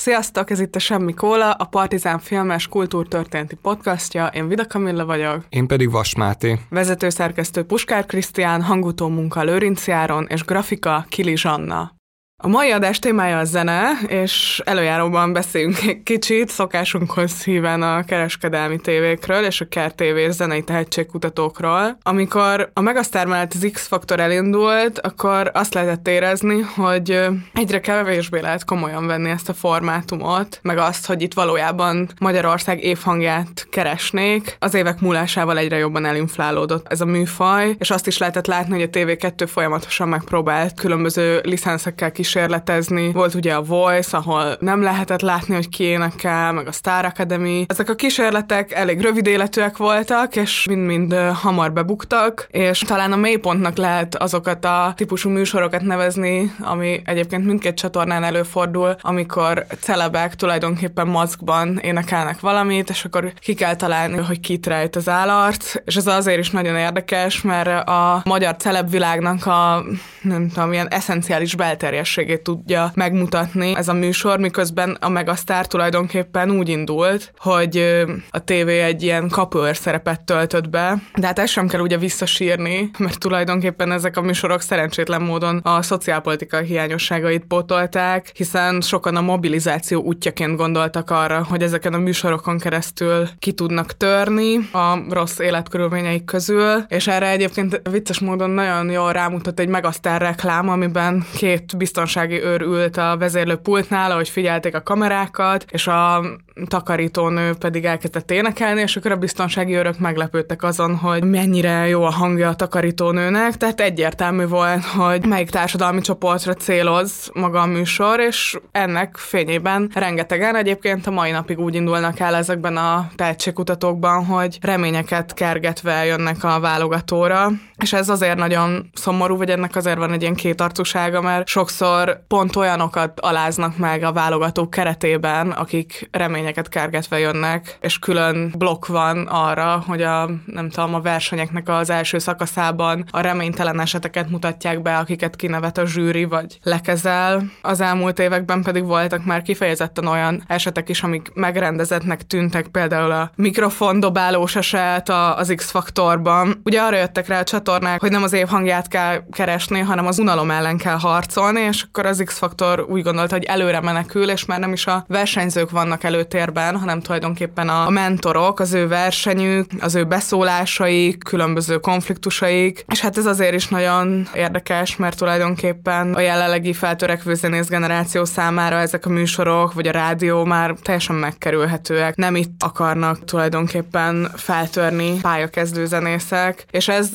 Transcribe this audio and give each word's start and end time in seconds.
Sziasztok, 0.00 0.50
ez 0.50 0.60
itt 0.60 0.74
a 0.74 0.78
Semmi 0.78 1.14
Kóla, 1.14 1.52
a 1.52 1.64
Partizán 1.64 2.18
filmes 2.18 2.66
kultúrtörténeti 2.68 3.54
podcastja. 3.54 4.26
Én 4.26 4.48
Vida 4.48 4.66
Kamilla 4.66 5.04
vagyok. 5.04 5.44
Én 5.48 5.66
pedig 5.66 5.90
Vas 5.90 6.14
Máté. 6.14 6.58
Vezetőszerkesztő 6.68 7.62
Puskár 7.62 8.06
Krisztián, 8.06 8.62
hangutó 8.62 9.08
munka 9.08 9.42
Lőrinc 9.42 9.86
Járon 9.86 10.26
és 10.28 10.44
grafika 10.44 11.04
Kili 11.08 11.36
Zsanna. 11.36 11.99
A 12.42 12.48
mai 12.48 12.70
adás 12.70 12.98
témája 12.98 13.38
a 13.38 13.44
zene, 13.44 13.90
és 14.06 14.62
előjáróban 14.64 15.32
beszélünk 15.32 15.82
egy 15.86 16.02
kicsit 16.02 16.48
szokásunkhoz 16.48 17.44
híven 17.44 17.82
a 17.82 18.04
kereskedelmi 18.04 18.78
tévékről 18.78 19.44
és 19.44 19.60
a 19.60 19.68
Kert 19.68 19.96
TV 19.96 20.30
zenei 20.30 20.62
tehetségkutatókról. 20.62 21.98
Amikor 22.02 22.70
a 22.74 22.80
Megasztár 22.80 23.26
mellett 23.26 23.52
az 23.54 23.68
X-faktor 23.72 24.20
elindult, 24.20 24.98
akkor 24.98 25.50
azt 25.54 25.74
lehetett 25.74 26.08
érezni, 26.08 26.60
hogy 26.60 27.20
egyre 27.54 27.80
kevésbé 27.80 28.40
lehet 28.40 28.64
komolyan 28.64 29.06
venni 29.06 29.30
ezt 29.30 29.48
a 29.48 29.54
formátumot, 29.54 30.58
meg 30.62 30.78
azt, 30.78 31.06
hogy 31.06 31.22
itt 31.22 31.34
valójában 31.34 32.08
Magyarország 32.20 32.84
évhangját 32.84 33.66
keresnék. 33.70 34.56
Az 34.58 34.74
évek 34.74 35.00
múlásával 35.00 35.58
egyre 35.58 35.76
jobban 35.76 36.04
elinflálódott 36.04 36.86
ez 36.88 37.00
a 37.00 37.04
műfaj, 37.04 37.74
és 37.78 37.90
azt 37.90 38.06
is 38.06 38.18
lehetett 38.18 38.46
látni, 38.46 38.72
hogy 38.72 38.88
a 38.92 38.98
TV2 38.98 39.48
folyamatosan 39.52 40.08
megpróbált 40.08 40.74
különböző 40.74 41.40
licenszekkel 41.44 42.12
kis 42.12 42.28
kísérletezni. 42.30 43.12
Volt 43.12 43.34
ugye 43.34 43.54
a 43.54 43.62
Voice, 43.62 44.16
ahol 44.16 44.56
nem 44.60 44.82
lehetett 44.82 45.20
látni, 45.20 45.54
hogy 45.54 45.68
ki 45.68 45.84
énekel, 45.84 46.52
meg 46.52 46.66
a 46.66 46.72
Star 46.72 47.04
Academy. 47.04 47.64
Ezek 47.68 47.88
a 47.88 47.94
kísérletek 47.94 48.72
elég 48.72 49.00
rövid 49.00 49.26
életűek 49.26 49.76
voltak, 49.76 50.36
és 50.36 50.66
mind-mind 50.68 51.14
hamar 51.14 51.72
bebuktak, 51.72 52.46
és 52.50 52.78
talán 52.78 53.12
a 53.12 53.16
mélypontnak 53.16 53.76
lehet 53.76 54.14
azokat 54.14 54.64
a 54.64 54.92
típusú 54.96 55.30
műsorokat 55.30 55.82
nevezni, 55.82 56.54
ami 56.60 57.00
egyébként 57.04 57.46
mindkét 57.46 57.74
csatornán 57.74 58.24
előfordul, 58.24 58.96
amikor 59.00 59.66
celebek 59.80 60.34
tulajdonképpen 60.34 61.06
maszkban 61.06 61.78
énekelnek 61.82 62.40
valamit, 62.40 62.90
és 62.90 63.04
akkor 63.04 63.32
ki 63.40 63.54
kell 63.54 63.76
találni, 63.76 64.16
hogy 64.16 64.40
kit 64.40 64.66
rejt 64.66 64.96
az 64.96 65.08
állarc, 65.08 65.74
és 65.84 65.96
ez 65.96 66.06
azért 66.06 66.38
is 66.38 66.50
nagyon 66.50 66.76
érdekes, 66.76 67.42
mert 67.42 67.88
a 67.88 68.22
magyar 68.24 68.56
celebvilágnak 68.56 69.46
a 69.46 69.84
nem 70.22 70.48
tudom, 70.48 70.72
ilyen 70.72 70.88
eszenciális 70.88 71.54
belterjesség 71.54 72.19
tevékenységét 72.20 72.42
tudja 72.42 72.92
megmutatni 72.94 73.76
ez 73.76 73.88
a 73.88 73.92
műsor, 73.92 74.38
miközben 74.38 74.96
a 75.00 75.08
Megasztár 75.08 75.66
tulajdonképpen 75.66 76.50
úgy 76.50 76.68
indult, 76.68 77.32
hogy 77.38 78.04
a 78.30 78.44
tévé 78.44 78.80
egy 78.80 79.02
ilyen 79.02 79.28
kapőr 79.28 79.76
szerepet 79.76 80.24
töltött 80.24 80.68
be, 80.68 81.02
de 81.14 81.26
hát 81.26 81.38
ezt 81.38 81.52
sem 81.52 81.68
kell 81.68 81.80
ugye 81.80 81.98
visszasírni, 81.98 82.90
mert 82.98 83.18
tulajdonképpen 83.18 83.92
ezek 83.92 84.16
a 84.16 84.20
műsorok 84.20 84.60
szerencsétlen 84.60 85.22
módon 85.22 85.60
a 85.62 85.82
szociálpolitikai 85.82 86.66
hiányosságait 86.66 87.44
pótolták, 87.44 88.30
hiszen 88.34 88.80
sokan 88.80 89.16
a 89.16 89.20
mobilizáció 89.20 90.02
útjaként 90.02 90.56
gondoltak 90.56 91.10
arra, 91.10 91.44
hogy 91.48 91.62
ezeken 91.62 91.94
a 91.94 91.98
műsorokon 91.98 92.58
keresztül 92.58 93.28
ki 93.38 93.52
tudnak 93.52 93.96
törni 93.96 94.56
a 94.72 94.98
rossz 95.10 95.38
életkörülményeik 95.38 96.24
közül, 96.24 96.84
és 96.88 97.06
erre 97.06 97.30
egyébként 97.30 97.80
vicces 97.90 98.20
módon 98.20 98.50
nagyon 98.50 98.90
jól 98.90 99.12
rámutat 99.12 99.60
egy 99.60 99.68
megasztár 99.68 100.20
reklám, 100.20 100.68
amiben 100.68 101.24
két 101.36 101.76
biztonsági 101.76 102.09
biztonsági 102.12 102.42
őr 102.42 102.60
ült 102.60 102.96
a 102.96 103.16
vezérlő 103.18 103.56
pultnál, 103.56 104.10
ahogy 104.10 104.28
figyelték 104.28 104.74
a 104.74 104.82
kamerákat, 104.82 105.64
és 105.68 105.86
a 105.86 106.24
takarítónő 106.66 107.54
pedig 107.58 107.84
elkezdett 107.84 108.30
énekelni, 108.30 108.80
és 108.80 108.96
akkor 108.96 109.10
a 109.10 109.16
biztonsági 109.16 109.74
őrök 109.74 109.98
meglepődtek 109.98 110.62
azon, 110.62 110.96
hogy 110.96 111.24
mennyire 111.24 111.88
jó 111.88 112.02
a 112.02 112.10
hangja 112.10 112.48
a 112.48 112.54
takarítónőnek, 112.54 113.56
tehát 113.56 113.80
egyértelmű 113.80 114.46
volt, 114.46 114.84
hogy 114.84 115.26
melyik 115.26 115.50
társadalmi 115.50 116.00
csoportra 116.00 116.54
céloz 116.54 117.30
maga 117.34 117.60
a 117.60 117.66
műsor, 117.66 118.20
és 118.20 118.58
ennek 118.72 119.16
fényében 119.16 119.90
rengetegen 119.94 120.56
egyébként 120.56 121.06
a 121.06 121.10
mai 121.10 121.30
napig 121.30 121.58
úgy 121.58 121.74
indulnak 121.74 122.18
el 122.18 122.34
ezekben 122.34 122.76
a 122.76 123.08
tehetségkutatókban, 123.16 124.24
hogy 124.24 124.58
reményeket 124.60 125.34
kergetve 125.34 126.04
jönnek 126.04 126.44
a 126.44 126.60
válogatóra, 126.60 127.50
és 127.76 127.92
ez 127.92 128.08
azért 128.08 128.36
nagyon 128.36 128.90
szomorú, 128.94 129.36
vagy 129.36 129.50
ennek 129.50 129.76
azért 129.76 129.98
van 129.98 130.12
egy 130.12 130.22
ilyen 130.22 130.34
kétarcúsága, 130.34 131.20
mert 131.20 131.46
sokszor 131.46 132.24
pont 132.28 132.56
olyanokat 132.56 133.20
aláznak 133.20 133.76
meg 133.76 134.02
a 134.02 134.12
válogatók 134.12 134.70
keretében, 134.70 135.50
akik 135.50 136.08
reményeket 136.10 136.49
eredményeket 136.50 136.68
kergetve 136.68 137.18
jönnek, 137.18 137.78
és 137.80 137.98
külön 137.98 138.54
blokk 138.58 138.86
van 138.86 139.26
arra, 139.26 139.82
hogy 139.86 140.02
a, 140.02 140.30
nem 140.46 140.68
tudom, 140.70 140.94
a 140.94 141.00
versenyeknek 141.00 141.68
az 141.68 141.90
első 141.90 142.18
szakaszában 142.18 143.04
a 143.10 143.20
reménytelen 143.20 143.80
eseteket 143.80 144.30
mutatják 144.30 144.82
be, 144.82 144.96
akiket 144.96 145.36
kinevet 145.36 145.78
a 145.78 145.86
zsűri, 145.86 146.24
vagy 146.24 146.58
lekezel. 146.62 147.42
Az 147.62 147.80
elmúlt 147.80 148.18
években 148.18 148.62
pedig 148.62 148.84
voltak 148.84 149.24
már 149.24 149.42
kifejezetten 149.42 150.06
olyan 150.06 150.42
esetek 150.46 150.88
is, 150.88 151.02
amik 151.02 151.30
megrendezetnek 151.34 152.26
tűntek, 152.26 152.66
például 152.68 153.10
a 153.10 153.30
mikrofondobálós 153.34 154.56
eset 154.56 155.08
az 155.08 155.52
X-faktorban. 155.56 156.60
Ugye 156.64 156.80
arra 156.80 156.96
jöttek 156.96 157.26
rá 157.26 157.40
a 157.40 157.44
csatornák, 157.44 158.00
hogy 158.00 158.10
nem 158.10 158.22
az 158.22 158.32
év 158.32 158.46
hangját 158.46 158.88
kell 158.88 159.22
keresni, 159.30 159.80
hanem 159.80 160.06
az 160.06 160.18
unalom 160.18 160.50
ellen 160.50 160.76
kell 160.76 160.98
harcolni, 160.98 161.60
és 161.60 161.82
akkor 161.82 162.06
az 162.06 162.22
X-faktor 162.24 162.86
úgy 162.88 163.02
gondolta, 163.02 163.34
hogy 163.34 163.44
előre 163.44 163.80
menekül, 163.80 164.30
és 164.30 164.44
már 164.44 164.58
nem 164.58 164.72
is 164.72 164.86
a 164.86 165.04
versenyzők 165.08 165.70
vannak 165.70 166.04
előtt 166.04 166.29
előtérben, 166.34 166.78
hanem 166.78 167.00
tulajdonképpen 167.00 167.68
a 167.68 167.90
mentorok, 167.90 168.60
az 168.60 168.74
ő 168.74 168.88
versenyük, 168.88 169.70
az 169.80 169.94
ő 169.94 170.04
beszólásaik, 170.04 171.22
különböző 171.22 171.78
konfliktusaik, 171.78 172.84
és 172.88 173.00
hát 173.00 173.16
ez 173.16 173.26
azért 173.26 173.54
is 173.54 173.68
nagyon 173.68 174.28
érdekes, 174.34 174.96
mert 174.96 175.18
tulajdonképpen 175.18 176.14
a 176.14 176.20
jelenlegi 176.20 176.72
feltörekvő 176.72 177.34
zenész 177.34 177.68
generáció 177.68 178.24
számára 178.24 178.76
ezek 178.76 179.06
a 179.06 179.10
műsorok, 179.10 179.72
vagy 179.72 179.86
a 179.86 179.92
rádió 179.92 180.44
már 180.44 180.74
teljesen 180.82 181.16
megkerülhetőek. 181.16 182.16
Nem 182.16 182.36
itt 182.36 182.62
akarnak 182.62 183.24
tulajdonképpen 183.24 184.30
feltörni 184.36 185.18
pályakezdő 185.20 185.86
zenészek, 185.86 186.66
és 186.70 186.88
ez 186.88 187.10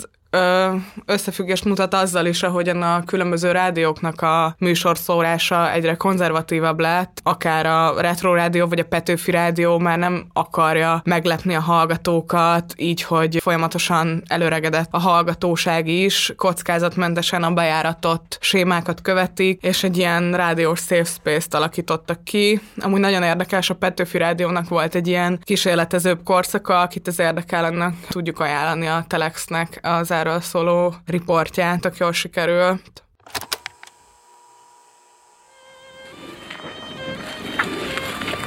összefüggést 1.06 1.66
mutat 1.66 1.94
azzal 1.94 2.26
is, 2.26 2.44
ahogyan 2.44 2.82
a 2.82 3.04
különböző 3.04 3.52
rádióknak 3.52 4.22
a 4.22 4.56
műsorszórása 4.60 5.72
egyre 5.72 5.96
konzervatívabb 5.96 6.80
lett, 6.80 7.20
akár 7.24 7.66
a 7.66 8.02
Retro 8.02 8.34
Rádió 8.34 8.68
vagy 8.68 8.80
a 8.80 8.86
Petőfi 8.86 9.32
Rádió 9.32 9.78
már 9.78 9.98
nem 9.98 10.26
akarja 10.34 11.02
meglepni 11.06 11.56
a 11.56 11.62
hallgatókat, 11.62 12.74
így, 12.78 13.02
hogy 13.02 13.38
folyamatosan 13.42 14.24
előregedett 14.28 14.88
a 14.92 15.00
hallgatóság 15.00 15.88
is, 15.88 16.34
kockázatmentesen 16.36 17.44
a 17.44 17.52
bejáratott 17.52 18.38
sémákat 18.42 19.02
követik, 19.02 19.62
és 19.62 19.84
egy 19.84 19.98
ilyen 19.98 20.34
rádiós 20.34 20.80
safe 20.80 21.04
space-t 21.04 21.54
alakítottak 21.54 22.24
ki. 22.24 22.62
Amúgy 22.80 23.00
nagyon 23.00 23.24
érdekes, 23.24 23.70
a 23.70 23.76
Petőfi 23.76 24.18
Rádiónak 24.18 24.70
volt 24.70 24.96
egy 24.96 25.08
ilyen 25.08 25.40
kísérletezőbb 25.44 26.24
korszaka, 26.24 26.80
akit 26.80 27.08
az 27.08 27.20
érdekel, 27.20 27.66
annak 27.66 27.94
tudjuk 28.10 28.40
ajánlani 28.40 28.88
a 28.88 29.06
Telexnek 29.08 29.80
az 29.82 30.12
erről 30.26 30.42
szóló 30.42 30.96
riportját, 31.06 31.86
aki 31.86 31.98
jól 32.00 32.12
sikerült. 32.12 33.04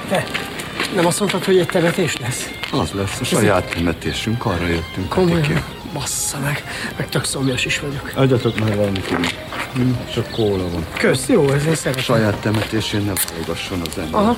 Te, 0.09 0.25
nem 0.95 1.07
azt 1.07 1.19
mondtad, 1.19 1.45
hogy 1.45 1.59
egy 1.59 1.67
temetés 1.67 2.17
lesz? 2.17 2.51
Az 2.73 2.91
lesz, 2.93 3.21
a 3.21 3.25
saját 3.25 3.75
temetésünk, 3.75 4.45
arra 4.47 4.67
jöttünk. 4.67 5.09
Komolyan? 5.09 5.65
Bassza 5.93 6.39
meg, 6.39 6.63
meg 6.97 7.09
tök 7.09 7.25
szomjas 7.25 7.65
is 7.65 7.81
vagyok. 7.81 8.13
Adjatok 8.15 8.59
már 8.59 8.77
valamit, 8.77 9.07
hm, 9.75 9.91
csak 10.13 10.31
kóla 10.31 10.71
van. 10.71 10.87
Kösz, 10.99 11.29
jó, 11.29 11.51
ez 11.51 11.67
én 11.67 11.75
szeretem. 11.75 12.03
Saját 12.03 12.37
temetésén 12.37 13.03
nem 13.05 13.15
hallgasson 13.35 13.81
az 13.81 13.99
ember. 13.99 14.21
Aha. 14.21 14.37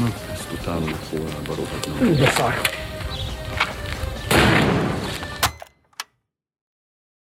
Na, 0.00 0.12
ezt 0.32 0.48
utálom 0.60 0.92
a 0.92 1.16
kólába 1.16 1.54
rohadnom. 1.54 2.16
De 2.16 2.30
szar. 2.30 2.60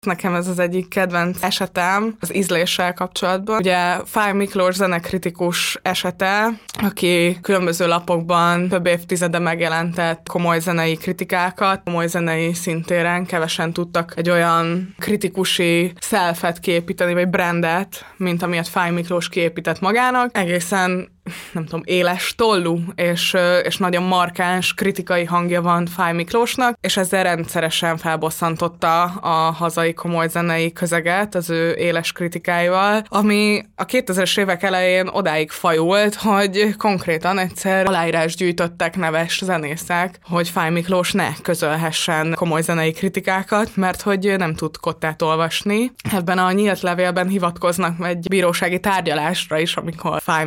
Nekem 0.04 0.34
ez 0.34 0.48
az 0.48 0.58
egyik 0.58 0.88
kedvenc 0.88 1.42
esetem 1.42 2.16
az 2.20 2.34
ízléssel 2.34 2.94
kapcsolatban. 2.94 3.56
Ugye 3.56 3.96
Fáj 4.04 4.32
Miklós 4.32 4.74
zenekritikus 4.74 5.78
esete, 5.82 6.48
aki 6.82 7.38
különböző 7.42 7.86
lapokban 7.86 8.68
több 8.68 8.86
évtizede 8.86 9.38
megjelentett 9.38 10.28
komoly 10.28 10.60
zenei 10.60 10.96
kritikákat, 10.96 11.80
komoly 11.84 12.06
zenei 12.06 12.52
szintéren 12.52 13.26
kevesen 13.26 13.72
tudtak 13.72 14.12
egy 14.16 14.30
olyan 14.30 14.94
kritikusi 14.98 15.92
szelfet 16.00 16.60
kiépíteni, 16.60 17.14
vagy 17.14 17.28
brandet, 17.28 18.04
mint 18.16 18.42
amilyet 18.42 18.68
Fáj 18.68 18.90
Miklós 18.90 19.28
kiépített 19.28 19.80
magának. 19.80 20.36
Egészen 20.36 21.12
nem 21.52 21.64
tudom, 21.64 21.80
éles 21.84 22.34
tollú, 22.36 22.80
és, 22.94 23.36
és 23.62 23.76
nagyon 23.76 24.02
markáns 24.02 24.74
kritikai 24.74 25.24
hangja 25.24 25.62
van 25.62 25.86
Fáj 25.86 26.12
Miklósnak, 26.12 26.78
és 26.80 26.96
ezzel 26.96 27.22
rendszeresen 27.22 27.96
felbosszantotta 27.96 29.02
a 29.02 29.50
hazai 29.50 29.94
komoly 29.94 30.28
zenei 30.28 30.72
közeget 30.72 31.34
az 31.34 31.50
ő 31.50 31.72
éles 31.72 32.12
kritikáival, 32.12 33.04
ami 33.08 33.64
a 33.76 33.84
2000-es 33.84 34.38
évek 34.38 34.62
elején 34.62 35.08
odáig 35.08 35.50
fajult, 35.50 36.14
hogy 36.14 36.76
konkrétan 36.76 37.38
egyszer 37.38 37.86
aláírás 37.86 38.34
gyűjtöttek 38.34 38.96
neves 38.96 39.40
zenészek, 39.44 40.18
hogy 40.22 40.48
Fáj 40.48 40.70
Miklós 40.70 41.12
ne 41.12 41.28
közölhessen 41.42 42.34
komoly 42.36 42.62
zenei 42.62 42.92
kritikákat, 42.92 43.76
mert 43.76 44.02
hogy 44.02 44.34
nem 44.36 44.54
tud 44.54 44.76
kottát 44.76 45.22
olvasni. 45.22 45.92
Ebben 46.12 46.38
a 46.38 46.52
nyílt 46.52 46.80
levélben 46.80 47.28
hivatkoznak 47.28 48.06
egy 48.06 48.26
bírósági 48.28 48.80
tárgyalásra 48.80 49.58
is, 49.58 49.76
amikor 49.76 50.20
Fáj 50.22 50.44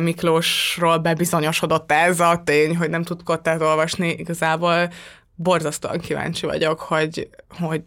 Miklósról 0.68 0.98
bebizonyosodott 0.98 1.92
ez 1.92 2.20
a 2.20 2.42
tény, 2.44 2.76
hogy 2.76 2.90
nem 2.90 3.02
tud 3.02 3.22
kottát 3.22 3.60
olvasni. 3.60 4.08
Igazából 4.08 4.92
borzasztóan 5.34 5.98
kíváncsi 5.98 6.46
vagyok, 6.46 6.80
hogy, 6.80 7.28
hogy 7.48 7.82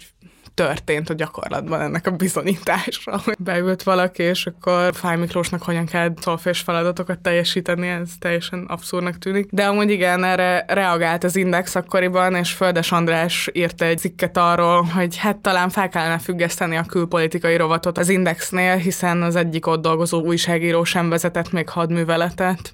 történt 0.53 1.09
a 1.09 1.13
gyakorlatban 1.13 1.81
ennek 1.81 2.07
a 2.07 2.11
bizonyítása, 2.11 3.21
hogy 3.23 3.35
beült 3.39 3.83
valaki, 3.83 4.23
és 4.23 4.45
akkor 4.45 4.95
Fáj 4.95 5.17
Miklósnak 5.17 5.63
hogyan 5.63 5.85
kell 5.85 6.13
szolfés 6.21 6.59
feladatokat 6.59 7.19
teljesíteni, 7.19 7.87
ez 7.87 8.09
teljesen 8.19 8.65
abszurdnak 8.67 9.17
tűnik. 9.17 9.47
De 9.51 9.65
amúgy 9.65 9.89
igen, 9.89 10.23
erre 10.23 10.65
reagált 10.67 11.23
az 11.23 11.35
Index 11.35 11.75
akkoriban, 11.75 12.35
és 12.35 12.51
Földes 12.51 12.91
András 12.91 13.49
írt 13.53 13.81
egy 13.81 13.97
cikket 13.97 14.37
arról, 14.37 14.81
hogy 14.81 15.17
hát 15.17 15.37
talán 15.37 15.69
fel 15.69 15.89
kellene 15.89 16.19
függeszteni 16.19 16.75
a 16.75 16.83
külpolitikai 16.83 17.55
rovatot 17.55 17.97
az 17.97 18.09
Indexnél, 18.09 18.75
hiszen 18.75 19.21
az 19.21 19.35
egyik 19.35 19.67
ott 19.67 19.81
dolgozó 19.81 20.21
újságíró 20.21 20.83
sem 20.83 21.09
vezetett 21.09 21.51
még 21.51 21.69
hadműveletet. 21.69 22.73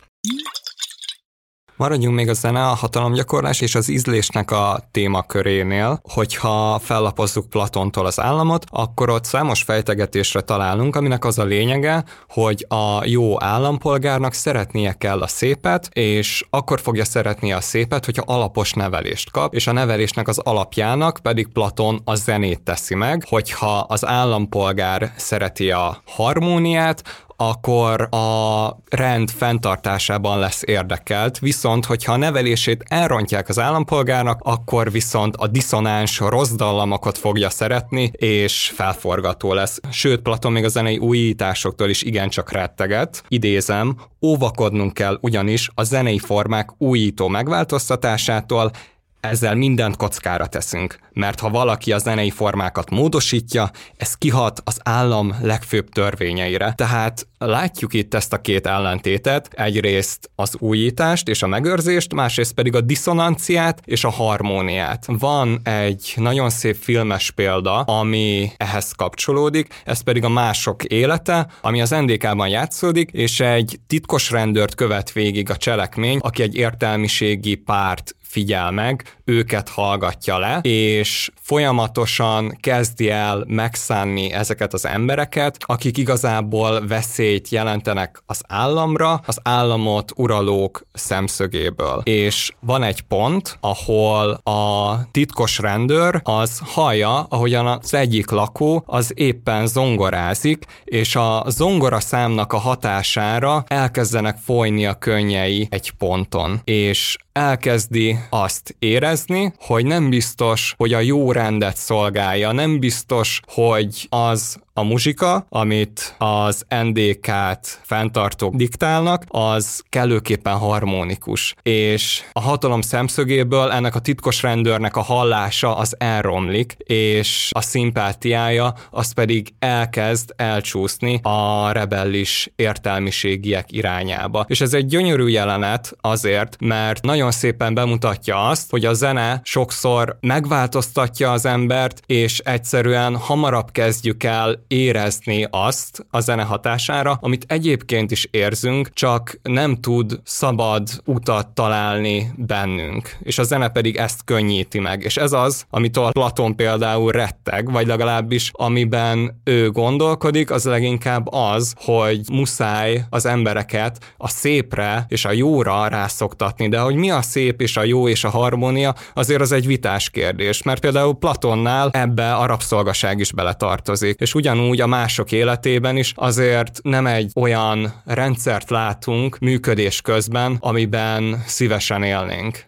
Maradjunk 1.77 2.15
még 2.15 2.29
a 2.29 2.33
zene, 2.33 2.65
a 2.65 2.73
hatalomgyakorlás 2.73 3.61
és 3.61 3.75
az 3.75 3.89
ízlésnek 3.89 4.51
a 4.51 4.79
témakörénél, 4.91 5.99
hogyha 6.03 6.79
fellapozzuk 6.79 7.49
Platontól 7.49 8.05
az 8.05 8.19
államot, 8.19 8.65
akkor 8.69 9.09
ott 9.09 9.23
számos 9.23 9.61
fejtegetésre 9.61 10.41
találunk, 10.41 10.95
aminek 10.95 11.25
az 11.25 11.39
a 11.39 11.43
lényege, 11.43 12.03
hogy 12.29 12.65
a 12.69 13.05
jó 13.05 13.43
állampolgárnak 13.43 14.33
szeretnie 14.33 14.93
kell 14.93 15.21
a 15.21 15.27
szépet, 15.27 15.89
és 15.93 16.45
akkor 16.49 16.81
fogja 16.81 17.05
szeretni 17.05 17.53
a 17.53 17.61
szépet, 17.61 18.05
hogyha 18.05 18.23
alapos 18.25 18.73
nevelést 18.73 19.31
kap, 19.31 19.53
és 19.53 19.67
a 19.67 19.71
nevelésnek 19.71 20.27
az 20.27 20.37
alapjának 20.37 21.19
pedig 21.21 21.47
Platon 21.47 22.01
a 22.03 22.15
zenét 22.15 22.61
teszi 22.61 22.95
meg, 22.95 23.23
hogyha 23.29 23.79
az 23.79 24.05
állampolgár 24.05 25.13
szereti 25.15 25.71
a 25.71 26.01
harmóniát, 26.05 27.25
akkor 27.37 28.07
a 28.11 28.67
rend 28.89 29.29
fenntartásában 29.29 30.39
lesz 30.39 30.61
érdekelt, 30.65 31.39
viszont 31.39 31.85
hogyha 31.85 32.13
a 32.13 32.17
nevelését 32.17 32.83
elrontják 32.87 33.49
az 33.49 33.59
állampolgárnak, 33.59 34.39
akkor 34.43 34.91
viszont 34.91 35.35
a 35.35 35.47
diszonáns 35.47 36.19
rossz 36.19 36.51
dallamokat 36.51 37.17
fogja 37.17 37.49
szeretni, 37.49 38.11
és 38.15 38.71
felforgató 38.75 39.53
lesz. 39.53 39.79
Sőt, 39.91 40.21
Platon 40.21 40.51
még 40.51 40.63
a 40.63 40.67
zenei 40.67 40.97
újításoktól 40.97 41.89
is 41.89 42.03
igencsak 42.03 42.51
retteget. 42.51 43.23
Idézem, 43.27 43.97
óvakodnunk 44.21 44.93
kell 44.93 45.17
ugyanis 45.21 45.69
a 45.73 45.83
zenei 45.83 46.19
formák 46.19 46.69
újító 46.77 47.27
megváltoztatásától, 47.27 48.71
ezzel 49.19 49.55
mindent 49.55 49.95
kockára 49.95 50.47
teszünk, 50.47 50.99
mert 51.13 51.39
ha 51.39 51.49
valaki 51.49 51.91
a 51.91 51.97
zenei 51.97 52.29
formákat 52.29 52.89
módosítja, 52.89 53.71
ez 53.97 54.13
kihat 54.13 54.61
az 54.63 54.79
állam 54.83 55.35
legfőbb 55.41 55.89
törvényeire. 55.89 56.73
Tehát 56.75 57.27
látjuk 57.37 57.93
itt 57.93 58.13
ezt 58.13 58.33
a 58.33 58.41
két 58.41 58.67
ellentétet, 58.67 59.49
egyrészt 59.51 60.29
az 60.35 60.55
újítást 60.59 61.27
és 61.27 61.43
a 61.43 61.47
megőrzést, 61.47 62.13
másrészt 62.13 62.53
pedig 62.53 62.75
a 62.75 62.81
diszonanciát 62.81 63.81
és 63.85 64.03
a 64.03 64.09
harmóniát. 64.09 65.05
Van 65.07 65.59
egy 65.63 66.13
nagyon 66.15 66.49
szép 66.49 66.75
filmes 66.75 67.31
példa, 67.31 67.79
ami 67.79 68.51
ehhez 68.57 68.91
kapcsolódik, 68.91 69.81
ez 69.85 70.01
pedig 70.01 70.23
a 70.23 70.29
Mások 70.29 70.83
élete, 70.83 71.47
ami 71.61 71.81
az 71.81 71.89
NDK-ban 71.89 72.47
játszódik, 72.47 73.11
és 73.11 73.39
egy 73.39 73.79
titkos 73.87 74.31
rendőrt 74.31 74.75
követ 74.75 75.11
végig 75.11 75.49
a 75.49 75.57
cselekmény, 75.57 76.17
aki 76.21 76.41
egy 76.41 76.55
értelmiségi 76.55 77.55
párt 77.55 78.15
figyel 78.37 78.71
meg, 78.71 79.03
őket 79.25 79.69
hallgatja 79.69 80.37
le, 80.37 80.59
és 80.61 81.29
folyamatosan 81.41 82.57
kezdi 82.59 83.09
el 83.09 83.43
megszánni 83.47 84.31
ezeket 84.31 84.73
az 84.73 84.85
embereket, 84.85 85.57
akik 85.59 85.97
igazából 85.97 86.87
veszélyt 86.87 87.49
jelentenek 87.49 88.21
az 88.25 88.41
államra, 88.47 89.21
az 89.25 89.39
államot 89.43 90.11
uralók 90.15 90.85
szemszögéből. 90.93 92.01
És 92.03 92.51
van 92.59 92.83
egy 92.83 93.01
pont, 93.01 93.57
ahol 93.59 94.31
a 94.43 94.99
titkos 95.11 95.57
rendőr 95.59 96.21
az 96.23 96.61
hallja, 96.65 97.19
ahogyan 97.29 97.67
az 97.67 97.93
egyik 97.93 98.29
lakó 98.29 98.83
az 98.85 99.11
éppen 99.15 99.67
zongorázik, 99.67 100.65
és 100.83 101.15
a 101.15 101.43
zongora 101.47 101.99
számnak 101.99 102.53
a 102.53 102.57
hatására 102.57 103.63
elkezdenek 103.67 104.37
folyni 104.37 104.85
a 104.85 104.93
könnyei 104.93 105.67
egy 105.69 105.91
ponton. 105.91 106.61
És 106.63 107.17
elkezdi 107.37 108.19
azt 108.29 108.75
érezni, 108.79 109.53
hogy 109.59 109.85
nem 109.85 110.09
biztos, 110.09 110.73
hogy 110.77 110.93
a 110.93 110.99
jó 110.99 111.31
rendet 111.31 111.77
szolgálja, 111.77 112.51
nem 112.51 112.79
biztos, 112.79 113.39
hogy 113.45 114.07
az 114.09 114.57
a 114.77 114.83
muzsika, 114.83 115.45
amit 115.49 116.15
az 116.17 116.65
NDK-t 116.83 117.79
fenntartók 117.83 118.55
diktálnak, 118.55 119.23
az 119.27 119.83
kellőképpen 119.89 120.57
harmonikus. 120.57 121.55
És 121.61 122.23
a 122.31 122.41
hatalom 122.41 122.81
szemszögéből 122.81 123.71
ennek 123.71 123.95
a 123.95 123.99
titkos 123.99 124.41
rendőrnek 124.41 124.95
a 124.95 125.01
hallása 125.01 125.75
az 125.75 125.95
elromlik, 125.97 126.75
és 126.83 127.49
a 127.53 127.61
szimpátiája 127.61 128.73
az 128.91 129.13
pedig 129.13 129.53
elkezd 129.59 130.33
elcsúszni 130.35 131.19
a 131.23 131.71
rebellis 131.71 132.51
értelmiségiek 132.55 133.71
irányába. 133.71 134.45
És 134.47 134.61
ez 134.61 134.73
egy 134.73 134.85
gyönyörű 134.85 135.27
jelenet 135.27 135.95
azért, 136.01 136.55
mert 136.59 137.03
nagyon 137.03 137.31
szépen 137.31 137.73
bemutatja 137.73 138.47
azt, 138.47 138.69
hogy 138.69 138.85
a 138.85 138.93
zene 138.93 139.41
sokszor 139.43 140.17
megváltoztatja 140.21 141.31
az 141.31 141.45
embert, 141.45 142.01
és 142.05 142.39
egyszerűen 142.39 143.15
hamarabb 143.15 143.71
kezdjük 143.71 144.23
el 144.23 144.65
érezni 144.67 145.47
azt 145.49 146.05
a 146.09 146.19
zene 146.19 146.43
hatására, 146.43 147.17
amit 147.21 147.45
egyébként 147.47 148.11
is 148.11 148.27
érzünk, 148.31 148.89
csak 148.93 149.39
nem 149.43 149.75
tud 149.75 150.19
szabad 150.23 150.89
utat 151.05 151.47
találni 151.47 152.31
bennünk. 152.35 153.15
És 153.19 153.37
a 153.37 153.43
zene 153.43 153.69
pedig 153.69 153.95
ezt 153.95 154.23
könnyíti 154.25 154.79
meg. 154.79 155.03
És 155.03 155.17
ez 155.17 155.31
az, 155.31 155.65
amitől 155.69 156.11
Platon 156.11 156.55
például 156.55 157.11
retteg, 157.11 157.71
vagy 157.71 157.87
legalábbis 157.87 158.51
amiben 158.53 159.41
ő 159.43 159.71
gondolkodik, 159.71 160.51
az 160.51 160.65
leginkább 160.65 161.27
az, 161.31 161.73
hogy 161.77 162.21
muszáj 162.31 163.03
az 163.09 163.25
embereket 163.25 164.13
a 164.17 164.27
szépre 164.27 165.05
és 165.07 165.25
a 165.25 165.31
jóra 165.31 165.87
rászoktatni, 165.87 166.69
de 166.69 166.79
hogy 166.79 166.95
mi 166.95 167.11
a 167.11 167.21
szép 167.21 167.61
és 167.61 167.77
a 167.77 167.83
jó 167.83 168.07
és 168.07 168.23
a 168.23 168.29
harmónia, 168.29 168.95
azért 169.13 169.41
az 169.41 169.51
egy 169.51 169.67
vitás 169.67 170.09
kérdés, 170.09 170.63
mert 170.63 170.79
például 170.79 171.15
Platonnál 171.15 171.89
ebbe 171.91 172.35
a 172.35 172.45
rabszolgaság 172.45 173.19
is 173.19 173.31
beletartozik. 173.31 174.19
És 174.19 174.35
ugyan 174.35 174.56
ugyanúgy 174.57 174.81
a 174.81 174.87
mások 174.87 175.31
életében 175.31 175.97
is 175.97 176.13
azért 176.15 176.79
nem 176.83 177.05
egy 177.05 177.31
olyan 177.35 178.01
rendszert 178.05 178.69
látunk 178.69 179.39
működés 179.39 180.01
közben, 180.01 180.57
amiben 180.59 181.43
szívesen 181.45 182.03
élnénk. 182.03 182.65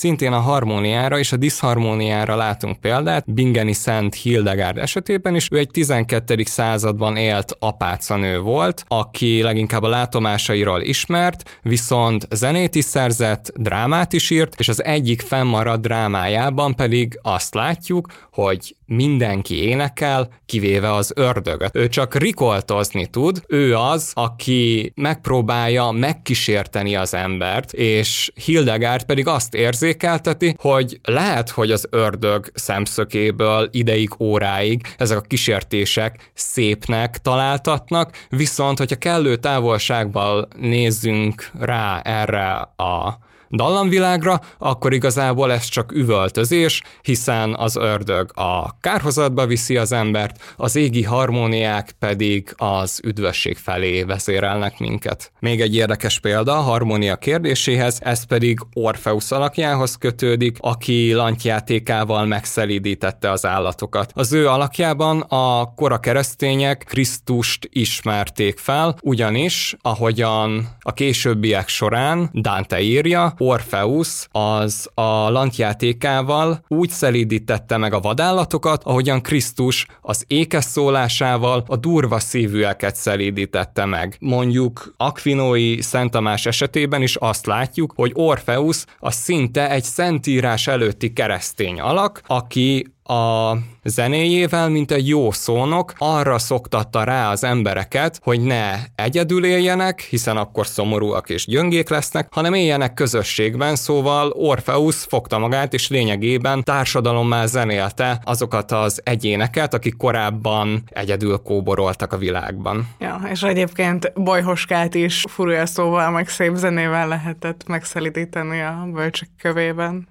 Szintén 0.00 0.32
a 0.32 0.38
harmóniára 0.40 1.18
és 1.18 1.32
a 1.32 1.36
diszharmóniára 1.36 2.36
látunk 2.36 2.80
példát, 2.80 3.32
Bingeni 3.32 3.72
Szent 3.72 4.14
Hildegárd 4.14 4.78
esetében 4.78 5.34
is. 5.34 5.48
Ő 5.50 5.58
egy 5.58 5.70
12. 5.70 6.42
században 6.44 7.16
élt 7.16 7.56
apácanő 7.58 8.38
volt, 8.38 8.84
aki 8.88 9.42
leginkább 9.42 9.82
a 9.82 9.88
látomásairól 9.88 10.80
ismert, 10.80 11.58
viszont 11.62 12.26
zenét 12.30 12.74
is 12.74 12.84
szerzett, 12.84 13.52
drámát 13.56 14.12
is 14.12 14.30
írt, 14.30 14.54
és 14.58 14.68
az 14.68 14.84
egyik 14.84 15.20
fennmaradt 15.20 15.82
drámájában 15.82 16.74
pedig 16.74 17.18
azt 17.22 17.54
látjuk, 17.54 18.28
hogy 18.32 18.76
mindenki 18.90 19.62
énekel, 19.62 20.28
kivéve 20.46 20.92
az 20.92 21.12
ördögöt. 21.16 21.76
Ő 21.76 21.88
csak 21.88 22.14
rikoltozni 22.14 23.06
tud, 23.06 23.42
ő 23.48 23.76
az, 23.76 24.10
aki 24.14 24.92
megpróbálja 24.96 25.90
megkísérteni 25.90 26.96
az 26.96 27.14
embert, 27.14 27.72
és 27.72 28.32
Hildegard 28.44 29.04
pedig 29.04 29.26
azt 29.26 29.54
érzékelteti, 29.54 30.54
hogy 30.58 31.00
lehet, 31.02 31.50
hogy 31.50 31.70
az 31.70 31.86
ördög 31.90 32.50
szemszökéből 32.54 33.68
ideig, 33.72 34.10
óráig 34.18 34.86
ezek 34.96 35.18
a 35.18 35.20
kísértések 35.20 36.30
szépnek 36.34 37.18
találtatnak, 37.18 38.26
viszont 38.28 38.78
hogyha 38.78 38.96
kellő 38.96 39.36
távolságban 39.36 40.48
nézzünk 40.56 41.50
rá 41.58 42.00
erre 42.00 42.52
a 42.76 43.28
dallamvilágra, 43.50 44.40
akkor 44.58 44.92
igazából 44.92 45.52
ez 45.52 45.64
csak 45.64 45.92
üvöltözés, 45.92 46.82
hiszen 47.02 47.54
az 47.54 47.76
ördög 47.76 48.30
a 48.34 48.78
kárhozatba 48.80 49.46
viszi 49.46 49.76
az 49.76 49.92
embert, 49.92 50.54
az 50.56 50.76
égi 50.76 51.02
harmóniák 51.02 51.94
pedig 51.98 52.54
az 52.56 53.00
üdvösség 53.04 53.56
felé 53.56 54.02
vezérelnek 54.02 54.78
minket. 54.78 55.32
Még 55.38 55.60
egy 55.60 55.74
érdekes 55.74 56.20
példa 56.20 56.52
a 56.58 56.60
harmónia 56.60 57.16
kérdéséhez, 57.16 57.98
ez 58.02 58.24
pedig 58.24 58.58
Orfeusz 58.72 59.32
alakjához 59.32 59.96
kötődik, 59.96 60.56
aki 60.60 61.12
lantjátékával 61.12 62.26
megszelídítette 62.26 63.30
az 63.30 63.46
állatokat. 63.46 64.10
Az 64.14 64.32
ő 64.32 64.48
alakjában 64.48 65.20
a 65.20 65.74
kora 65.74 65.98
keresztények 65.98 66.84
Krisztust 66.88 67.68
ismerték 67.72 68.58
fel, 68.58 68.96
ugyanis, 69.02 69.76
ahogyan 69.82 70.68
a 70.80 70.92
későbbiek 70.92 71.68
során 71.68 72.30
Dante 72.32 72.80
írja, 72.80 73.34
Orfeusz 73.40 74.28
az 74.30 74.90
a 74.94 75.30
lantjátékával 75.30 76.64
úgy 76.68 76.90
szelídítette 76.90 77.76
meg 77.76 77.92
a 77.92 78.00
vadállatokat, 78.00 78.84
ahogyan 78.84 79.20
Krisztus 79.22 79.86
az 80.00 80.24
ékes 80.26 80.64
szólásával 80.64 81.64
a 81.66 81.76
durva 81.76 82.18
szívűeket 82.18 82.96
szelídítette 82.96 83.84
meg. 83.84 84.16
Mondjuk 84.20 84.94
Aquinói 84.96 85.80
Szent 85.82 86.10
Tamás 86.10 86.46
esetében 86.46 87.02
is 87.02 87.16
azt 87.16 87.46
látjuk, 87.46 87.92
hogy 87.96 88.10
Orfeusz 88.14 88.86
a 88.98 89.10
szinte 89.10 89.70
egy 89.70 89.84
szentírás 89.84 90.66
előtti 90.66 91.12
keresztény 91.12 91.80
alak, 91.80 92.22
aki 92.26 92.86
a 93.10 93.58
zenéjével, 93.84 94.68
mint 94.68 94.90
egy 94.90 95.08
jó 95.08 95.30
szónok, 95.30 95.92
arra 95.98 96.38
szoktatta 96.38 97.04
rá 97.04 97.30
az 97.30 97.44
embereket, 97.44 98.20
hogy 98.22 98.40
ne 98.40 98.74
egyedül 98.94 99.44
éljenek, 99.44 100.00
hiszen 100.00 100.36
akkor 100.36 100.66
szomorúak 100.66 101.30
és 101.30 101.46
gyöngék 101.46 101.88
lesznek, 101.88 102.28
hanem 102.30 102.54
éljenek 102.54 102.94
közösségben, 102.94 103.76
szóval 103.76 104.30
Orpheus 104.30 104.96
fogta 104.96 105.38
magát, 105.38 105.74
és 105.74 105.88
lényegében 105.88 106.62
társadalommá 106.62 107.46
zenélte 107.46 108.20
azokat 108.24 108.72
az 108.72 109.00
egyéneket, 109.04 109.74
akik 109.74 109.96
korábban 109.96 110.82
egyedül 110.88 111.36
kóboroltak 111.36 112.12
a 112.12 112.16
világban. 112.16 112.88
Ja, 112.98 113.20
és 113.30 113.42
egyébként 113.42 114.12
Bolyhoskát 114.14 114.94
is 114.94 115.24
furúja 115.28 115.66
szóval, 115.66 116.10
meg 116.10 116.28
szép 116.28 116.54
zenével 116.54 117.08
lehetett 117.08 117.66
megszelidíteni 117.66 118.60
a 118.60 118.86
bölcsek 118.92 119.28
kövében. 119.42 120.08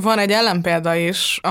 Van 0.00 0.18
egy 0.18 0.30
ellenpélda 0.30 0.94
is 0.94 1.38
a 1.42 1.48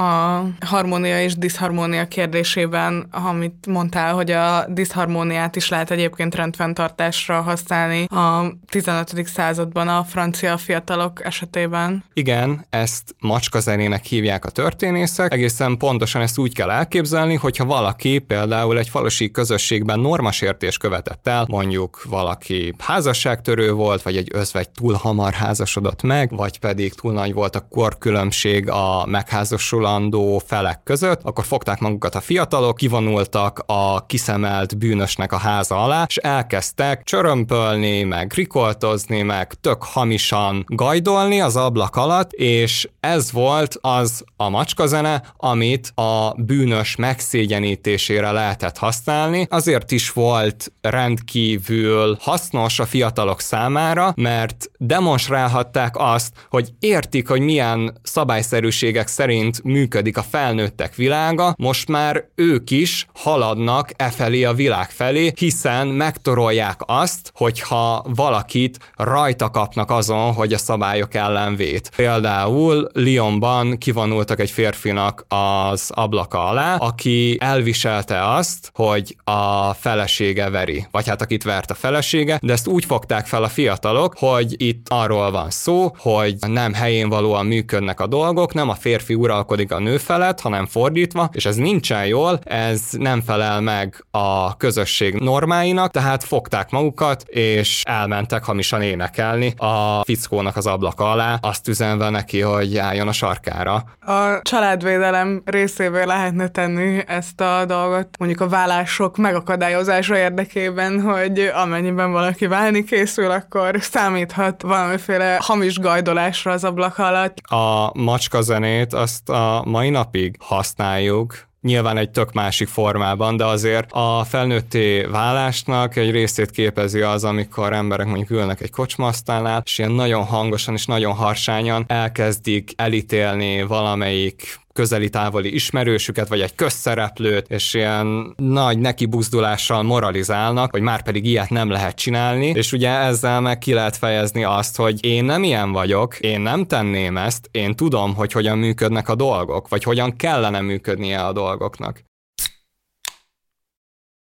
harmónia 0.66 1.22
és 1.22 1.38
diszharmónia 1.38 2.08
kérdésében, 2.08 3.08
amit 3.12 3.68
mondtál, 3.68 4.14
hogy 4.14 4.32
a 4.32 4.66
diszharmóniát 4.68 5.56
is 5.56 5.70
lehet 5.70 5.92
egyébként 5.92 6.36
rendfenntartásra 6.36 7.42
használni 7.42 8.04
a 8.04 8.54
15. 8.70 9.28
században 9.28 9.88
a 9.88 10.04
francia 10.04 10.58
fiatalok 10.58 11.26
esetében. 11.26 12.04
Igen, 12.14 12.66
ezt 12.70 13.16
macskazenének 13.20 14.06
hívják 14.06 14.46
a 14.46 14.50
történészek. 14.50 15.34
Egészen 15.34 15.78
pontosan 15.78 16.22
ezt 16.22 16.38
úgy 16.38 16.54
kell 16.54 16.72
elképzelni, 16.72 17.36
hogyha 17.36 17.66
valaki 17.66 18.20
például 18.20 18.78
egy 18.78 18.90
falusi 18.90 19.32
közösségben 19.32 20.00
normasértés 20.00 20.78
követett 20.78 21.28
el, 21.28 21.46
mondjuk 21.50 22.04
valaki 22.10 22.74
házasságtörő 22.80 23.72
volt, 23.72 24.02
vagy 24.02 24.18
egy 24.18 24.30
özvegy 24.34 24.70
túl 24.70 24.94
hamar 24.94 25.34
házasodott 25.34 26.02
meg, 26.02 26.36
vagy 26.36 26.60
pedig 26.60 26.94
túl 26.94 27.14
nagy 27.14 27.34
volt 27.34 27.56
a 27.56 27.68
korkülönbség 27.70 28.32
különbség 28.42 28.70
a 28.70 29.06
megházasolandó 29.06 30.42
felek 30.46 30.84
között, 30.84 31.20
akkor 31.24 31.46
fogták 31.46 31.80
magukat 31.80 32.16
a 32.16 32.22
fiatalok, 32.22 32.78
kivonultak 32.78 33.64
a 33.66 34.06
kiszemelt 34.06 34.78
bűnösnek 34.78 35.32
a 35.32 35.38
háza 35.38 35.84
alá, 35.84 36.06
és 36.08 36.18
elkezdtek 36.18 37.04
csörömpölni, 37.04 38.04
meg 38.04 38.32
rikoltozni, 38.36 39.22
meg 39.22 39.54
tök 39.54 39.84
hamisan 39.84 40.66
gajdolni 40.68 41.42
az 41.42 41.56
ablak 41.56 41.96
alatt, 41.96 42.32
és 42.32 42.88
ez 43.00 43.32
volt 43.32 43.78
az 43.82 44.24
a 44.36 44.50
macskazene, 44.50 45.24
amit 45.38 45.92
a 45.96 46.34
bűnös 46.38 46.96
megszégyenítésére 46.96 48.32
lehetett 48.32 48.78
használni. 48.78 49.48
Azért 49.50 49.92
is 49.92 50.12
volt 50.12 50.72
rendkívül 50.82 52.18
hasznos 52.20 52.80
a 52.80 52.86
fiatalok 52.86 53.42
számára, 53.42 54.14
mert 54.16 54.72
demonstrálhatták 54.78 55.96
azt, 55.98 56.32
hogy 56.50 56.70
értik, 56.80 57.28
hogy 57.28 57.42
milyen 57.42 57.98
szab 58.04 58.23
szabályszerűségek 58.24 59.08
szerint 59.08 59.64
működik 59.64 60.18
a 60.18 60.22
felnőttek 60.22 60.96
világa, 60.96 61.54
most 61.58 61.88
már 61.88 62.26
ők 62.36 62.72
is 62.72 63.08
haladnak 63.14 63.90
e 63.96 64.10
felé 64.10 64.44
a 64.44 64.54
világ 64.54 64.90
felé, 64.90 65.32
hiszen 65.36 65.88
megtorolják 65.88 66.82
azt, 66.86 67.32
hogyha 67.34 68.06
valakit 68.16 68.92
rajta 68.96 69.50
kapnak 69.50 69.92
azon, 69.92 70.34
hogy 70.34 70.54
a 70.54 70.58
szabályok 70.58 71.14
ellen 71.14 71.56
vét. 71.56 71.92
Például 71.96 72.90
Lyonban 72.94 73.78
kivonultak 73.78 74.40
egy 74.40 74.52
férfinak 74.52 75.26
az 75.28 75.92
ablaka 75.94 76.46
alá, 76.46 76.76
aki 76.76 77.38
elviselte 77.40 78.34
azt, 78.34 78.72
hogy 78.74 79.16
a 79.24 79.74
felesége 79.74 80.50
veri, 80.50 80.88
vagy 80.92 81.08
hát 81.08 81.22
akit 81.22 81.44
vert 81.44 81.72
a 81.72 81.76
felesége, 81.76 82.40
de 82.42 82.54
ezt 82.54 82.68
úgy 82.68 82.86
fogták 82.86 83.26
fel 83.26 83.44
a 83.44 83.50
fiatalok, 83.50 84.16
hogy 84.18 84.62
itt 84.62 84.88
arról 84.90 85.32
van 85.32 85.50
szó, 85.50 85.96
hogy 85.98 86.36
nem 86.48 86.74
helyén 86.74 87.10
valóan 87.10 87.46
működnek 87.46 88.00
a 88.00 88.08
dolgok, 88.14 88.54
nem 88.54 88.70
a 88.70 88.74
férfi 88.74 89.14
uralkodik 89.14 89.72
a 89.72 89.80
nő 89.80 89.98
felett, 89.98 90.42
hanem 90.42 90.66
fordítva, 90.66 91.30
és 91.32 91.46
ez 91.46 91.56
nincsen 91.56 92.06
jól, 92.06 92.40
ez 92.44 92.82
nem 92.92 93.22
felel 93.22 93.62
meg 93.62 94.06
a 94.12 94.58
közösség 94.58 95.14
normáinak, 95.14 95.92
tehát 95.92 96.24
fogták 96.24 96.70
magukat, 96.70 97.24
és 97.28 97.82
elmentek 97.86 98.44
hamisan 98.44 98.82
énekelni 98.82 99.54
a 99.58 100.04
fickónak 100.04 100.56
az 100.56 100.68
ablaka 100.68 101.12
alá, 101.12 101.38
azt 101.42 101.68
üzenve 101.68 102.10
neki, 102.10 102.40
hogy 102.42 102.78
álljon 102.78 103.08
a 103.08 103.12
sarkára. 103.12 103.84
A 104.06 104.42
családvédelem 104.42 105.42
részévé 105.46 106.04
lehetne 106.04 106.48
tenni 106.48 107.04
ezt 107.08 107.42
a 107.42 107.66
dolgot, 107.66 108.08
mondjuk 108.20 108.42
a 108.42 108.48
vállások 108.48 109.18
megakadályozása 109.18 110.18
érdekében, 110.18 111.02
hogy 111.02 111.52
amennyiben 111.54 112.12
valaki 112.12 112.48
válni 112.48 112.84
készül, 112.84 113.32
akkor 113.32 113.76
számíthat 113.80 114.62
valamiféle 114.62 115.38
hamis 115.40 115.80
gajdolásra 115.80 116.52
az 116.52 116.64
ablak 116.64 116.98
alatt. 116.98 117.38
A 117.38 117.92
macska 118.04 118.42
zenét 118.42 118.94
azt 118.94 119.30
a 119.30 119.64
mai 119.66 119.90
napig 119.90 120.36
használjuk, 120.40 121.48
nyilván 121.62 121.98
egy 121.98 122.10
tök 122.10 122.34
másik 122.34 122.68
formában, 122.68 123.38
de 123.38 123.46
azért 123.46 123.92
a 123.92 124.24
felnőtté 124.24 125.02
válásnak 125.02 125.96
egy 125.96 126.12
részét 126.12 126.52
képezi 126.52 127.02
az, 127.02 127.24
amikor 127.24 127.74
emberek 127.74 128.06
mondjuk 128.06 128.30
ülnek 128.30 128.62
egy 128.62 128.70
kocsmasztánál, 128.70 129.62
és 129.66 129.78
ilyen 129.78 129.92
nagyon 129.92 130.24
hangosan 130.24 130.74
és 130.74 130.86
nagyon 130.86 131.14
harsányan 131.14 131.86
elkezdik 131.88 132.72
elítélni 132.76 133.64
valamelyik 133.64 134.62
közeli-távoli 134.74 135.54
ismerősüket, 135.54 136.28
vagy 136.28 136.42
egy 136.42 136.56
közszereplőt, 136.56 137.46
és 137.50 137.74
ilyen 137.74 138.34
nagy 138.36 138.80
neki 138.80 139.06
buzdulással 139.06 139.84
moralizálnak, 139.84 140.72
hogy 140.72 140.82
már 140.82 141.04
pedig 141.04 141.26
ilyet 141.26 141.50
nem 141.50 141.70
lehet 141.70 141.96
csinálni, 141.96 142.48
és 142.48 142.72
ugye 142.72 142.90
ezzel 142.90 143.42
meg 143.42 143.58
ki 143.58 143.74
lehet 143.74 143.98
fejezni 143.98 144.44
azt, 144.44 144.76
hogy 144.76 145.06
én 145.06 145.26
nem 145.26 145.44
ilyen 145.44 145.72
vagyok, 145.72 146.20
én 146.20 146.42
nem 146.42 146.66
tenném 146.66 147.18
ezt, 147.18 147.50
én 147.52 147.76
tudom, 147.76 148.16
hogy 148.16 148.32
hogyan 148.32 148.58
működnek 148.58 149.10
a 149.10 149.16
dolgok, 149.16 149.68
vagy 149.68 149.84
hogyan 149.84 150.16
kellene 150.16 150.62
működnie 150.62 151.20
a 151.20 151.34
dolgoknak. 151.34 152.04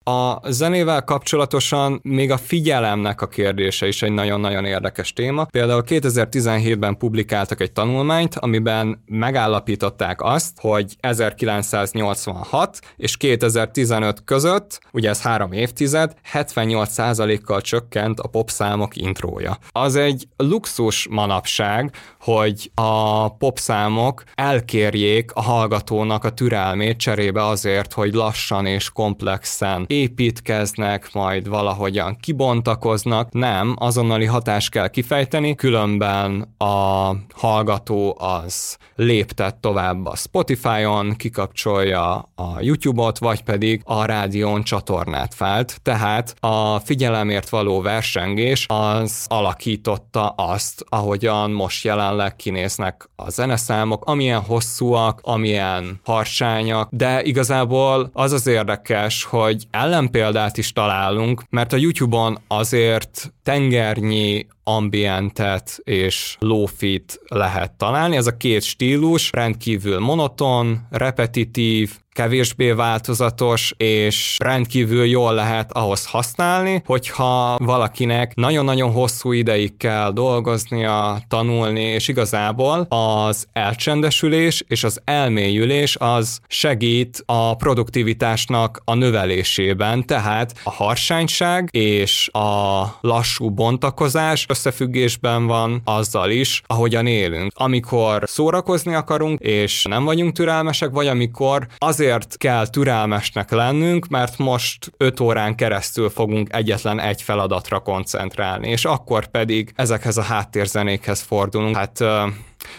A 0.08 0.52
zenével 0.52 1.04
kapcsolatosan 1.04 2.00
még 2.04 2.32
a 2.32 2.38
figyelemnek 2.38 3.22
a 3.22 3.28
kérdése 3.28 3.88
is 3.88 4.02
egy 4.02 4.12
nagyon-nagyon 4.12 4.66
érdekes 4.66 5.14
téma. 5.14 5.46
Például 5.46 5.84
2017-ben 5.86 6.98
publikáltak 6.98 7.62
egy 7.62 7.72
tanulmányt, 7.72 8.36
amiben 8.36 9.04
megállapították 9.06 10.22
azt, 10.22 10.58
hogy 10.60 10.96
1986 11.00 12.80
és 12.98 13.18
2015 13.18 14.24
között, 14.24 14.80
ugye 14.92 15.10
ez 15.10 15.22
három 15.22 15.52
évtized, 15.52 16.14
78%-kal 16.34 17.62
csökkent 17.62 18.20
a 18.20 18.28
popszámok 18.28 18.96
intrója. 18.96 19.58
Az 19.72 19.96
egy 19.96 20.28
luxus 20.38 21.08
manapság, 21.10 21.92
hogy 22.26 22.72
a 22.76 23.28
popszámok 23.30 24.24
elkérjék 24.36 25.32
a 25.34 25.42
hallgatónak 25.42 26.24
a 26.24 26.30
türelmét 26.30 26.98
cserébe 26.98 27.46
azért, 27.46 27.94
hogy 27.94 28.14
lassan 28.14 28.66
és 28.66 28.90
komplexen 28.90 29.86
építkeznek, 29.88 31.10
majd 31.14 31.48
valahogyan 31.48 32.18
kibontakoznak. 32.20 33.32
Nem, 33.32 33.76
azonnali 33.78 34.26
hatást 34.26 34.72
kell 34.72 34.88
kifejteni, 34.88 35.56
különben 35.56 36.56
a 36.58 37.12
hallgató 37.34 38.18
az 38.20 38.78
léptet 38.96 39.56
tovább 39.56 40.06
a 40.06 40.16
Spotify-on, 40.16 41.16
kikapcsolja 41.16 42.30
a 42.36 42.60
YouTube-ot, 42.60 43.18
vagy 43.18 43.42
pedig 43.42 43.82
a 43.84 44.06
rádión 44.06 44.64
csatornát 44.64 45.34
fált. 45.34 45.80
Tehát 45.82 46.36
a 46.40 46.80
figyelemért 46.80 47.50
való 47.50 47.82
versengés 47.82 48.66
az 48.68 49.26
alakította 49.28 50.28
azt, 50.28 50.86
ahogyan 50.90 51.52
most 51.52 51.84
jelenleg 52.16 52.36
kinéznek 52.36 53.10
a 53.16 53.30
zeneszámok, 53.30 54.06
amilyen 54.06 54.42
hosszúak, 54.42 55.20
amilyen 55.24 56.00
harsányak, 56.04 56.90
de 56.92 57.24
igazából 57.24 58.10
az 58.14 58.32
az 58.32 58.48
érdekes, 58.48 59.24
hogy 59.24 59.64
ellenpéldát 59.72 60.58
is 60.58 60.72
találunk, 60.72 61.44
mert 61.50 61.74
a 61.74 61.78
YouTube-on 61.78 62.38
azért 62.48 63.34
tengernyi 63.44 64.48
ambientet 64.68 65.80
és 65.84 66.36
lófit 66.40 67.20
lehet 67.28 67.72
találni. 67.72 68.16
Ez 68.16 68.28
a 68.28 68.38
két 68.38 68.62
stílus 68.62 69.32
rendkívül 69.32 70.00
monoton, 70.00 70.80
repetitív, 70.90 71.92
kevésbé 72.16 72.72
változatos, 72.72 73.74
és 73.78 74.38
rendkívül 74.44 75.06
jól 75.06 75.34
lehet 75.34 75.72
ahhoz 75.72 76.06
használni, 76.06 76.82
hogyha 76.86 77.58
valakinek 77.58 78.36
nagyon-nagyon 78.36 78.92
hosszú 78.92 79.32
ideig 79.32 79.78
kell 79.78 80.12
dolgoznia, 80.12 81.18
tanulni, 81.28 81.82
és 81.82 82.08
igazából 82.08 82.80
az 82.90 83.48
elcsendesülés 83.54 84.64
és 84.68 84.84
az 84.84 85.02
elmélyülés 85.04 85.96
az 86.00 86.40
segít 86.48 87.24
a 87.26 87.56
produktivitásnak 87.56 88.82
a 88.86 88.94
növelésében, 88.94 90.06
tehát 90.06 90.54
a 90.64 90.72
harsányság 90.72 91.70
és 91.72 92.30
a 92.32 92.84
lassú 93.02 93.50
bontakozás 93.50 94.46
összefüggésben 94.56 95.46
van 95.48 95.82
azzal 95.84 96.30
is, 96.30 96.62
ahogyan 96.66 97.08
élünk. 97.08 97.52
Amikor 97.56 98.24
szórakozni 98.26 98.94
akarunk, 98.94 99.40
és 99.40 99.84
nem 99.84 100.04
vagyunk 100.04 100.34
türelmesek, 100.34 100.90
vagy 100.90 101.08
amikor 101.08 101.68
azért 101.78 102.38
kell 102.38 102.68
türelmesnek 102.68 103.52
lennünk, 103.52 104.08
mert 104.08 104.38
most 104.38 104.92
5 104.98 105.20
órán 105.20 105.56
keresztül 105.56 106.10
fogunk 106.10 106.54
egyetlen 106.54 107.00
egy 107.00 107.22
feladatra 107.22 107.80
koncentrálni, 107.80 108.70
és 108.70 108.86
akkor 108.86 109.28
pedig 109.28 109.72
ezekhez 109.76 110.18
a 110.18 110.22
háttérzenékhez 110.22 111.22
fordulunk. 111.22 111.76
Hát 111.76 112.04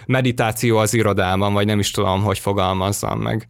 meditáció 0.07 0.77
az 0.77 0.95
irodában, 0.95 1.53
vagy 1.53 1.67
nem 1.67 1.79
is 1.79 1.91
tudom, 1.91 2.23
hogy 2.23 2.39
fogalmazzam 2.39 3.19
meg. 3.19 3.49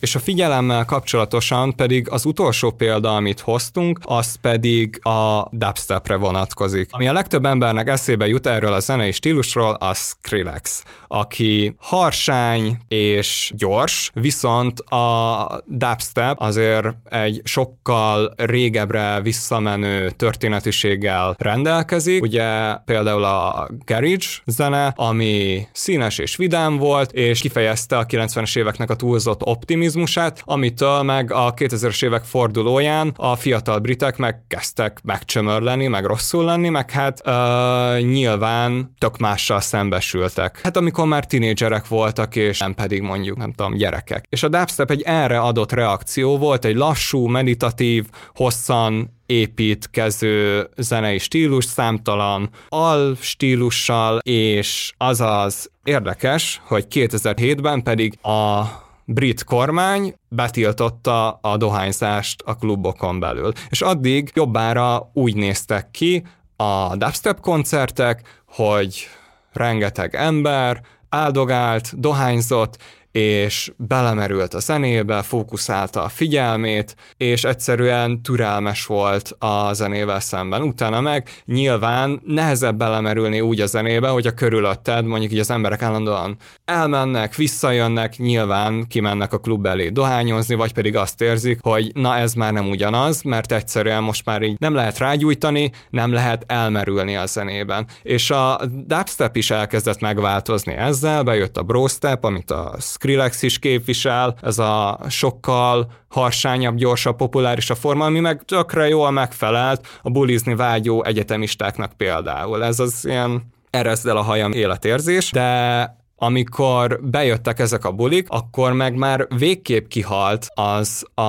És 0.00 0.14
a 0.14 0.18
figyelemmel 0.18 0.84
kapcsolatosan 0.84 1.74
pedig 1.74 2.10
az 2.10 2.24
utolsó 2.24 2.70
példa, 2.70 3.14
amit 3.14 3.40
hoztunk, 3.40 4.00
az 4.02 4.36
pedig 4.40 5.00
a 5.02 5.48
dubstepre 5.50 6.16
vonatkozik. 6.16 6.88
Ami 6.90 7.08
a 7.08 7.12
legtöbb 7.12 7.44
embernek 7.44 7.88
eszébe 7.88 8.26
jut 8.26 8.46
erről 8.46 8.72
a 8.72 8.80
zenei 8.80 9.12
stílusról, 9.12 9.74
az 9.74 9.98
Skrillex, 9.98 10.84
aki 11.08 11.74
harsány 11.78 12.78
és 12.88 13.52
gyors, 13.56 14.10
viszont 14.14 14.80
a 14.80 15.62
dubstep 15.66 16.40
azért 16.40 16.86
egy 17.04 17.40
sokkal 17.44 18.34
régebbre 18.36 19.20
visszamenő 19.20 20.10
történetűséggel 20.10 21.34
rendelkezik. 21.38 22.22
Ugye 22.22 22.74
például 22.84 23.24
a 23.24 23.68
garage 23.84 24.26
zene, 24.46 24.92
ami 24.96 25.66
színes 25.72 26.18
és 26.18 26.36
vidám 26.36 26.76
volt, 26.76 27.12
és 27.12 27.40
kifejezte 27.40 27.98
a 27.98 28.06
90-es 28.06 28.58
éveknek 28.58 28.90
a 28.90 28.96
túlzott 28.96 29.42
optimizmus, 29.42 29.88
optimizmusát, 29.90 30.42
amitől 30.44 31.02
meg 31.02 31.32
a 31.32 31.54
2000-es 31.54 32.04
évek 32.04 32.24
fordulóján 32.24 33.12
a 33.16 33.36
fiatal 33.36 33.78
britek 33.78 34.16
meg 34.16 34.42
kezdtek 34.48 35.00
megcsömörleni, 35.02 35.86
meg 35.86 36.04
rosszul 36.04 36.44
lenni, 36.44 36.68
meg 36.68 36.90
hát 36.90 37.22
uh, 37.26 38.00
nyilván 38.00 38.94
tök 38.98 39.18
mással 39.18 39.60
szembesültek. 39.60 40.60
Hát 40.62 40.76
amikor 40.76 41.06
már 41.06 41.26
tinédzserek 41.26 41.88
voltak, 41.88 42.36
és 42.36 42.58
nem 42.58 42.74
pedig 42.74 43.02
mondjuk, 43.02 43.36
nem 43.36 43.52
tudom, 43.52 43.74
gyerekek. 43.74 44.24
És 44.28 44.42
a 44.42 44.48
dubstep 44.48 44.90
egy 44.90 45.02
erre 45.02 45.40
adott 45.40 45.72
reakció 45.72 46.38
volt, 46.38 46.64
egy 46.64 46.76
lassú, 46.76 47.26
meditatív, 47.26 48.04
hosszan 48.34 49.18
építkező 49.26 50.68
zenei 50.76 51.18
stílus, 51.18 51.64
számtalan 51.64 52.50
al 52.68 53.16
stílussal, 53.20 54.18
és 54.22 54.92
az 54.96 55.20
az 55.20 55.70
érdekes, 55.84 56.60
hogy 56.64 56.86
2007-ben 56.90 57.82
pedig 57.82 58.18
a 58.22 58.62
brit 59.12 59.44
kormány 59.44 60.14
betiltotta 60.28 61.32
a 61.32 61.56
dohányzást 61.56 62.42
a 62.44 62.54
klubokon 62.54 63.20
belül. 63.20 63.52
És 63.68 63.80
addig 63.80 64.30
jobbára 64.34 65.10
úgy 65.12 65.34
néztek 65.34 65.90
ki 65.90 66.26
a 66.56 66.96
dubstep 66.96 67.40
koncertek, 67.40 68.42
hogy 68.46 69.08
rengeteg 69.52 70.14
ember 70.14 70.80
áldogált, 71.08 72.00
dohányzott, 72.00 72.76
és 73.12 73.72
belemerült 73.76 74.54
a 74.54 74.58
zenébe, 74.58 75.22
fókuszálta 75.22 76.02
a 76.02 76.08
figyelmét, 76.08 76.96
és 77.16 77.44
egyszerűen 77.44 78.22
türelmes 78.22 78.86
volt 78.86 79.30
a 79.38 79.72
zenével 79.72 80.20
szemben. 80.20 80.62
Utána 80.62 81.00
meg 81.00 81.28
nyilván 81.44 82.20
nehezebb 82.24 82.76
belemerülni 82.76 83.40
úgy 83.40 83.60
a 83.60 83.66
zenébe, 83.66 84.08
hogy 84.08 84.26
a 84.26 84.34
körülötted 84.34 85.04
mondjuk 85.04 85.32
így 85.32 85.38
az 85.38 85.50
emberek 85.50 85.82
állandóan 85.82 86.36
elmennek, 86.64 87.34
visszajönnek, 87.34 88.16
nyilván 88.16 88.86
kimennek 88.86 89.32
a 89.32 89.38
klub 89.38 89.66
elé 89.66 89.88
dohányozni, 89.88 90.54
vagy 90.54 90.72
pedig 90.72 90.96
azt 90.96 91.20
érzik, 91.20 91.58
hogy 91.62 91.90
na 91.94 92.16
ez 92.16 92.34
már 92.34 92.52
nem 92.52 92.68
ugyanaz, 92.68 93.22
mert 93.22 93.52
egyszerűen 93.52 94.02
most 94.02 94.24
már 94.24 94.42
így 94.42 94.58
nem 94.58 94.74
lehet 94.74 94.98
rágyújtani, 94.98 95.70
nem 95.90 96.12
lehet 96.12 96.44
elmerülni 96.46 97.16
a 97.16 97.26
zenében. 97.26 97.86
És 98.02 98.30
a 98.30 98.60
dubstep 98.86 99.36
is 99.36 99.50
elkezdett 99.50 100.00
megváltozni 100.00 100.72
ezzel, 100.72 101.22
bejött 101.22 101.56
a 101.56 101.62
brostep, 101.62 102.24
amit 102.24 102.50
a 102.50 102.74
Skrillex 103.00 103.42
is 103.42 103.58
képvisel, 103.58 104.36
ez 104.42 104.58
a 104.58 104.98
sokkal 105.08 105.90
harsányabb, 106.08 106.74
gyorsabb, 106.74 107.16
populárisabb 107.16 107.76
forma, 107.76 108.04
ami 108.04 108.20
meg 108.20 108.42
tökre 108.42 108.88
jól 108.88 109.10
megfelelt 109.10 109.86
a 110.02 110.10
bulizni 110.10 110.54
vágyó 110.54 111.04
egyetemistáknak 111.04 111.92
például. 111.92 112.64
Ez 112.64 112.80
az 112.80 113.04
ilyen 113.04 113.42
erezdel 113.70 114.16
a 114.16 114.22
hajam 114.22 114.52
életérzés, 114.52 115.30
de 115.30 115.98
amikor 116.16 117.00
bejöttek 117.02 117.58
ezek 117.58 117.84
a 117.84 117.92
bulik, 117.92 118.26
akkor 118.28 118.72
meg 118.72 118.94
már 118.94 119.26
végképp 119.38 119.86
kihalt 119.88 120.46
az 120.54 121.04
a 121.14 121.22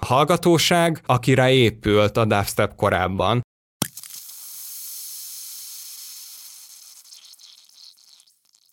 hallgatóság, 0.00 1.02
akire 1.06 1.52
épült 1.52 2.16
a 2.16 2.24
dubstep 2.24 2.74
korábban. 2.76 3.41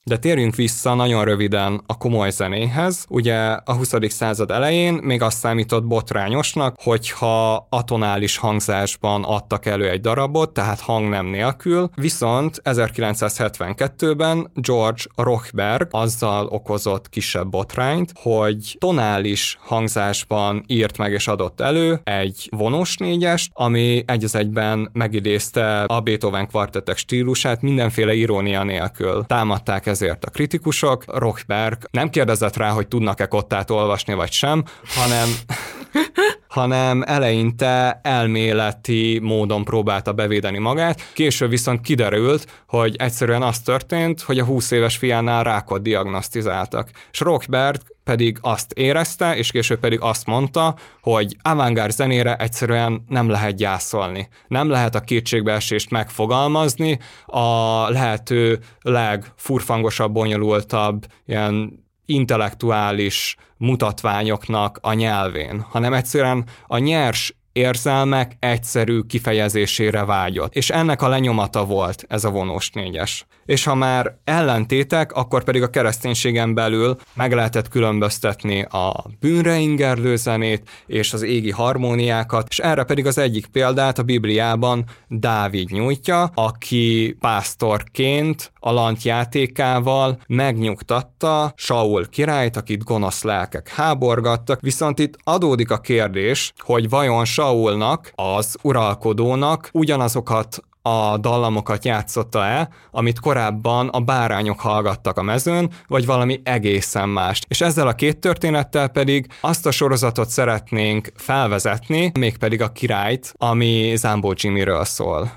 De 0.09 0.17
térjünk 0.17 0.55
vissza 0.55 0.93
nagyon 0.93 1.25
röviden 1.25 1.81
a 1.85 1.97
komoly 1.97 2.29
zenéhez. 2.29 3.05
Ugye 3.09 3.37
a 3.39 3.73
20. 3.73 3.93
század 4.07 4.51
elején 4.51 4.93
még 4.93 5.21
azt 5.21 5.37
számított 5.37 5.85
botrányosnak, 5.85 6.75
hogyha 6.83 7.67
atonális 7.69 8.37
hangzásban 8.37 9.23
adtak 9.23 9.65
elő 9.65 9.89
egy 9.89 10.01
darabot, 10.01 10.53
tehát 10.53 10.79
hangnem 10.79 11.25
nélkül, 11.25 11.89
viszont 11.95 12.61
1972-ben 12.63 14.51
George 14.53 15.01
Rochberg 15.15 15.87
azzal 15.91 16.45
okozott 16.45 17.09
kisebb 17.09 17.49
botrányt, 17.49 18.11
hogy 18.15 18.75
tonális 18.79 19.57
hangzásban 19.61 20.63
írt 20.67 20.97
meg 20.97 21.11
és 21.11 21.27
adott 21.27 21.61
elő 21.61 21.99
egy 22.03 22.49
vonós 22.51 22.97
négyest, 22.97 23.51
ami 23.53 24.03
egy 24.07 24.23
az 24.23 24.35
egyben 24.35 24.89
megidézte 24.93 25.81
a 25.81 25.99
Beethoven 25.99 26.47
kvartettek 26.47 26.97
stílusát 26.97 27.61
mindenféle 27.61 28.13
irónia 28.13 28.63
nélkül. 28.63 29.23
Támadták 29.27 29.87
ezért 30.01 30.25
a 30.25 30.29
kritikusok. 30.29 31.03
Rochberg 31.07 31.77
nem 31.91 32.09
kérdezett 32.09 32.55
rá, 32.55 32.69
hogy 32.69 32.87
tudnak-e 32.87 33.25
kottát 33.25 33.69
olvasni 33.69 34.13
vagy 34.13 34.31
sem, 34.31 34.63
hanem 34.95 35.29
hanem 36.49 37.03
eleinte 37.05 37.99
elméleti 38.03 39.19
módon 39.21 39.63
próbálta 39.63 40.13
bevédeni 40.13 40.57
magát. 40.57 41.11
Később 41.13 41.49
viszont 41.49 41.81
kiderült, 41.81 42.63
hogy 42.67 42.95
egyszerűen 42.95 43.41
az 43.41 43.59
történt, 43.59 44.21
hogy 44.21 44.39
a 44.39 44.45
20 44.45 44.71
éves 44.71 44.97
fiánál 44.97 45.43
rákot 45.43 45.81
diagnosztizáltak. 45.81 46.89
És 47.11 47.19
Rockberg 47.19 47.81
pedig 48.03 48.37
azt 48.41 48.71
érezte, 48.71 49.35
és 49.35 49.51
később 49.51 49.79
pedig 49.79 49.99
azt 50.01 50.25
mondta, 50.25 50.75
hogy 51.01 51.35
avantgárd 51.41 51.91
zenére 51.91 52.35
egyszerűen 52.35 53.03
nem 53.07 53.29
lehet 53.29 53.55
gyászolni. 53.55 54.27
Nem 54.47 54.69
lehet 54.69 54.95
a 54.95 54.99
kétségbeesést 54.99 55.89
megfogalmazni, 55.89 56.99
a 57.25 57.89
lehető 57.89 58.59
legfurfangosabb, 58.81 60.11
bonyolultabb, 60.11 61.05
ilyen 61.25 61.83
intellektuális 62.09 63.35
mutatványoknak 63.57 64.79
a 64.81 64.93
nyelvén, 64.93 65.65
hanem 65.69 65.93
egyszerűen 65.93 66.45
a 66.67 66.77
nyers 66.77 67.33
érzelmek 67.51 68.35
egyszerű 68.39 69.01
kifejezésére 69.01 70.05
vágyott. 70.05 70.55
És 70.55 70.69
ennek 70.69 71.01
a 71.01 71.07
lenyomata 71.07 71.65
volt 71.65 72.05
ez 72.07 72.23
a 72.23 72.29
vonós 72.29 72.69
négyes. 72.71 73.25
És 73.45 73.63
ha 73.63 73.75
már 73.75 74.17
ellentétek, 74.23 75.11
akkor 75.11 75.43
pedig 75.43 75.61
a 75.61 75.69
kereszténységen 75.69 76.53
belül 76.53 76.97
meg 77.13 77.33
lehetett 77.33 77.67
különböztetni 77.67 78.61
a 78.61 79.05
bűnre 79.19 79.57
ingerlő 79.57 80.15
zenét 80.15 80.69
és 80.85 81.13
az 81.13 81.21
égi 81.21 81.51
harmóniákat, 81.51 82.47
és 82.49 82.59
erre 82.59 82.83
pedig 82.83 83.05
az 83.05 83.17
egyik 83.17 83.45
példát 83.45 83.99
a 83.99 84.03
Bibliában 84.03 84.85
Dávid 85.07 85.71
nyújtja, 85.71 86.31
aki 86.33 87.15
pásztorként 87.19 88.51
a 88.59 88.71
lant 88.71 89.03
játékával 89.03 90.19
megnyugtatta 90.27 91.53
Saul 91.55 92.09
királyt, 92.09 92.57
akit 92.57 92.83
gonosz 92.83 93.23
lelkek 93.23 93.69
háborgattak, 93.69 94.61
viszont 94.61 94.99
itt 94.99 95.17
adódik 95.23 95.71
a 95.71 95.77
kérdés, 95.77 96.53
hogy 96.57 96.89
vajon 96.89 97.25
Saulnak, 97.25 98.11
az 98.15 98.57
uralkodónak 98.61 99.69
ugyanazokat 99.73 100.63
a 100.81 101.17
dallamokat 101.17 101.85
játszotta 101.85 102.45
el, 102.45 102.69
amit 102.91 103.19
korábban 103.19 103.87
a 103.87 103.99
bárányok 103.99 104.59
hallgattak 104.59 105.17
a 105.17 105.21
mezőn, 105.21 105.71
vagy 105.87 106.05
valami 106.05 106.41
egészen 106.43 107.09
mást. 107.09 107.45
És 107.47 107.61
ezzel 107.61 107.87
a 107.87 107.93
két 107.93 108.19
történettel 108.19 108.87
pedig 108.87 109.27
azt 109.41 109.65
a 109.65 109.71
sorozatot 109.71 110.29
szeretnénk 110.29 111.11
felvezetni, 111.15 112.11
mégpedig 112.19 112.61
a 112.61 112.71
királyt, 112.71 113.33
ami 113.37 113.93
Zambó 113.95 114.33
Jimmyről 114.35 114.85
szól. 114.85 115.31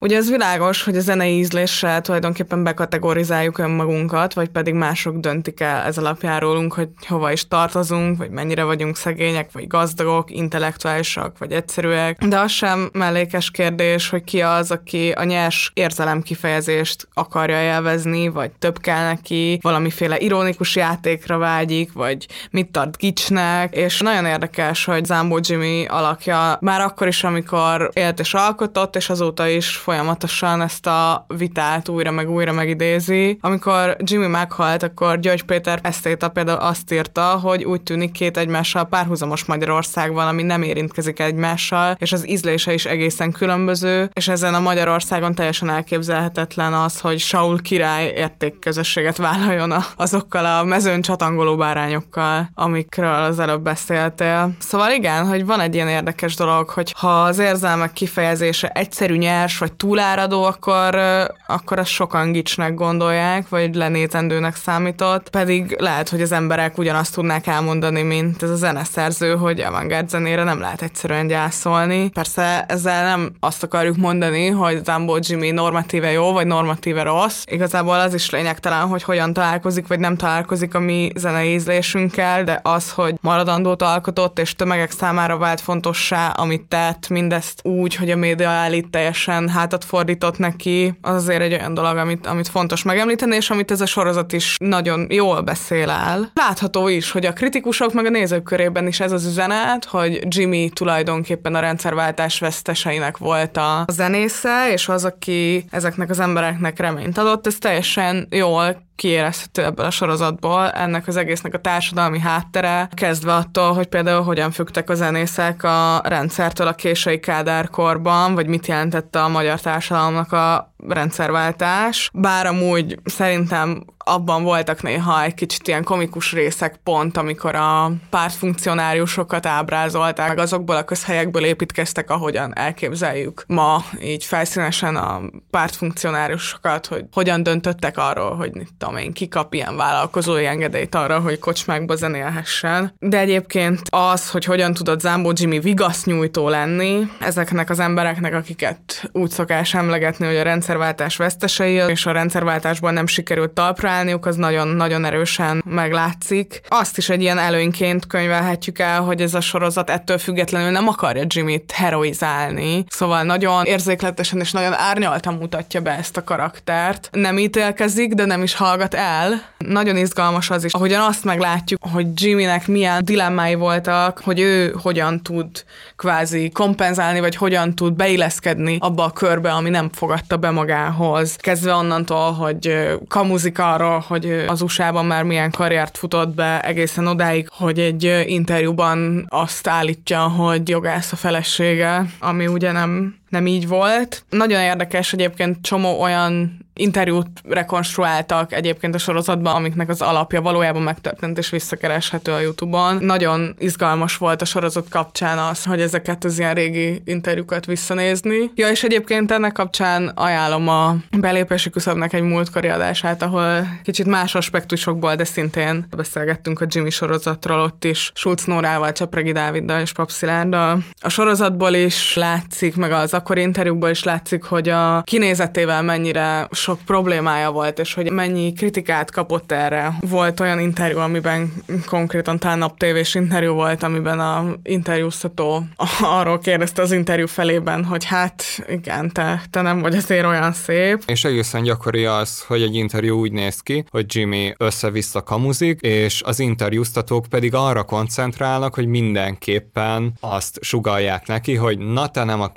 Ugye 0.00 0.16
ez 0.16 0.30
világos, 0.30 0.82
hogy 0.82 0.96
a 0.96 1.00
zenei 1.00 1.38
ízléssel 1.38 2.00
tulajdonképpen 2.00 2.64
bekategorizáljuk 2.64 3.58
önmagunkat, 3.58 4.34
vagy 4.34 4.48
pedig 4.48 4.74
mások 4.74 5.16
döntik 5.16 5.60
el 5.60 5.82
ez 5.82 5.98
alapján 5.98 6.40
rólunk, 6.40 6.72
hogy 6.72 6.88
hova 7.06 7.32
is 7.32 7.48
tartozunk, 7.48 8.18
vagy 8.18 8.30
mennyire 8.30 8.64
vagyunk 8.64 8.96
szegények, 8.96 9.52
vagy 9.52 9.66
gazdagok, 9.66 10.30
intellektuálisak, 10.30 11.38
vagy 11.38 11.52
egyszerűek. 11.52 12.24
De 12.24 12.38
az 12.38 12.50
sem 12.50 12.90
mellékes 12.92 13.50
kérdés, 13.50 14.08
hogy 14.08 14.24
ki 14.24 14.40
az, 14.40 14.70
aki 14.70 15.10
a 15.10 15.24
nyers 15.24 15.70
érzelem 15.74 16.22
kifejezést 16.22 17.08
akarja 17.14 17.62
élvezni, 17.62 18.28
vagy 18.28 18.50
több 18.50 18.78
kell 18.78 19.04
neki, 19.04 19.58
valamiféle 19.62 20.18
ironikus 20.18 20.76
játékra 20.76 21.38
vágyik, 21.38 21.92
vagy 21.92 22.26
mit 22.50 22.70
tart 22.70 22.96
gicsnek, 22.96 23.74
és 23.74 24.00
nagyon 24.00 24.24
érdekes, 24.26 24.84
hogy 24.84 25.04
Zambó 25.04 25.38
Jimmy 25.42 25.86
alakja 25.86 26.58
már 26.60 26.80
akkor 26.80 27.06
is, 27.06 27.24
amikor 27.24 27.90
élt 27.92 28.20
és 28.20 28.34
alkotott, 28.34 28.96
és 28.96 29.10
azóta 29.10 29.48
is 29.48 29.86
folyamatosan 29.88 30.60
ezt 30.60 30.86
a 30.86 31.24
vitát 31.28 31.88
újra 31.88 32.10
meg 32.10 32.30
újra 32.30 32.52
megidézi. 32.52 33.38
Amikor 33.40 33.96
Jimmy 33.98 34.26
meghalt, 34.26 34.82
akkor 34.82 35.20
György 35.20 35.42
Péter 35.42 35.78
esztéta 35.82 36.28
például 36.28 36.58
azt 36.58 36.92
írta, 36.92 37.22
hogy 37.22 37.64
úgy 37.64 37.82
tűnik 37.82 38.12
két 38.12 38.36
egymással 38.36 38.84
párhuzamos 38.84 39.44
Magyarország 39.44 40.12
van, 40.12 40.26
ami 40.26 40.42
nem 40.42 40.62
érintkezik 40.62 41.20
egymással, 41.20 41.96
és 41.98 42.12
az 42.12 42.28
ízlése 42.28 42.72
is 42.72 42.84
egészen 42.84 43.32
különböző, 43.32 44.10
és 44.12 44.28
ezen 44.28 44.54
a 44.54 44.60
Magyarországon 44.60 45.34
teljesen 45.34 45.70
elképzelhetetlen 45.70 46.72
az, 46.72 47.00
hogy 47.00 47.18
Saul 47.18 47.62
király 47.62 48.12
értékközösséget 48.16 49.16
vállaljon 49.16 49.74
azokkal 49.96 50.44
a 50.44 50.64
mezőn 50.64 51.00
csatangoló 51.00 51.56
bárányokkal, 51.56 52.50
amikről 52.54 53.14
az 53.14 53.38
előbb 53.38 53.62
beszéltél. 53.62 54.50
Szóval 54.58 54.90
igen, 54.90 55.26
hogy 55.26 55.46
van 55.46 55.60
egy 55.60 55.74
ilyen 55.74 55.88
érdekes 55.88 56.34
dolog, 56.34 56.68
hogy 56.68 56.94
ha 56.98 57.22
az 57.22 57.38
érzelmek 57.38 57.92
kifejezése 57.92 58.68
egyszerű 58.68 59.16
nyers 59.16 59.58
vagy 59.58 59.76
túláradó, 59.78 60.42
akkor, 60.42 60.98
akkor 61.46 61.78
azt 61.78 61.90
sokan 61.90 62.32
gicsnek 62.32 62.74
gondolják, 62.74 63.48
vagy 63.48 63.74
lenézendőnek 63.74 64.56
számított, 64.56 65.30
pedig 65.30 65.76
lehet, 65.78 66.08
hogy 66.08 66.22
az 66.22 66.32
emberek 66.32 66.78
ugyanazt 66.78 67.14
tudnák 67.14 67.46
elmondani, 67.46 68.02
mint 68.02 68.42
ez 68.42 68.50
a 68.50 68.56
zeneszerző, 68.56 69.36
hogy 69.36 69.60
avantgárd 69.60 70.08
zenére 70.08 70.42
nem 70.44 70.60
lehet 70.60 70.82
egyszerűen 70.82 71.26
gyászolni. 71.26 72.08
Persze 72.08 72.64
ezzel 72.68 73.04
nem 73.04 73.32
azt 73.40 73.62
akarjuk 73.62 73.96
mondani, 73.96 74.48
hogy 74.48 74.84
Zambo 74.84 75.16
Jimmy 75.20 75.50
normatíve 75.50 76.10
jó, 76.10 76.32
vagy 76.32 76.46
normatíve 76.46 77.02
rossz. 77.02 77.42
Igazából 77.46 78.00
az 78.00 78.14
is 78.14 78.30
lényegtelen, 78.30 78.86
hogy 78.86 79.02
hogyan 79.02 79.32
találkozik, 79.32 79.86
vagy 79.86 79.98
nem 79.98 80.16
találkozik 80.16 80.74
a 80.74 80.78
mi 80.78 81.10
zenei 81.14 81.52
ízlésünkkel, 81.52 82.44
de 82.44 82.60
az, 82.62 82.90
hogy 82.90 83.14
maradandót 83.20 83.82
alkotott, 83.82 84.38
és 84.38 84.54
tömegek 84.54 84.90
számára 84.90 85.38
vált 85.38 85.60
fontossá, 85.60 86.28
amit 86.28 86.62
tett, 86.68 87.08
mindezt 87.08 87.60
úgy, 87.62 87.94
hogy 87.94 88.10
a 88.10 88.16
média 88.16 88.48
állít 88.48 88.90
teljesen 88.90 89.48
hát 89.48 89.67
hátat 89.68 89.84
fordított 89.84 90.38
neki, 90.38 90.98
az 91.00 91.14
azért 91.14 91.42
egy 91.42 91.52
olyan 91.52 91.74
dolog, 91.74 91.96
amit, 91.96 92.26
amit 92.26 92.48
fontos 92.48 92.82
megemlíteni, 92.82 93.36
és 93.36 93.50
amit 93.50 93.70
ez 93.70 93.80
a 93.80 93.86
sorozat 93.86 94.32
is 94.32 94.56
nagyon 94.60 95.06
jól 95.10 95.40
beszél 95.40 95.90
el. 95.90 96.30
Látható 96.34 96.88
is, 96.88 97.10
hogy 97.10 97.26
a 97.26 97.32
kritikusok 97.32 97.92
meg 97.92 98.06
a 98.06 98.10
nézők 98.10 98.42
körében 98.42 98.86
is 98.86 99.00
ez 99.00 99.12
az 99.12 99.26
üzenet, 99.26 99.84
hogy 99.84 100.20
Jimmy 100.28 100.70
tulajdonképpen 100.74 101.54
a 101.54 101.60
rendszerváltás 101.60 102.38
veszteseinek 102.38 103.16
volt 103.16 103.56
a 103.56 103.84
zenésze, 103.92 104.72
és 104.72 104.88
az, 104.88 105.04
aki 105.04 105.64
ezeknek 105.70 106.10
az 106.10 106.20
embereknek 106.20 106.78
reményt 106.78 107.18
adott, 107.18 107.46
ez 107.46 107.58
teljesen 107.58 108.26
jól 108.30 108.86
kiérezhető 108.98 109.64
ebből 109.64 109.86
a 109.86 109.90
sorozatból, 109.90 110.70
ennek 110.70 111.06
az 111.06 111.16
egésznek 111.16 111.54
a 111.54 111.58
társadalmi 111.58 112.20
háttere, 112.20 112.88
kezdve 112.94 113.34
attól, 113.34 113.72
hogy 113.72 113.86
például 113.86 114.22
hogyan 114.22 114.50
fügtek 114.50 114.90
a 114.90 114.94
zenészek 114.94 115.62
a 115.62 116.00
rendszertől 116.04 116.66
a 116.66 116.74
késői 116.74 117.20
kádárkorban, 117.20 118.34
vagy 118.34 118.46
mit 118.46 118.66
jelentette 118.66 119.22
a 119.22 119.28
magyar 119.28 119.60
társadalomnak 119.60 120.32
a 120.32 120.74
rendszerváltás, 120.88 122.10
bár 122.12 122.46
amúgy 122.46 122.98
szerintem 123.04 123.84
abban 124.08 124.42
voltak 124.42 124.82
néha 124.82 125.22
egy 125.22 125.34
kicsit 125.34 125.68
ilyen 125.68 125.84
komikus 125.84 126.32
részek 126.32 126.80
pont, 126.84 127.16
amikor 127.16 127.54
a 127.54 127.92
pártfunkcionáriusokat 128.10 129.46
ábrázolták, 129.46 130.28
meg 130.28 130.38
azokból 130.38 130.76
a 130.76 130.84
közhelyekből 130.84 131.44
építkeztek, 131.44 132.10
ahogyan 132.10 132.58
elképzeljük 132.58 133.44
ma 133.46 133.84
így 134.02 134.24
felszínesen 134.24 134.96
a 134.96 135.20
pártfunkcionáriusokat, 135.50 136.86
hogy 136.86 137.04
hogyan 137.12 137.42
döntöttek 137.42 137.98
arról, 137.98 138.34
hogy 138.36 138.50
mit 138.52 138.68
tudom 138.78 138.96
én, 138.96 139.12
kikap 139.12 139.54
ilyen 139.54 139.76
vállalkozói 139.76 140.46
engedélyt 140.46 140.94
arra, 140.94 141.20
hogy 141.20 141.38
kocsmákba 141.38 141.96
zenélhessen. 141.96 142.94
De 142.98 143.18
egyébként 143.18 143.80
az, 143.90 144.30
hogy 144.30 144.44
hogyan 144.44 144.72
tudott 144.72 145.00
Zambó 145.00 145.32
Jimmy 145.34 145.60
vigasznyújtó 145.60 146.48
lenni 146.48 147.10
ezeknek 147.20 147.70
az 147.70 147.78
embereknek, 147.78 148.34
akiket 148.34 149.10
úgy 149.12 149.30
szokás 149.30 149.74
emlegetni, 149.74 150.26
hogy 150.26 150.36
a 150.36 150.42
rendszerváltás 150.42 151.16
vesztesei, 151.16 151.72
és 151.72 152.06
a 152.06 152.12
rendszerváltásban 152.12 152.92
nem 152.94 153.06
sikerült 153.06 153.50
talpra 153.50 153.88
állniuk, 153.98 154.26
az 154.26 154.36
nagyon-nagyon 154.36 155.04
erősen 155.04 155.62
meglátszik. 155.66 156.60
Azt 156.68 156.98
is 156.98 157.08
egy 157.08 157.20
ilyen 157.20 157.38
előnyként 157.38 158.06
könyvelhetjük 158.06 158.78
el, 158.78 159.00
hogy 159.00 159.20
ez 159.20 159.34
a 159.34 159.40
sorozat 159.40 159.90
ettől 159.90 160.18
függetlenül 160.18 160.70
nem 160.70 160.88
akarja 160.88 161.24
Jimmy-t 161.26 161.72
heroizálni. 161.72 162.84
Szóval 162.88 163.22
nagyon 163.22 163.64
érzékletesen 163.64 164.40
és 164.40 164.52
nagyon 164.52 164.72
árnyaltan 164.74 165.34
mutatja 165.34 165.80
be 165.80 165.90
ezt 165.90 166.16
a 166.16 166.24
karaktert. 166.24 167.08
Nem 167.12 167.38
ítélkezik, 167.38 168.12
de 168.14 168.24
nem 168.24 168.42
is 168.42 168.54
hallgat 168.54 168.94
el. 168.94 169.42
Nagyon 169.58 169.96
izgalmas 169.96 170.50
az 170.50 170.64
is, 170.64 170.72
ahogyan 170.72 171.02
azt 171.02 171.24
meglátjuk, 171.24 171.80
hogy 171.92 172.06
Jimmynek 172.14 172.66
milyen 172.66 173.04
dilemmái 173.04 173.54
voltak, 173.54 174.20
hogy 174.24 174.40
ő 174.40 174.74
hogyan 174.82 175.22
tud 175.22 175.64
kvázi 175.96 176.50
kompenzálni, 176.50 177.20
vagy 177.20 177.36
hogyan 177.36 177.74
tud 177.74 177.92
beilleszkedni 177.92 178.76
abba 178.80 179.04
a 179.04 179.10
körbe, 179.10 179.50
ami 179.50 179.70
nem 179.70 179.90
fogadta 179.92 180.36
be 180.36 180.50
magához. 180.50 181.36
Kezdve 181.36 181.72
onnantól, 181.74 182.32
hogy 182.32 182.88
kamuzik 183.08 183.58
arról, 183.58 183.87
arról, 183.88 184.04
hogy 184.06 184.44
az 184.46 184.62
USA-ban 184.62 185.04
már 185.04 185.22
milyen 185.22 185.50
karriert 185.50 185.98
futott 185.98 186.34
be 186.34 186.60
egészen 186.60 187.06
odáig, 187.06 187.48
hogy 187.50 187.78
egy 187.78 188.24
interjúban 188.26 189.26
azt 189.28 189.66
állítja, 189.66 190.20
hogy 190.20 190.68
jogász 190.68 191.12
a 191.12 191.16
felesége, 191.16 192.06
ami 192.18 192.46
ugye 192.46 192.72
nem, 192.72 193.17
nem 193.28 193.46
így 193.46 193.68
volt. 193.68 194.24
Nagyon 194.30 194.60
érdekes 194.60 195.12
egyébként 195.12 195.62
csomó 195.62 196.00
olyan 196.00 196.66
interjút 196.78 197.26
rekonstruáltak 197.48 198.52
egyébként 198.52 198.94
a 198.94 198.98
sorozatban, 198.98 199.54
amiknek 199.54 199.88
az 199.88 200.00
alapja 200.00 200.42
valójában 200.42 200.82
megtörtént 200.82 201.38
és 201.38 201.50
visszakereshető 201.50 202.32
a 202.32 202.40
Youtube-on. 202.40 202.96
Nagyon 203.00 203.54
izgalmas 203.58 204.16
volt 204.16 204.42
a 204.42 204.44
sorozat 204.44 204.88
kapcsán 204.88 205.38
az, 205.38 205.64
hogy 205.64 205.80
ezeket 205.80 206.24
az 206.24 206.38
ilyen 206.38 206.54
régi 206.54 207.02
interjúkat 207.04 207.66
visszanézni. 207.66 208.50
Ja, 208.54 208.68
és 208.68 208.82
egyébként 208.82 209.30
ennek 209.30 209.52
kapcsán 209.52 210.06
ajánlom 210.14 210.68
a 210.68 210.96
belépési 211.18 211.70
küszöbnek 211.70 212.12
egy 212.12 212.22
múltkori 212.22 212.68
adását, 212.68 213.22
ahol 213.22 213.68
kicsit 213.82 214.06
más 214.06 214.34
aspektusokból, 214.34 215.14
de 215.14 215.24
szintén 215.24 215.86
beszélgettünk 215.96 216.60
a 216.60 216.66
Jimmy 216.68 216.90
sorozatról 216.90 217.60
ott 217.60 217.84
is, 217.84 218.10
Schulz 218.14 218.44
Nórával, 218.44 218.92
Csapregi 218.92 219.32
Dáviddal 219.32 219.80
és 219.80 219.92
Papszilárddal. 219.92 220.82
A 221.00 221.08
sorozatból 221.08 221.74
is 221.74 222.14
látszik, 222.14 222.76
meg 222.76 222.92
az 222.92 223.14
akkori 223.18 223.40
interjúkból 223.40 223.88
is 223.88 224.02
látszik, 224.02 224.42
hogy 224.42 224.68
a 224.68 225.02
kinézetével 225.02 225.82
mennyire 225.82 226.48
sok 226.50 226.78
problémája 226.86 227.50
volt, 227.50 227.78
és 227.78 227.94
hogy 227.94 228.10
mennyi 228.10 228.52
kritikát 228.52 229.10
kapott 229.10 229.52
erre. 229.52 229.92
Volt 230.00 230.40
olyan 230.40 230.60
interjú, 230.60 230.98
amiben 230.98 231.52
konkrétan 231.86 232.38
talán 232.38 232.58
naptévés 232.58 233.14
interjú 233.14 233.52
volt, 233.52 233.82
amiben 233.82 234.20
a 234.20 234.44
interjúztató 234.62 235.64
arról 236.18 236.38
kérdezte 236.38 236.82
az 236.82 236.92
interjú 236.92 237.26
felében, 237.26 237.84
hogy 237.84 238.04
hát 238.04 238.44
igen, 238.68 239.12
te, 239.12 239.42
te 239.50 239.60
nem 239.60 239.80
vagy 239.80 239.96
azért 239.96 240.26
olyan 240.26 240.52
szép. 240.52 241.02
És 241.06 241.24
egészen 241.24 241.62
gyakori 241.62 242.04
az, 242.04 242.44
hogy 242.46 242.62
egy 242.62 242.74
interjú 242.74 243.18
úgy 243.18 243.32
néz 243.32 243.60
ki, 243.60 243.84
hogy 243.90 244.04
Jimmy 244.08 244.54
össze-vissza 244.56 245.22
kamuzik, 245.22 245.80
és 245.80 246.22
az 246.24 246.38
interjúztatók 246.40 247.26
pedig 247.26 247.54
arra 247.54 247.82
koncentrálnak, 247.82 248.74
hogy 248.74 248.86
mindenképpen 248.86 250.12
azt 250.20 250.58
sugalják 250.60 251.26
neki, 251.26 251.54
hogy 251.54 251.78
na 251.78 252.08
te 252.08 252.24
nem 252.24 252.40
a 252.40 252.52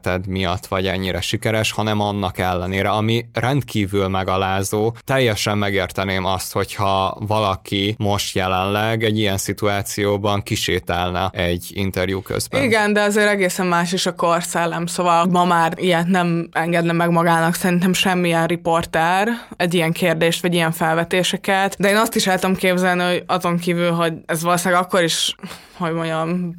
kinézeted 0.00 0.26
miatt 0.26 0.66
vagy 0.66 0.86
ennyire 0.86 1.20
sikeres, 1.20 1.72
hanem 1.72 2.00
annak 2.00 2.38
ellenére, 2.38 2.88
ami 2.88 3.26
rendkívül 3.32 4.08
megalázó. 4.08 4.94
Teljesen 5.04 5.58
megérteném 5.58 6.24
azt, 6.24 6.52
hogyha 6.52 7.16
valaki 7.20 7.94
most 7.98 8.34
jelenleg 8.34 9.04
egy 9.04 9.18
ilyen 9.18 9.36
szituációban 9.36 10.42
kisétálna 10.42 11.30
egy 11.32 11.70
interjú 11.74 12.22
közben. 12.22 12.62
Igen, 12.62 12.92
de 12.92 13.00
azért 13.00 13.28
egészen 13.28 13.66
más 13.66 13.92
is 13.92 14.06
a 14.06 14.14
korszellem, 14.14 14.86
szóval 14.86 15.26
ma 15.26 15.44
már 15.44 15.72
ilyet 15.76 16.06
nem 16.06 16.48
engedne 16.52 16.92
meg 16.92 17.10
magának 17.10 17.54
szerintem 17.54 17.92
semmilyen 17.92 18.46
riporter 18.46 19.28
egy 19.56 19.74
ilyen 19.74 19.92
kérdést, 19.92 20.42
vagy 20.42 20.54
ilyen 20.54 20.72
felvetéseket, 20.72 21.76
de 21.78 21.88
én 21.88 21.96
azt 21.96 22.14
is 22.14 22.26
el 22.26 22.38
tudom 22.38 22.56
képzelni, 22.56 23.02
hogy 23.02 23.24
azon 23.26 23.58
kívül, 23.58 23.90
hogy 23.90 24.12
ez 24.26 24.42
valószínűleg 24.42 24.82
akkor 24.82 25.02
is, 25.02 25.34
hogy 25.76 25.92
mondjam, 25.92 26.54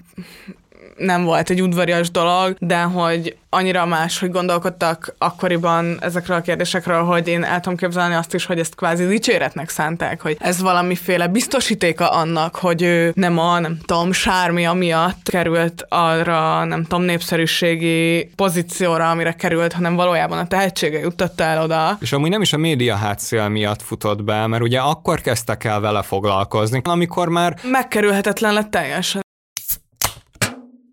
nem 1.02 1.24
volt 1.24 1.50
egy 1.50 1.62
udvarias 1.62 2.12
dolog, 2.12 2.56
de 2.60 2.82
hogy 2.82 3.36
annyira 3.50 3.86
más, 3.86 4.20
hogy 4.20 4.32
gondolkodtak 4.32 5.16
akkoriban 5.18 5.98
ezekről 6.02 6.38
a 6.38 6.42
kérdésekről, 6.42 7.04
hogy 7.04 7.28
én 7.28 7.44
el 7.44 7.60
tudom 7.60 7.78
képzelni 7.78 8.16
azt 8.16 8.34
is, 8.34 8.46
hogy 8.46 8.60
ezt 8.60 8.76
kvázi 8.76 9.06
dicséretnek 9.06 9.70
szánták, 9.70 10.22
hogy 10.22 10.38
ez 10.40 10.62
valamiféle 10.62 11.28
biztosítéka 11.28 12.10
annak, 12.10 12.56
hogy 12.56 12.82
ő 12.82 13.12
nem 13.16 13.38
a, 13.38 13.60
nem 13.60 13.78
tudom, 13.86 14.12
sármi 14.12 14.68
miatt 14.74 15.30
került 15.30 15.86
arra, 15.90 16.64
nem 16.64 16.84
tudom, 16.84 17.04
népszerűségi 17.04 18.32
pozícióra, 18.36 19.10
amire 19.10 19.34
került, 19.34 19.74
hanem 19.74 19.96
valójában 19.96 20.38
a 20.38 20.48
tehetsége 20.48 21.00
juttatta 21.00 21.44
el 21.44 21.64
oda. 21.64 21.98
És 22.00 22.12
amúgy 22.12 22.30
nem 22.30 22.42
is 22.42 22.54
a 22.54 22.58
média 22.58 22.96
hátszél 22.96 23.48
miatt 23.48 23.82
futott 23.82 24.24
be, 24.24 24.48
mert 24.48 24.64
ugye 24.64 24.80
akkor 24.80 25.22
kezdtek 25.22 25.64
el 25.64 25.80
vele 25.80 26.02
foglalkozni, 26.02 26.82
amikor 26.84 27.30
már 27.30 27.56
megkerülhetetlen 27.64 28.54
lett 28.54 28.72
teljesen. 28.72 29.22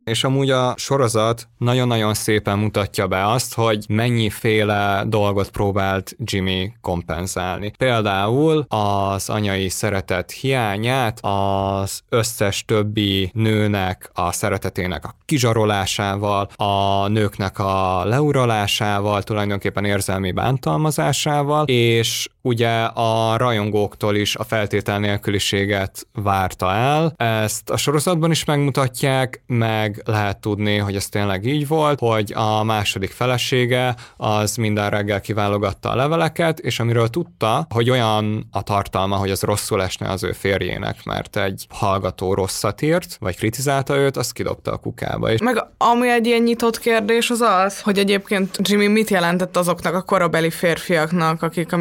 És 0.08 0.24
amúgy 0.24 0.50
a 0.50 0.74
sorozat 0.76 1.48
nagyon-nagyon 1.58 2.14
szépen 2.14 2.58
mutatja 2.58 3.06
be 3.06 3.30
azt, 3.30 3.54
hogy 3.54 3.84
mennyiféle 3.88 5.04
dolgot 5.06 5.50
próbált 5.50 6.16
Jimmy 6.24 6.72
kompenzálni. 6.80 7.72
Például 7.78 8.64
az 8.68 9.28
anyai 9.28 9.68
szeretet 9.68 10.30
hiányát, 10.30 11.18
az 11.22 12.00
összes 12.08 12.64
többi 12.64 13.30
nőnek 13.34 14.10
a 14.14 14.32
szeretetének 14.32 15.04
a 15.04 15.14
kizsarolásával, 15.24 16.48
a 16.56 17.08
nőknek 17.08 17.58
a 17.58 18.04
leuralásával, 18.04 19.22
tulajdonképpen 19.22 19.84
érzelmi 19.84 20.32
bántalmazásával, 20.32 21.66
és 21.66 22.28
ugye 22.48 22.82
a 22.84 23.36
rajongóktól 23.36 24.16
is 24.16 24.36
a 24.36 24.44
feltétel 24.44 24.98
nélküliséget 24.98 26.06
várta 26.12 26.72
el. 26.72 27.12
Ezt 27.16 27.70
a 27.70 27.76
sorozatban 27.76 28.30
is 28.30 28.44
megmutatják, 28.44 29.42
meg 29.46 30.02
lehet 30.04 30.38
tudni, 30.38 30.76
hogy 30.76 30.96
ez 30.96 31.08
tényleg 31.08 31.44
így 31.44 31.66
volt, 31.68 31.98
hogy 31.98 32.32
a 32.34 32.62
második 32.62 33.10
felesége 33.10 33.94
az 34.16 34.56
minden 34.56 34.90
reggel 34.90 35.20
kiválogatta 35.20 35.90
a 35.90 35.96
leveleket, 35.96 36.58
és 36.58 36.80
amiről 36.80 37.08
tudta, 37.08 37.66
hogy 37.74 37.90
olyan 37.90 38.48
a 38.50 38.62
tartalma, 38.62 39.16
hogy 39.16 39.30
az 39.30 39.42
rosszul 39.42 39.82
esne 39.82 40.10
az 40.10 40.24
ő 40.24 40.32
férjének, 40.32 41.04
mert 41.04 41.36
egy 41.36 41.66
hallgató 41.68 42.34
rosszat 42.34 42.82
írt, 42.82 43.16
vagy 43.20 43.36
kritizálta 43.36 43.96
őt, 43.96 44.16
azt 44.16 44.32
kidobta 44.32 44.72
a 44.72 44.76
kukába. 44.76 45.32
És 45.32 45.40
Meg 45.40 45.64
ami 45.76 46.10
egy 46.10 46.26
ilyen 46.26 46.42
nyitott 46.42 46.78
kérdés 46.78 47.30
az 47.30 47.40
az, 47.40 47.80
hogy 47.80 47.98
egyébként 47.98 48.58
Jimmy 48.62 48.86
mit 48.86 49.10
jelentett 49.10 49.56
azoknak 49.56 49.94
a 49.94 50.02
korabeli 50.02 50.50
férfiaknak, 50.50 51.42
akik 51.42 51.72
a 51.72 51.76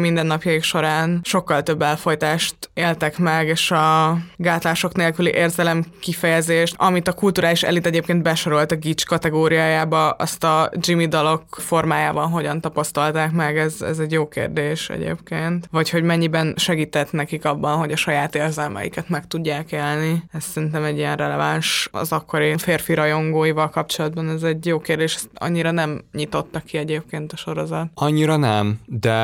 mindennapjaik 0.58 0.62
során 0.62 1.20
sokkal 1.24 1.62
több 1.62 1.82
elfolytást 1.82 2.70
éltek 2.74 3.18
meg, 3.18 3.46
és 3.46 3.70
a 3.70 4.18
gátlások 4.36 4.96
nélküli 4.96 5.30
érzelem 5.30 5.84
kifejezést, 6.00 6.74
amit 6.78 7.08
a 7.08 7.12
kulturális 7.12 7.62
elit 7.62 7.86
egyébként 7.86 8.22
besorolt 8.22 8.72
a 8.72 8.76
gics 8.76 9.04
kategóriájába, 9.04 10.10
azt 10.10 10.44
a 10.44 10.70
Jimmy 10.80 11.06
dalok 11.06 11.42
formájában 11.50 12.30
hogyan 12.30 12.60
tapasztalták 12.60 13.32
meg, 13.32 13.58
ez, 13.58 13.82
ez 13.82 13.98
egy 13.98 14.12
jó 14.12 14.28
kérdés 14.28 14.90
egyébként. 14.90 15.68
Vagy 15.70 15.90
hogy 15.90 16.02
mennyiben 16.02 16.54
segített 16.56 17.12
nekik 17.12 17.44
abban, 17.44 17.78
hogy 17.78 17.92
a 17.92 17.96
saját 17.96 18.34
érzelmeiket 18.34 19.08
meg 19.08 19.26
tudják 19.26 19.72
élni. 19.72 20.22
Ez 20.32 20.44
szerintem 20.44 20.84
egy 20.84 20.96
ilyen 20.96 21.16
releváns 21.16 21.88
az 21.92 22.12
akkori 22.12 22.54
férfi 22.56 22.94
rajongóival 22.94 23.68
kapcsolatban, 23.68 24.28
ez 24.28 24.42
egy 24.42 24.66
jó 24.66 24.78
kérdés, 24.78 25.14
ezt 25.14 25.28
annyira 25.34 25.70
nem 25.70 26.04
nyitotta 26.12 26.60
ki 26.60 26.78
egyébként 26.78 27.32
a 27.32 27.36
sorozat. 27.36 27.86
Annyira 27.94 28.36
nem, 28.36 28.80
de 28.86 29.18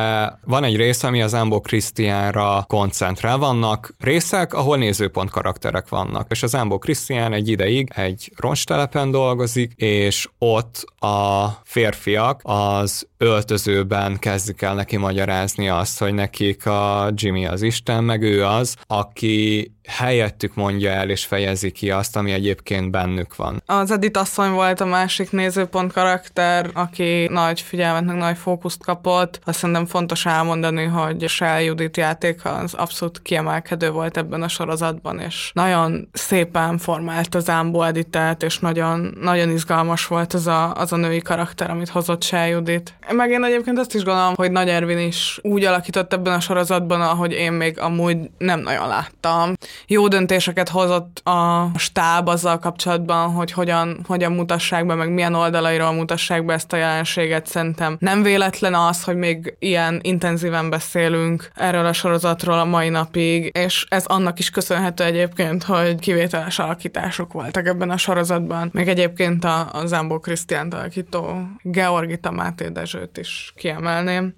van 0.45 0.65
egy 0.65 0.77
rész, 0.77 1.05
ami 1.15 1.23
az 1.23 1.35
Ambo 1.35 1.61
Krisztiánra 1.61 2.65
koncentrál. 2.69 3.39
Vannak 3.39 3.95
részek, 3.99 4.55
ahol 4.55 4.77
nézőpont 4.77 5.31
karakterek 5.31 5.89
vannak, 5.89 6.31
és 6.31 6.43
az 6.43 6.55
Ambo 6.55 6.79
Krisztián 6.79 7.33
egy 7.33 7.49
ideig 7.49 7.91
egy 7.95 8.33
roncstelepen 8.37 9.11
dolgozik, 9.11 9.73
és 9.77 10.29
ott 10.39 10.85
a 10.99 11.49
férfiak 11.65 12.41
az 12.43 13.07
öltözőben 13.19 14.19
kezdik 14.19 14.63
el 14.63 14.75
neki 14.75 14.97
magyarázni 14.97 15.69
azt, 15.69 15.99
hogy 15.99 16.15
nekik 16.15 16.67
a 16.67 17.11
Jimmy 17.15 17.47
az 17.47 17.63
Isten, 17.63 18.05
meg 18.05 18.23
ő 18.23 18.45
az, 18.45 18.77
aki 18.87 19.73
helyettük 19.87 20.55
mondja 20.55 20.91
el 20.91 21.11
és 21.11 21.25
fejezi 21.25 21.71
ki 21.71 21.91
azt, 21.91 22.17
ami 22.17 22.33
egyébként 22.33 22.91
bennük 22.91 23.37
van. 23.37 23.63
Az 23.67 23.91
Edith 23.91 24.21
asszony 24.21 24.51
volt 24.51 24.81
a 24.81 24.85
másik 24.85 25.31
nézőpont 25.31 25.93
karakter, 25.93 26.71
aki 26.75 27.29
nagy 27.31 27.61
figyelmet, 27.61 28.05
meg 28.05 28.17
nagy 28.17 28.37
fókuszt 28.37 28.85
kapott. 28.85 29.41
Azt 29.45 29.59
szerintem 29.59 29.87
fontos 29.87 30.27
elmondani, 30.27 30.85
hogy 30.85 31.29
Shell 31.29 31.61
Judith 31.61 31.99
játék 31.99 32.45
az 32.45 32.75
abszolút 32.75 33.23
kiemelkedő 33.23 33.91
volt 33.91 34.17
ebben 34.17 34.43
a 34.43 34.49
sorozatban, 34.49 35.21
és 35.21 35.51
nagyon 35.55 36.09
szépen 36.13 36.79
formált 36.79 37.35
az 37.35 37.49
Ámbó 37.49 37.83
Editet, 37.83 38.43
és 38.43 38.59
nagyon, 38.59 39.17
nagyon 39.21 39.51
izgalmas 39.51 40.07
volt 40.07 40.33
az 40.33 40.47
a, 40.47 40.75
az 40.75 40.93
a 40.93 40.97
női 40.97 41.21
karakter, 41.21 41.71
amit 41.71 41.89
hozott 41.89 42.23
Shell 42.23 42.49
Judith. 42.49 42.93
Meg 43.11 43.31
én 43.31 43.45
egyébként 43.45 43.79
azt 43.79 43.95
is 43.95 44.03
gondolom, 44.03 44.35
hogy 44.35 44.51
Nagy 44.51 44.69
Ervin 44.69 44.99
is 44.99 45.39
úgy 45.43 45.65
alakított 45.65 46.13
ebben 46.13 46.33
a 46.33 46.41
sorozatban, 46.41 47.01
ahogy 47.01 47.33
én 47.33 47.53
még 47.53 47.79
amúgy 47.79 48.17
nem 48.39 48.61
nagyon 48.61 48.89
láttam 48.89 49.55
jó 49.87 50.09
döntéseket 50.09 50.69
hozott 50.69 51.21
a 51.25 51.71
stáb 51.77 52.29
azzal 52.29 52.59
kapcsolatban, 52.59 53.33
hogy 53.33 53.53
hogyan, 53.53 54.05
hogyan 54.07 54.33
mutassák 54.33 54.87
be, 54.87 54.95
meg 54.95 55.13
milyen 55.13 55.35
oldalairól 55.35 55.93
mutassák 55.93 56.45
be 56.45 56.53
ezt 56.53 56.73
a 56.73 56.77
jelenséget. 56.77 57.47
Szerintem 57.47 57.97
nem 58.01 58.23
véletlen 58.23 58.75
az, 58.75 59.05
hogy 59.05 59.17
még 59.17 59.57
ilyen 59.59 60.01
intenzíven 60.03 60.71
beszélünk 60.71 61.51
erről 61.55 61.87
a 61.87 61.93
sorozatról 61.93 62.59
a 62.59 62.65
mai 62.65 62.89
napig, 62.89 63.51
és 63.55 63.87
ez 63.89 64.07
annak 64.07 64.39
is 64.39 64.51
köszönhető 64.51 65.05
egyébként, 65.05 65.63
hogy 65.63 65.99
kivételes 65.99 66.59
alakítások 66.59 67.33
voltak 67.33 67.67
ebben 67.67 67.91
a 67.91 67.97
sorozatban. 67.97 68.69
Még 68.73 68.89
egyébként 68.89 69.45
a, 69.45 69.69
a 69.73 69.87
Zambó 69.87 70.19
Krisztiánt 70.19 70.75
alakító 70.75 71.49
Georgita 71.63 72.31
Máté 72.31 72.69
Dezsőt 72.69 73.19
is 73.19 73.53
kiemelném. 73.57 74.35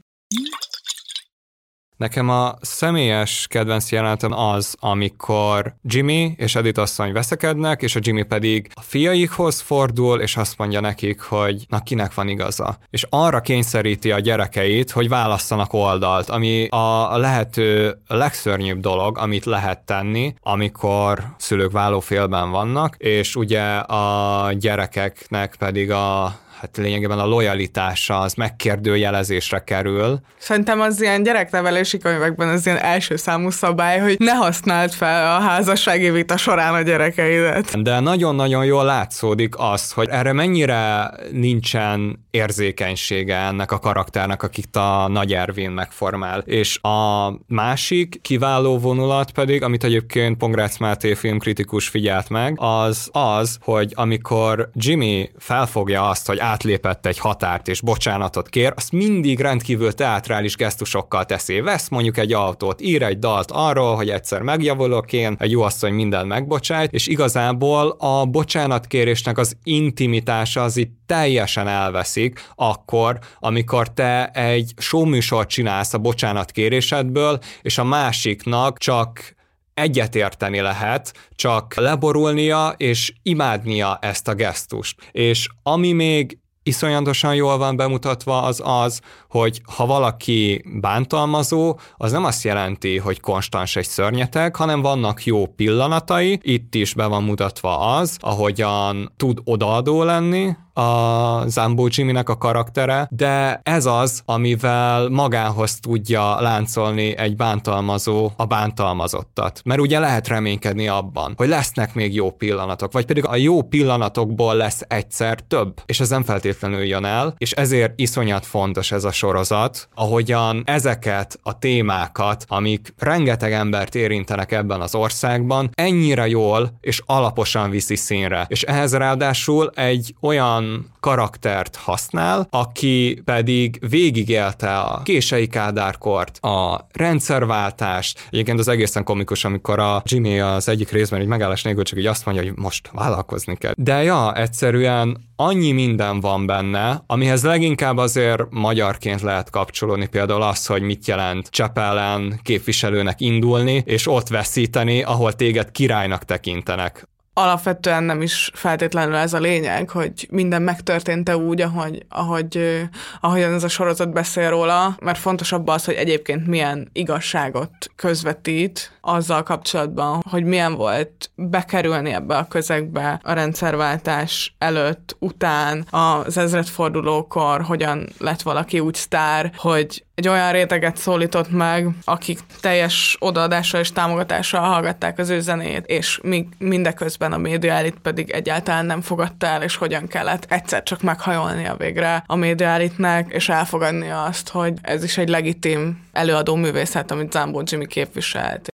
Nekem 1.96 2.28
a 2.28 2.54
személyes 2.60 3.46
kedvenc 3.50 3.92
jelenetem 3.92 4.32
az, 4.32 4.74
amikor 4.80 5.74
Jimmy 5.82 6.34
és 6.36 6.54
Edith 6.54 6.80
asszony 6.80 7.12
veszekednek, 7.12 7.82
és 7.82 7.96
a 7.96 8.00
Jimmy 8.02 8.22
pedig 8.22 8.68
a 8.74 8.80
fiaikhoz 8.80 9.60
fordul, 9.60 10.20
és 10.20 10.36
azt 10.36 10.58
mondja 10.58 10.80
nekik, 10.80 11.20
hogy 11.20 11.64
na 11.68 11.80
kinek 11.80 12.14
van 12.14 12.28
igaza. 12.28 12.78
És 12.90 13.06
arra 13.10 13.40
kényszeríti 13.40 14.12
a 14.12 14.18
gyerekeit, 14.18 14.90
hogy 14.90 15.08
válasszanak 15.08 15.72
oldalt, 15.72 16.28
ami 16.28 16.68
a 16.68 17.16
lehető 17.18 17.98
legszörnyűbb 18.06 18.80
dolog, 18.80 19.18
amit 19.18 19.44
lehet 19.44 19.84
tenni, 19.84 20.34
amikor 20.40 21.24
szülők 21.36 21.72
vállófélben 21.72 22.50
vannak, 22.50 22.96
és 22.96 23.36
ugye 23.36 23.62
a 23.76 24.52
gyerekeknek 24.52 25.56
pedig 25.58 25.90
a 25.90 26.36
hát 26.60 26.76
lényegében 26.76 27.18
a 27.18 27.26
lojalitása 27.26 28.18
az 28.18 28.34
megkérdőjelezésre 28.34 29.64
kerül. 29.64 30.20
Szerintem 30.38 30.80
az 30.80 31.00
ilyen 31.00 31.22
gyereknevelési 31.22 31.98
könyvekben 31.98 32.48
az 32.48 32.66
ilyen 32.66 32.78
első 32.78 33.16
számú 33.16 33.50
szabály, 33.50 33.98
hogy 33.98 34.16
ne 34.18 34.32
használd 34.32 34.92
fel 34.92 35.36
a 35.36 35.40
házassági 35.40 36.10
vita 36.10 36.36
során 36.36 36.74
a 36.74 36.82
gyerekeidet. 36.82 37.82
De 37.82 38.00
nagyon-nagyon 38.00 38.64
jól 38.64 38.84
látszódik 38.84 39.54
az, 39.58 39.92
hogy 39.92 40.08
erre 40.08 40.32
mennyire 40.32 41.10
nincsen 41.32 42.24
érzékenysége 42.30 43.36
ennek 43.36 43.72
a 43.72 43.78
karakternek, 43.78 44.42
akit 44.42 44.76
a 44.76 45.08
Nagy 45.08 45.32
Ervin 45.32 45.70
megformál. 45.70 46.38
És 46.38 46.78
a 46.82 47.28
másik 47.46 48.18
kiváló 48.22 48.78
vonulat 48.78 49.30
pedig, 49.30 49.62
amit 49.62 49.84
egyébként 49.84 50.36
Pongrácz 50.36 50.76
Máté 50.76 51.14
filmkritikus 51.14 51.88
figyelt 51.88 52.28
meg, 52.28 52.56
az 52.58 53.08
az, 53.12 53.58
hogy 53.60 53.92
amikor 53.94 54.70
Jimmy 54.74 55.30
felfogja 55.38 56.08
azt, 56.08 56.26
hogy 56.26 56.38
átlépett 56.46 57.06
egy 57.06 57.18
határt 57.18 57.68
és 57.68 57.80
bocsánatot 57.80 58.48
kér, 58.48 58.72
azt 58.76 58.92
mindig 58.92 59.40
rendkívül 59.40 59.92
teátrális 59.92 60.56
gesztusokkal 60.56 61.24
teszi. 61.24 61.60
Vesz 61.60 61.88
mondjuk 61.88 62.18
egy 62.18 62.32
autót, 62.32 62.80
ír 62.80 63.02
egy 63.02 63.18
dalt 63.18 63.50
arról, 63.50 63.96
hogy 63.96 64.10
egyszer 64.10 64.42
megjavulok 64.42 65.12
én, 65.12 65.36
egy 65.38 65.50
jó 65.50 65.62
asszony 65.62 65.92
minden 65.92 66.26
megbocsájt, 66.26 66.92
és 66.92 67.06
igazából 67.06 67.96
a 67.98 68.24
bocsánatkérésnek 68.24 69.38
az 69.38 69.56
intimitása 69.62 70.62
az 70.62 70.76
itt 70.76 70.94
teljesen 71.06 71.68
elveszik 71.68 72.44
akkor, 72.54 73.18
amikor 73.38 73.92
te 73.92 74.26
egy 74.26 74.72
showműsort 74.76 75.48
csinálsz 75.48 75.94
a 75.94 75.98
bocsánatkérésedből, 75.98 77.38
és 77.62 77.78
a 77.78 77.84
másiknak 77.84 78.78
csak 78.78 79.35
egyetérteni 79.76 80.60
lehet, 80.60 81.12
csak 81.34 81.74
leborulnia 81.74 82.74
és 82.76 83.12
imádnia 83.22 83.98
ezt 84.00 84.28
a 84.28 84.34
gesztust. 84.34 84.96
És 85.12 85.48
ami 85.62 85.92
még 85.92 86.38
iszonyatosan 86.62 87.34
jól 87.34 87.58
van 87.58 87.76
bemutatva 87.76 88.42
az 88.42 88.60
az, 88.64 89.00
hogy 89.36 89.62
ha 89.76 89.86
valaki 89.86 90.64
bántalmazó, 90.80 91.78
az 91.96 92.12
nem 92.12 92.24
azt 92.24 92.44
jelenti, 92.44 92.98
hogy 92.98 93.20
konstans 93.20 93.76
egy 93.76 93.86
szörnyeteg, 93.86 94.56
hanem 94.56 94.82
vannak 94.82 95.24
jó 95.24 95.46
pillanatai, 95.46 96.38
itt 96.42 96.74
is 96.74 96.94
be 96.94 97.06
van 97.06 97.22
mutatva 97.22 97.78
az, 97.78 98.16
ahogyan 98.20 99.12
tud 99.16 99.38
odaadó 99.44 100.02
lenni, 100.02 100.56
a 100.76 101.42
Zambó 101.46 101.88
Jimmy-nek 101.90 102.28
a 102.28 102.36
karaktere, 102.36 103.08
de 103.10 103.60
ez 103.62 103.86
az, 103.86 104.22
amivel 104.24 105.08
magához 105.08 105.80
tudja 105.80 106.40
láncolni 106.40 107.16
egy 107.16 107.36
bántalmazó 107.36 108.30
a 108.36 108.44
bántalmazottat. 108.44 109.60
Mert 109.64 109.80
ugye 109.80 109.98
lehet 109.98 110.28
reménykedni 110.28 110.88
abban, 110.88 111.34
hogy 111.36 111.48
lesznek 111.48 111.94
még 111.94 112.14
jó 112.14 112.30
pillanatok, 112.30 112.92
vagy 112.92 113.04
pedig 113.04 113.24
a 113.24 113.36
jó 113.36 113.62
pillanatokból 113.62 114.54
lesz 114.54 114.82
egyszer 114.88 115.40
több, 115.40 115.80
és 115.86 116.00
ez 116.00 116.08
nem 116.08 116.22
feltétlenül 116.22 116.84
jön 116.84 117.04
el, 117.04 117.34
és 117.38 117.52
ezért 117.52 117.92
iszonyat 118.00 118.46
fontos 118.46 118.92
ez 118.92 119.04
a 119.04 119.12
sorozat, 119.26 119.88
ahogyan 119.94 120.62
ezeket 120.66 121.38
a 121.42 121.58
témákat, 121.58 122.44
amik 122.48 122.94
rengeteg 122.98 123.52
embert 123.52 123.94
érintenek 123.94 124.52
ebben 124.52 124.80
az 124.80 124.94
országban, 124.94 125.70
ennyire 125.74 126.28
jól 126.28 126.78
és 126.80 127.02
alaposan 127.06 127.70
viszi 127.70 127.96
színre. 127.96 128.44
És 128.48 128.62
ehhez 128.62 128.94
ráadásul 128.94 129.70
egy 129.74 130.14
olyan 130.20 130.90
karaktert 131.00 131.76
használ, 131.76 132.46
aki 132.50 133.22
pedig 133.24 133.78
végigélte 133.88 134.78
a 134.78 135.00
kései 135.02 135.46
kádárkort, 135.46 136.38
a 136.38 136.86
rendszerváltást. 136.92 138.28
Egyébként 138.30 138.58
az 138.58 138.68
egészen 138.68 139.04
komikus, 139.04 139.44
amikor 139.44 139.78
a 139.78 140.02
Jimmy 140.04 140.40
az 140.40 140.68
egyik 140.68 140.90
részben 140.90 141.20
egy 141.20 141.26
megállás 141.26 141.62
nélkül 141.62 141.84
csak 141.84 141.98
így 141.98 142.06
azt 142.06 142.24
mondja, 142.24 142.44
hogy 142.44 142.52
most 142.56 142.90
vállalkozni 142.92 143.56
kell. 143.56 143.72
De 143.76 144.02
ja, 144.02 144.34
egyszerűen 144.34 145.24
annyi 145.36 145.72
minden 145.72 146.20
van 146.20 146.46
benne, 146.46 147.02
amihez 147.06 147.44
leginkább 147.44 147.96
azért 147.96 148.42
magyarként 148.50 149.20
lehet 149.20 149.50
kapcsolódni, 149.50 150.06
például 150.06 150.42
az, 150.42 150.66
hogy 150.66 150.82
mit 150.82 151.06
jelent 151.06 151.48
Csepelen 151.48 152.40
képviselőnek 152.42 153.20
indulni, 153.20 153.82
és 153.86 154.08
ott 154.08 154.28
veszíteni, 154.28 155.02
ahol 155.02 155.32
téged 155.32 155.70
királynak 155.70 156.24
tekintenek 156.24 157.08
alapvetően 157.38 158.04
nem 158.04 158.22
is 158.22 158.50
feltétlenül 158.54 159.14
ez 159.14 159.32
a 159.32 159.38
lényeg, 159.38 159.90
hogy 159.90 160.26
minden 160.30 160.62
megtörtént-e 160.62 161.36
úgy, 161.36 161.60
ahogy, 161.60 162.04
ahogy, 162.08 162.80
ahogyan 163.20 163.52
ez 163.54 163.64
a 163.64 163.68
sorozat 163.68 164.12
beszél 164.12 164.50
róla, 164.50 164.96
mert 165.00 165.18
fontosabb 165.18 165.68
az, 165.68 165.84
hogy 165.84 165.94
egyébként 165.94 166.46
milyen 166.46 166.88
igazságot 166.92 167.70
közvetít 167.96 168.98
azzal 169.00 169.42
kapcsolatban, 169.42 170.22
hogy 170.30 170.44
milyen 170.44 170.74
volt 170.74 171.30
bekerülni 171.34 172.12
ebbe 172.12 172.36
a 172.36 172.48
közegbe 172.48 173.20
a 173.22 173.32
rendszerváltás 173.32 174.54
előtt, 174.58 175.16
után, 175.18 175.86
az 175.90 176.36
ezredfordulókor, 176.36 177.62
hogyan 177.62 178.08
lett 178.18 178.42
valaki 178.42 178.80
úgy 178.80 178.94
sztár, 178.94 179.52
hogy 179.56 180.05
egy 180.16 180.28
olyan 180.28 180.52
réteget 180.52 180.96
szólított 180.96 181.50
meg, 181.50 181.88
akik 182.04 182.38
teljes 182.60 183.16
odaadással 183.20 183.80
és 183.80 183.92
támogatással 183.92 184.60
hallgatták 184.60 185.18
az 185.18 185.28
ő 185.28 185.40
zenét, 185.40 185.86
és 185.86 186.20
mi 186.22 186.48
mindeközben 186.58 187.32
a 187.32 187.38
média 187.38 187.72
elit 187.72 187.98
pedig 188.02 188.30
egyáltalán 188.30 188.86
nem 188.86 189.00
fogadta 189.00 189.46
el, 189.46 189.62
és 189.62 189.76
hogyan 189.76 190.06
kellett 190.06 190.46
egyszer 190.48 190.82
csak 190.82 191.02
meghajolnia 191.02 191.74
végre 191.76 192.22
a 192.26 192.36
média 192.36 192.66
elitnek, 192.66 193.32
és 193.32 193.48
elfogadni 193.48 194.10
azt, 194.10 194.48
hogy 194.48 194.72
ez 194.82 195.04
is 195.04 195.18
egy 195.18 195.28
legitim 195.28 196.04
előadó 196.12 196.54
művészet, 196.54 197.10
amit 197.10 197.32
Zambó 197.32 197.62
Jimmy 197.64 197.86
képviselt. 197.86 198.75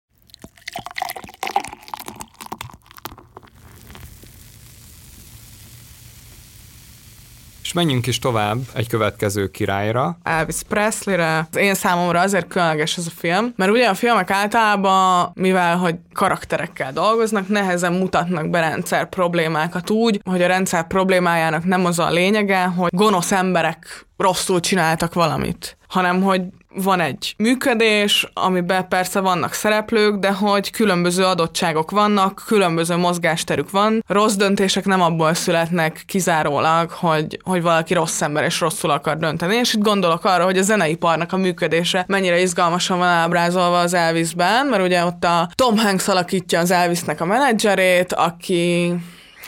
És 7.69 7.75
menjünk 7.75 8.07
is 8.07 8.19
tovább 8.19 8.59
egy 8.75 8.89
következő 8.89 9.51
királyra. 9.51 10.19
Elvis 10.23 10.63
Presley-re. 10.69 11.49
Én 11.53 11.75
számomra 11.75 12.21
azért 12.21 12.49
különleges 12.49 12.97
ez 12.97 13.07
a 13.07 13.11
film, 13.17 13.53
mert 13.57 13.71
ugye 13.71 13.89
a 13.89 13.95
filmek 13.95 14.31
általában, 14.31 15.31
mivel 15.35 15.77
hogy 15.77 15.95
karakterekkel 16.13 16.93
dolgoznak, 16.93 17.49
nehezen 17.49 17.93
mutatnak 17.93 18.51
be 18.51 18.61
rendszer 18.61 19.09
problémákat 19.09 19.91
úgy, 19.91 20.21
hogy 20.25 20.43
a 20.43 20.47
rendszer 20.47 20.87
problémájának 20.87 21.65
nem 21.65 21.85
az 21.85 21.99
a 21.99 22.11
lényege, 22.11 22.65
hogy 22.65 22.91
gonosz 22.95 23.33
emberek 23.33 24.07
rosszul 24.17 24.61
csináltak 24.61 25.15
valamit, 25.15 25.77
hanem 25.89 26.23
hogy 26.23 26.43
van 26.83 27.01
egy 27.01 27.35
működés, 27.39 28.31
amiben 28.35 28.89
persze 28.89 29.21
vannak 29.21 29.53
szereplők, 29.53 30.17
de 30.17 30.33
hogy 30.33 30.71
különböző 30.71 31.25
adottságok 31.25 31.91
vannak, 31.91 32.43
különböző 32.47 32.97
mozgásterük 32.97 33.71
van. 33.71 34.05
Rossz 34.07 34.35
döntések 34.35 34.85
nem 34.85 35.03
abból 35.03 35.35
születnek 35.35 36.03
kizárólag, 36.07 36.91
hogy, 36.91 37.39
hogy 37.43 37.63
valaki 37.63 37.95
rossz 37.95 38.21
ember 38.21 38.45
és 38.45 38.61
rosszul 38.61 38.91
akar 38.91 39.17
dönteni. 39.17 39.55
És 39.55 39.75
itt 39.75 39.83
gondolok 39.83 40.25
arra, 40.25 40.45
hogy 40.45 40.59
a 40.59 40.63
zeneiparnak 40.63 41.33
a 41.33 41.37
működése 41.37 42.05
mennyire 42.09 42.41
izgalmasan 42.41 42.99
van 42.99 43.09
ábrázolva 43.09 43.79
az 43.79 43.95
Elvisben, 43.95 44.67
mert 44.67 44.83
ugye 44.83 45.05
ott 45.05 45.25
a 45.25 45.49
Tom 45.55 45.77
Hanks 45.77 46.09
alakítja 46.09 46.61
az 46.61 46.71
Elvisnek 46.71 47.21
a 47.21 47.25
menedzserét, 47.25 48.13
aki 48.13 48.95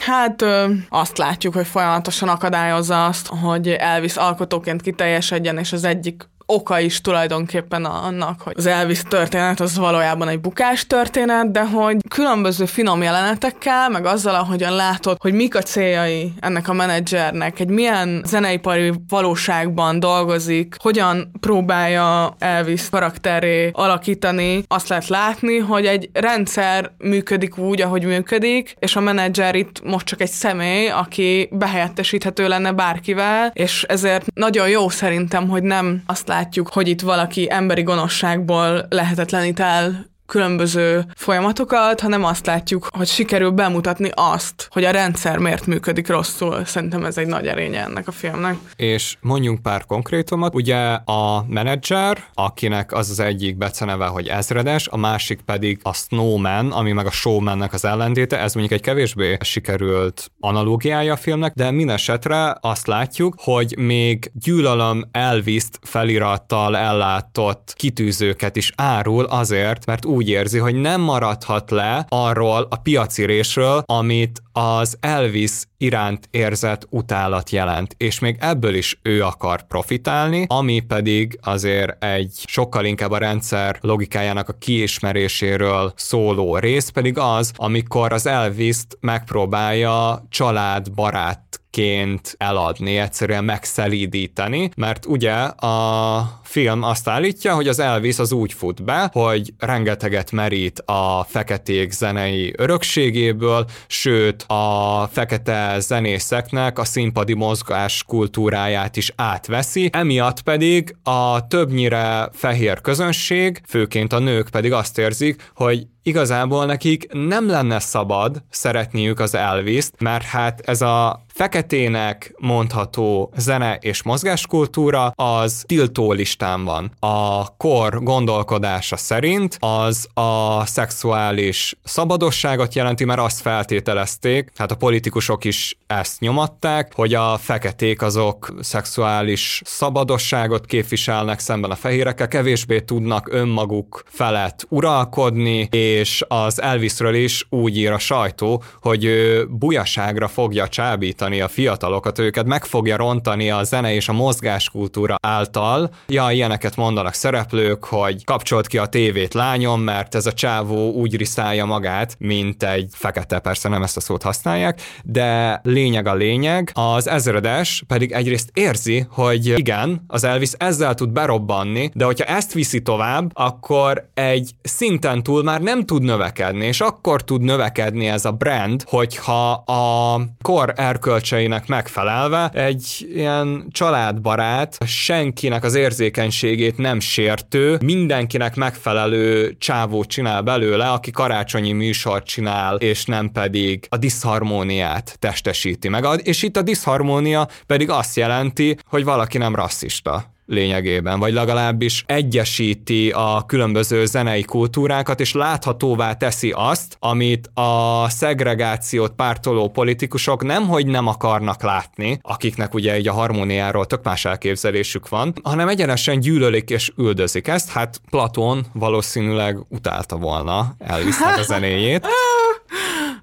Hát 0.01 0.45
azt 0.89 1.19
látjuk, 1.19 1.55
hogy 1.55 1.67
folyamatosan 1.67 2.29
akadályozza 2.29 3.05
azt, 3.05 3.27
hogy 3.27 3.69
Elvis 3.69 4.17
alkotóként 4.17 4.83
kiteljesedjen, 4.83 5.59
és 5.59 5.73
az 5.73 5.85
egyik 5.85 6.29
oka 6.51 6.81
is 6.81 7.01
tulajdonképpen 7.01 7.85
annak, 7.85 8.41
hogy 8.41 8.55
az 8.57 8.67
Elvis 8.67 9.03
történet 9.03 9.61
az 9.61 9.79
valójában 9.79 10.29
egy 10.29 10.41
bukás 10.41 10.87
történet, 10.87 11.51
de 11.51 11.65
hogy 11.65 11.97
különböző 12.09 12.65
finom 12.65 13.03
jelenetekkel, 13.03 13.89
meg 13.89 14.07
azzal, 14.07 14.35
ahogyan 14.35 14.75
látod, 14.75 15.17
hogy 15.21 15.33
mik 15.33 15.57
a 15.57 15.63
céljai 15.63 16.33
ennek 16.41 16.69
a 16.69 16.73
menedzsernek, 16.73 17.61
egy 17.61 17.69
milyen 17.69 18.23
zeneipari 18.27 18.93
valóságban 19.09 20.01
dolgozik, 20.01 20.75
hogyan 20.79 21.31
próbálja 21.41 22.35
Elvis 22.39 22.89
karakteré 22.89 23.71
alakítani, 23.73 24.65
azt 24.69 24.89
lehet 24.89 25.09
látni, 25.09 25.59
hogy 25.59 25.87
egy 25.87 26.11
rendszer 26.13 26.91
működik 26.99 27.59
úgy, 27.59 27.81
ahogy 27.81 28.05
működik, 28.05 28.75
és 28.79 28.97
a 28.97 29.01
menedzser 29.01 29.55
itt 29.55 29.83
most 29.85 30.07
csak 30.07 30.21
egy 30.21 30.31
személy, 30.31 30.89
aki 30.89 31.49
behelyettesíthető 31.53 32.49
lenne 32.49 32.73
bárkivel, 32.73 33.51
és 33.55 33.83
ezért 33.89 34.27
nagyon 34.35 34.69
jó 34.69 34.89
szerintem, 34.89 35.49
hogy 35.49 35.63
nem 35.63 36.03
azt 36.07 36.29
lát 36.29 36.40
látjuk, 36.41 36.69
hogy 36.69 36.89
itt 36.89 37.01
valaki 37.01 37.47
emberi 37.51 37.83
gonoszságból 37.83 38.87
lehetetlenít 38.89 39.61
el 39.61 40.10
különböző 40.31 41.05
folyamatokat, 41.17 42.01
hanem 42.01 42.25
azt 42.25 42.47
látjuk, 42.47 42.89
hogy 42.97 43.07
sikerül 43.07 43.51
bemutatni 43.51 44.11
azt, 44.15 44.69
hogy 44.71 44.85
a 44.85 44.91
rendszer 44.91 45.39
miért 45.39 45.67
működik 45.67 46.09
rosszul. 46.09 46.65
Szerintem 46.65 47.05
ez 47.05 47.19
egy 47.19 47.27
nagy 47.27 47.47
erénye 47.47 47.83
ennek 47.83 48.09
a 48.09 48.13
filmnek. 48.13 48.57
És 48.77 49.17
mondjunk 49.21 49.63
pár 49.63 49.85
konkrétumot. 49.87 50.55
Ugye 50.55 50.77
a 50.93 51.45
menedzser, 51.49 52.25
akinek 52.35 52.93
az 52.93 53.11
az 53.11 53.21
egyik 53.21 53.57
beceneve, 53.57 54.07
hogy 54.07 54.27
ezredes, 54.27 54.89
a 54.89 54.97
másik 54.97 55.41
pedig 55.41 55.81
a 55.83 55.95
Snowman, 55.95 56.73
ami 56.73 56.93
meg 56.93 57.07
a 57.07 57.11
Showmannek 57.11 57.73
az 57.73 57.85
ellentéte. 57.85 58.39
Ez 58.39 58.55
mondjuk 58.55 58.79
egy 58.79 58.87
kevésbé 58.87 59.37
sikerült 59.41 60.31
analógiája 60.41 61.13
a 61.13 61.17
filmnek, 61.17 61.53
de 61.55 61.71
minden 61.71 61.95
esetre 61.95 62.57
azt 62.61 62.87
látjuk, 62.87 63.35
hogy 63.39 63.75
még 63.79 64.31
gyűlölöm 64.35 65.09
Elvis-t 65.13 65.79
felirattal 65.83 66.77
ellátott 66.77 67.75
kitűzőket 67.77 68.57
is 68.57 68.73
árul 68.77 69.25
azért, 69.25 69.87
mert 69.87 70.05
úgy 70.05 70.20
úgy 70.21 70.29
érzi, 70.29 70.59
hogy 70.59 70.75
nem 70.75 71.01
maradhat 71.01 71.71
le 71.71 72.07
arról 72.09 72.67
a 72.71 72.77
piaci 72.77 73.25
résről, 73.25 73.83
amit 73.87 74.43
az 74.53 74.97
Elvis 75.01 75.53
iránt 75.79 76.29
érzett 76.31 76.87
utálat 76.91 77.51
jelent, 77.51 77.95
és 77.97 78.19
még 78.19 78.37
ebből 78.41 78.75
is 78.75 78.99
ő 79.03 79.23
akar 79.23 79.67
profitálni, 79.67 80.45
ami 80.49 80.81
pedig 80.81 81.39
azért 81.43 82.05
egy 82.05 82.33
sokkal 82.47 82.85
inkább 82.85 83.11
a 83.11 83.19
rendszer 83.19 83.79
logikájának 83.81 84.49
a 84.49 84.59
kiismeréséről 84.59 85.93
szóló 85.97 86.57
rész 86.57 86.89
pedig 86.89 87.19
az, 87.19 87.53
amikor 87.57 88.13
az 88.13 88.27
Elvis-t 88.27 88.99
megpróbálja 89.01 90.27
családbarát 90.29 91.61
ként 91.71 92.35
eladni, 92.39 92.97
egyszerűen 92.97 93.45
megszelídíteni, 93.45 94.71
mert 94.77 95.07
ugye 95.07 95.33
a 95.43 96.41
film 96.43 96.83
azt 96.83 97.09
állítja, 97.09 97.55
hogy 97.55 97.69
az 97.69 97.79
Elvis 97.79 98.19
az 98.19 98.33
úgy 98.33 98.53
fut 98.53 98.85
be, 98.85 99.11
hogy 99.13 99.53
rengeteget 99.59 100.33
merít 100.33 100.79
a 100.79 101.25
feketék 101.29 101.91
zenei 101.91 102.55
örökségéből, 102.57 103.67
sőt 103.87 104.43
a 104.43 105.09
fekete 105.13 105.77
zenészeknek 105.81 106.79
a 106.79 106.85
színpadi 106.85 107.35
mozgás 107.35 108.05
kultúráját 108.05 108.97
is 108.97 109.13
átveszi, 109.17 109.91
emiatt 109.93 110.41
pedig 110.41 110.97
a 111.03 111.47
többnyire 111.47 112.29
fehér 112.33 112.81
közönség, 112.81 113.61
főként 113.69 114.13
a 114.13 114.19
nők 114.19 114.49
pedig 114.51 114.73
azt 114.73 114.99
érzik, 114.99 115.51
hogy 115.55 115.87
igazából 116.03 116.67
nekik 116.67 117.09
nem 117.13 117.49
lenne 117.49 117.79
szabad 117.79 118.43
szeretniük 118.51 119.21
az 119.21 119.35
Elvis-t, 119.35 119.95
mert 119.99 120.25
hát 120.25 120.61
ez 120.61 120.83
a 120.83 121.25
feketének 121.33 122.35
mondható 122.39 123.33
zene 123.37 123.79
és 123.81 124.03
mozgáskultúra 124.03 125.07
az 125.07 125.65
tiltó 125.67 126.13
listán 126.13 126.65
van. 126.65 126.93
A 126.99 127.57
kor 127.57 128.03
gondolkodása 128.03 128.97
szerint 128.97 129.57
az 129.61 130.09
a 130.15 130.67
szexuális 130.67 131.77
szabadosságot 131.85 132.75
jelenti, 132.75 133.05
mert 133.05 133.21
azt 133.21 133.41
feltételezték, 133.41 134.53
hát 134.57 134.71
a 134.71 134.77
politikusok 134.77 135.45
is 135.45 135.79
ezt 135.87 136.21
nyomatták, 136.21 136.93
hogy 136.95 137.15
a 137.15 137.39
feketék 137.39 138.03
azok 138.03 138.55
szexuális 138.61 139.63
szabadosságot 139.65 140.67
képviselnek 140.67 141.39
szemben 141.39 141.71
a 141.71 141.75
fehérekkel, 141.75 142.29
kevésbé 142.29 142.81
tudnak 142.81 143.29
önmaguk 143.33 144.05
felett 144.09 144.67
uralkodni, 144.69 145.69
és 145.71 145.90
és 145.91 146.25
az 146.29 146.63
Elvisről 146.63 147.15
is 147.15 147.47
úgy 147.49 147.77
ír 147.77 147.91
a 147.91 147.99
sajtó, 147.99 148.63
hogy 148.81 149.09
bujaságra 149.49 150.29
fogja 150.29 150.69
csábítani 150.69 151.41
a 151.41 151.49
fiatalokat, 151.49 152.19
őket 152.19 152.47
meg 152.47 152.65
fogja 152.65 152.97
rontani 152.97 153.51
a 153.51 153.63
zene 153.63 153.95
és 153.95 154.09
a 154.09 154.13
mozgáskultúra 154.13 155.17
által. 155.23 155.91
Ja, 156.07 156.31
ilyeneket 156.31 156.77
mondanak 156.77 157.15
szereplők, 157.15 157.85
hogy 157.85 158.25
kapcsolt 158.25 158.67
ki 158.67 158.79
a 158.79 158.87
tévét 158.87 159.35
lányom, 159.35 159.81
mert 159.81 160.15
ez 160.15 160.27
a 160.27 160.33
csávó 160.33 160.93
úgy 160.93 161.17
riszálja 161.17 161.65
magát, 161.65 162.17
mint 162.19 162.63
egy 162.63 162.89
fekete, 162.93 163.39
persze 163.39 163.69
nem 163.69 163.83
ezt 163.83 163.97
a 163.97 164.01
szót 164.01 164.23
használják, 164.23 164.81
de 165.05 165.61
lényeg 165.63 166.07
a 166.07 166.15
lényeg, 166.15 166.71
az 166.75 167.09
ezredes 167.09 167.83
pedig 167.87 168.13
egyrészt 168.13 168.51
érzi, 168.55 169.07
hogy 169.11 169.47
igen, 169.47 170.05
az 170.07 170.25
Elvis 170.25 170.53
ezzel 170.57 170.95
tud 170.95 171.11
berobbanni, 171.11 171.91
de 171.95 172.05
hogyha 172.05 172.25
ezt 172.25 172.53
viszi 172.53 172.83
tovább, 172.83 173.31
akkor 173.33 174.09
egy 174.15 174.51
szinten 174.63 175.23
túl 175.23 175.43
már 175.43 175.61
nem 175.61 175.80
tud 175.85 176.03
növekedni, 176.03 176.67
és 176.67 176.81
akkor 176.81 177.25
tud 177.25 177.43
növekedni 177.43 178.07
ez 178.07 178.25
a 178.25 178.33
brand, 178.33 178.83
hogyha 178.87 179.53
a 179.53 180.21
kor 180.43 180.73
erkölcseinek 180.77 181.67
megfelelve 181.67 182.51
egy 182.55 183.09
ilyen 183.15 183.67
családbarát, 183.71 184.77
senkinek 184.87 185.65
az 185.65 185.75
érzékenységét 185.75 186.77
nem 186.77 187.01
sértő, 187.01 187.79
mindenkinek 187.85 188.57
megfelelő 188.57 189.57
csávót 189.59 190.09
csinál 190.09 190.43
belőle, 190.43 190.91
aki 190.91 191.11
karácsonyi 191.11 191.73
műsort 191.73 192.27
csinál, 192.27 192.77
és 192.77 193.05
nem 193.05 193.33
pedig 193.33 193.87
a 193.89 193.97
diszharmóniát 193.97 195.17
testesíti 195.19 195.89
meg. 195.89 196.05
És 196.23 196.43
itt 196.43 196.57
a 196.57 196.63
diszharmónia 196.63 197.49
pedig 197.67 197.91
azt 197.91 198.17
jelenti, 198.17 198.77
hogy 198.87 199.05
valaki 199.05 199.39
nem 199.39 199.55
rasszista 199.55 200.39
lényegében, 200.51 201.19
vagy 201.19 201.33
legalábbis 201.33 202.05
egyesíti 202.07 203.11
a 203.11 203.45
különböző 203.47 204.07
zenei 204.07 204.43
kultúrákat, 204.43 205.21
és 205.21 205.33
láthatóvá 205.33 206.13
teszi 206.13 206.53
azt, 206.57 206.97
amit 206.99 207.51
a 207.55 208.05
szegregációt 208.09 209.13
pártoló 209.13 209.69
politikusok 209.69 210.45
nemhogy 210.45 210.87
nem 210.87 211.07
akarnak 211.07 211.63
látni, 211.63 212.19
akiknek 212.23 212.75
ugye 212.75 212.93
egy 212.93 213.09
a 213.09 213.13
harmóniáról 213.13 213.87
tök 213.87 214.03
más 214.05 214.25
elképzelésük 214.25 215.09
van, 215.09 215.33
hanem 215.43 215.69
egyenesen 215.69 216.21
gyűlölik 216.21 216.71
és 216.71 216.93
üldözik 216.97 217.49
ezt, 217.49 217.71
hát 217.71 218.01
Platón 218.11 218.67
valószínűleg 218.73 219.59
utálta 219.69 220.17
volna 220.17 220.75
Elvisnek 220.79 221.39
a 221.39 221.43
zenéjét. 221.43 222.07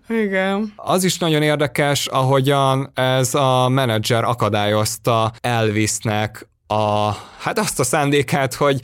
Igen. 0.10 0.74
Az 0.76 1.04
is 1.04 1.18
nagyon 1.18 1.42
érdekes, 1.42 2.08
ahogyan 2.08 2.92
ez 2.94 3.36
a 3.36 3.70
menedzser 3.70 4.24
akadályozta 4.24 5.32
Elvisnek 5.42 6.48
a, 6.68 7.12
hát 7.40 7.60
azt 7.60 7.80
a 7.80 7.84
szándékát, 7.84 8.54
hogy 8.54 8.80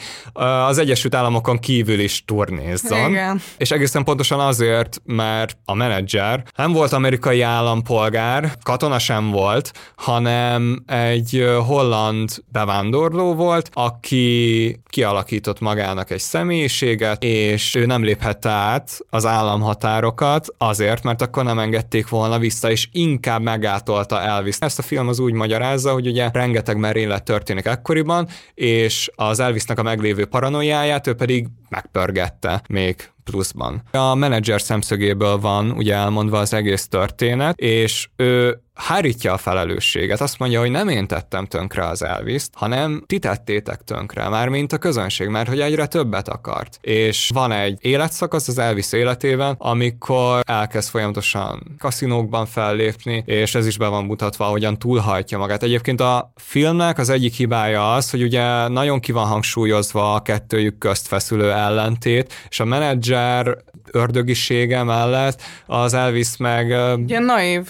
az 0.68 0.78
Egyesült 0.78 1.16
Államokon 1.16 1.60
kívül 1.60 2.00
is 2.00 2.26
turnézzon. 2.26 3.10
Igen. 3.10 3.42
És 3.58 3.72
egészen 3.72 4.04
pontosan 4.04 4.40
azért, 4.40 5.02
mert 5.06 5.58
a 5.66 5.74
menedzser 5.74 6.44
nem 6.56 6.72
volt 6.72 6.94
amerikai 6.94 7.42
állampolgár, 7.42 8.52
katona 8.64 9.00
sem 9.00 9.32
volt, 9.32 9.72
hanem 9.96 10.84
egy 10.88 11.46
holland 11.66 12.30
bevándorló 12.52 13.34
volt, 13.34 13.70
aki 13.74 14.80
kialakított 14.90 15.60
magának 15.60 16.12
egy 16.12 16.20
személyiséget, 16.20 17.24
és 17.24 17.76
ő 17.76 17.86
nem 17.86 18.04
léphette 18.04 18.50
át 18.50 19.00
az 19.10 19.26
államhatárokat 19.26 20.48
azért, 20.58 21.04
mert 21.04 21.22
akkor 21.22 21.44
nem 21.44 21.60
engedték 21.60 22.10
volna 22.10 22.40
vissza, 22.40 22.72
és 22.72 22.88
inkább 22.92 23.42
megátolta 23.42 24.22
Elvis. 24.22 24.58
Ezt 24.60 24.80
a 24.80 24.82
film 24.82 25.08
az 25.08 25.20
úgy 25.20 25.34
magyarázza, 25.34 25.92
hogy 25.92 26.08
ugye 26.08 26.30
rengeteg 26.34 26.78
merénylet 26.78 27.24
történik 27.24 27.66
ekkoriban, 27.74 28.28
és 28.54 29.12
az 29.16 29.40
Elvisnek 29.40 29.80
a 29.80 29.84
meglévő 29.84 30.26
paranoiáját 30.26 31.08
ő 31.08 31.14
pedig 31.14 31.48
megpörgette 31.70 32.62
még 32.70 33.10
pluszban. 33.24 33.82
A 33.92 34.16
menedzser 34.16 34.62
szemszögéből 34.62 35.40
van 35.40 35.72
ugye 35.72 35.96
elmondva 35.96 36.40
az 36.40 36.54
egész 36.54 36.88
történet, 36.88 37.60
és 37.60 38.08
ő 38.16 38.64
hárítja 38.74 39.34
a 39.34 39.38
felelősséget. 39.38 40.22
Azt 40.22 40.40
mondja, 40.40 40.60
hogy 40.60 40.72
nem 40.72 40.88
én 40.88 41.08
tettem 41.08 41.46
tönkre 41.46 41.88
az 41.88 42.04
elvis 42.04 42.44
hanem 42.54 43.04
ti 43.06 43.20
tettétek 43.20 43.82
tönkre, 43.82 44.30
már 44.30 44.50
mint 44.50 44.74
a 44.74 44.78
közönség, 44.78 45.28
mert 45.28 45.48
hogy 45.48 45.60
egyre 45.60 45.86
többet 45.86 46.28
akart. 46.28 46.78
És 46.82 47.30
van 47.34 47.52
egy 47.52 47.78
életszakasz 47.82 48.48
az 48.48 48.58
Elvis 48.58 48.92
életében, 48.92 49.56
amikor 49.58 50.40
elkezd 50.46 50.90
folyamatosan 50.90 51.76
kaszinókban 51.80 52.46
fellépni, 52.46 53.24
és 53.26 53.56
ez 53.56 53.68
is 53.68 53.78
be 53.78 53.88
van 53.88 54.06
mutatva, 54.06 54.46
hogyan 54.46 54.80
túlhajtja 54.80 55.38
magát. 55.38 55.64
Egyébként 55.64 56.02
a 56.02 56.34
filmnek 56.36 56.98
az 56.98 57.10
egyik 57.10 57.34
hibája 57.34 57.94
az, 57.94 58.10
hogy 58.10 58.24
ugye 58.24 58.68
nagyon 58.68 59.00
ki 59.00 59.12
van 59.12 59.28
hangsúlyozva 59.28 60.14
a 60.14 60.22
kettőjük 60.22 60.78
közt 60.78 61.08
feszülő 61.08 61.52
ellentét, 61.52 62.34
és 62.50 62.60
a 62.60 62.66
menedzser 62.66 63.13
ördögisége 63.92 64.84
mellett 64.84 65.42
az 65.66 65.94
Elvis 65.94 66.38
meg... 66.38 66.68
Ilyen 67.08 67.24
naív 67.24 67.68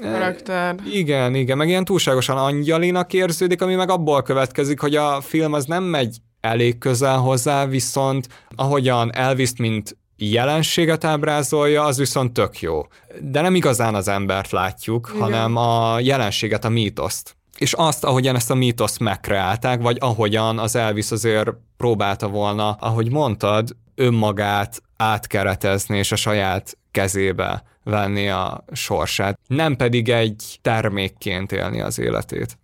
karakter. 0.00 0.74
Igen, 0.92 1.34
igen, 1.34 1.56
meg 1.56 1.68
ilyen 1.68 1.84
túlságosan 1.84 2.36
angyalinak 2.36 3.12
érződik, 3.12 3.62
ami 3.62 3.74
meg 3.74 3.90
abból 3.90 4.22
következik, 4.22 4.80
hogy 4.80 4.96
a 4.96 5.20
film 5.20 5.52
az 5.52 5.64
nem 5.64 5.84
megy 5.84 6.16
elég 6.40 6.78
közel 6.78 7.16
hozzá, 7.16 7.66
viszont 7.66 8.28
ahogyan 8.54 9.14
Elvis, 9.14 9.50
mint 9.56 9.96
jelenséget 10.16 11.04
ábrázolja, 11.04 11.84
az 11.84 11.98
viszont 11.98 12.32
tök 12.32 12.60
jó. 12.60 12.80
De 13.20 13.40
nem 13.40 13.54
igazán 13.54 13.94
az 13.94 14.08
embert 14.08 14.50
látjuk, 14.50 15.08
Igen. 15.14 15.22
hanem 15.22 15.56
a 15.56 16.00
jelenséget, 16.00 16.64
a 16.64 16.68
mítoszt. 16.68 17.36
És 17.58 17.72
azt, 17.72 18.04
ahogyan 18.04 18.34
ezt 18.34 18.50
a 18.50 18.54
mítoszt 18.54 18.98
megkreálták, 18.98 19.80
vagy 19.82 19.96
ahogyan 20.00 20.58
az 20.58 20.76
Elvis 20.76 21.10
azért 21.10 21.50
próbálta 21.76 22.28
volna, 22.28 22.70
ahogy 22.70 23.10
mondtad, 23.10 23.76
önmagát 24.00 24.82
átkeretezni 24.96 25.98
és 25.98 26.12
a 26.12 26.16
saját 26.16 26.78
kezébe 26.90 27.62
venni 27.84 28.28
a 28.28 28.64
sorsát, 28.72 29.38
nem 29.46 29.76
pedig 29.76 30.08
egy 30.08 30.58
termékként 30.62 31.52
élni 31.52 31.80
az 31.80 31.98
életét. 31.98 32.58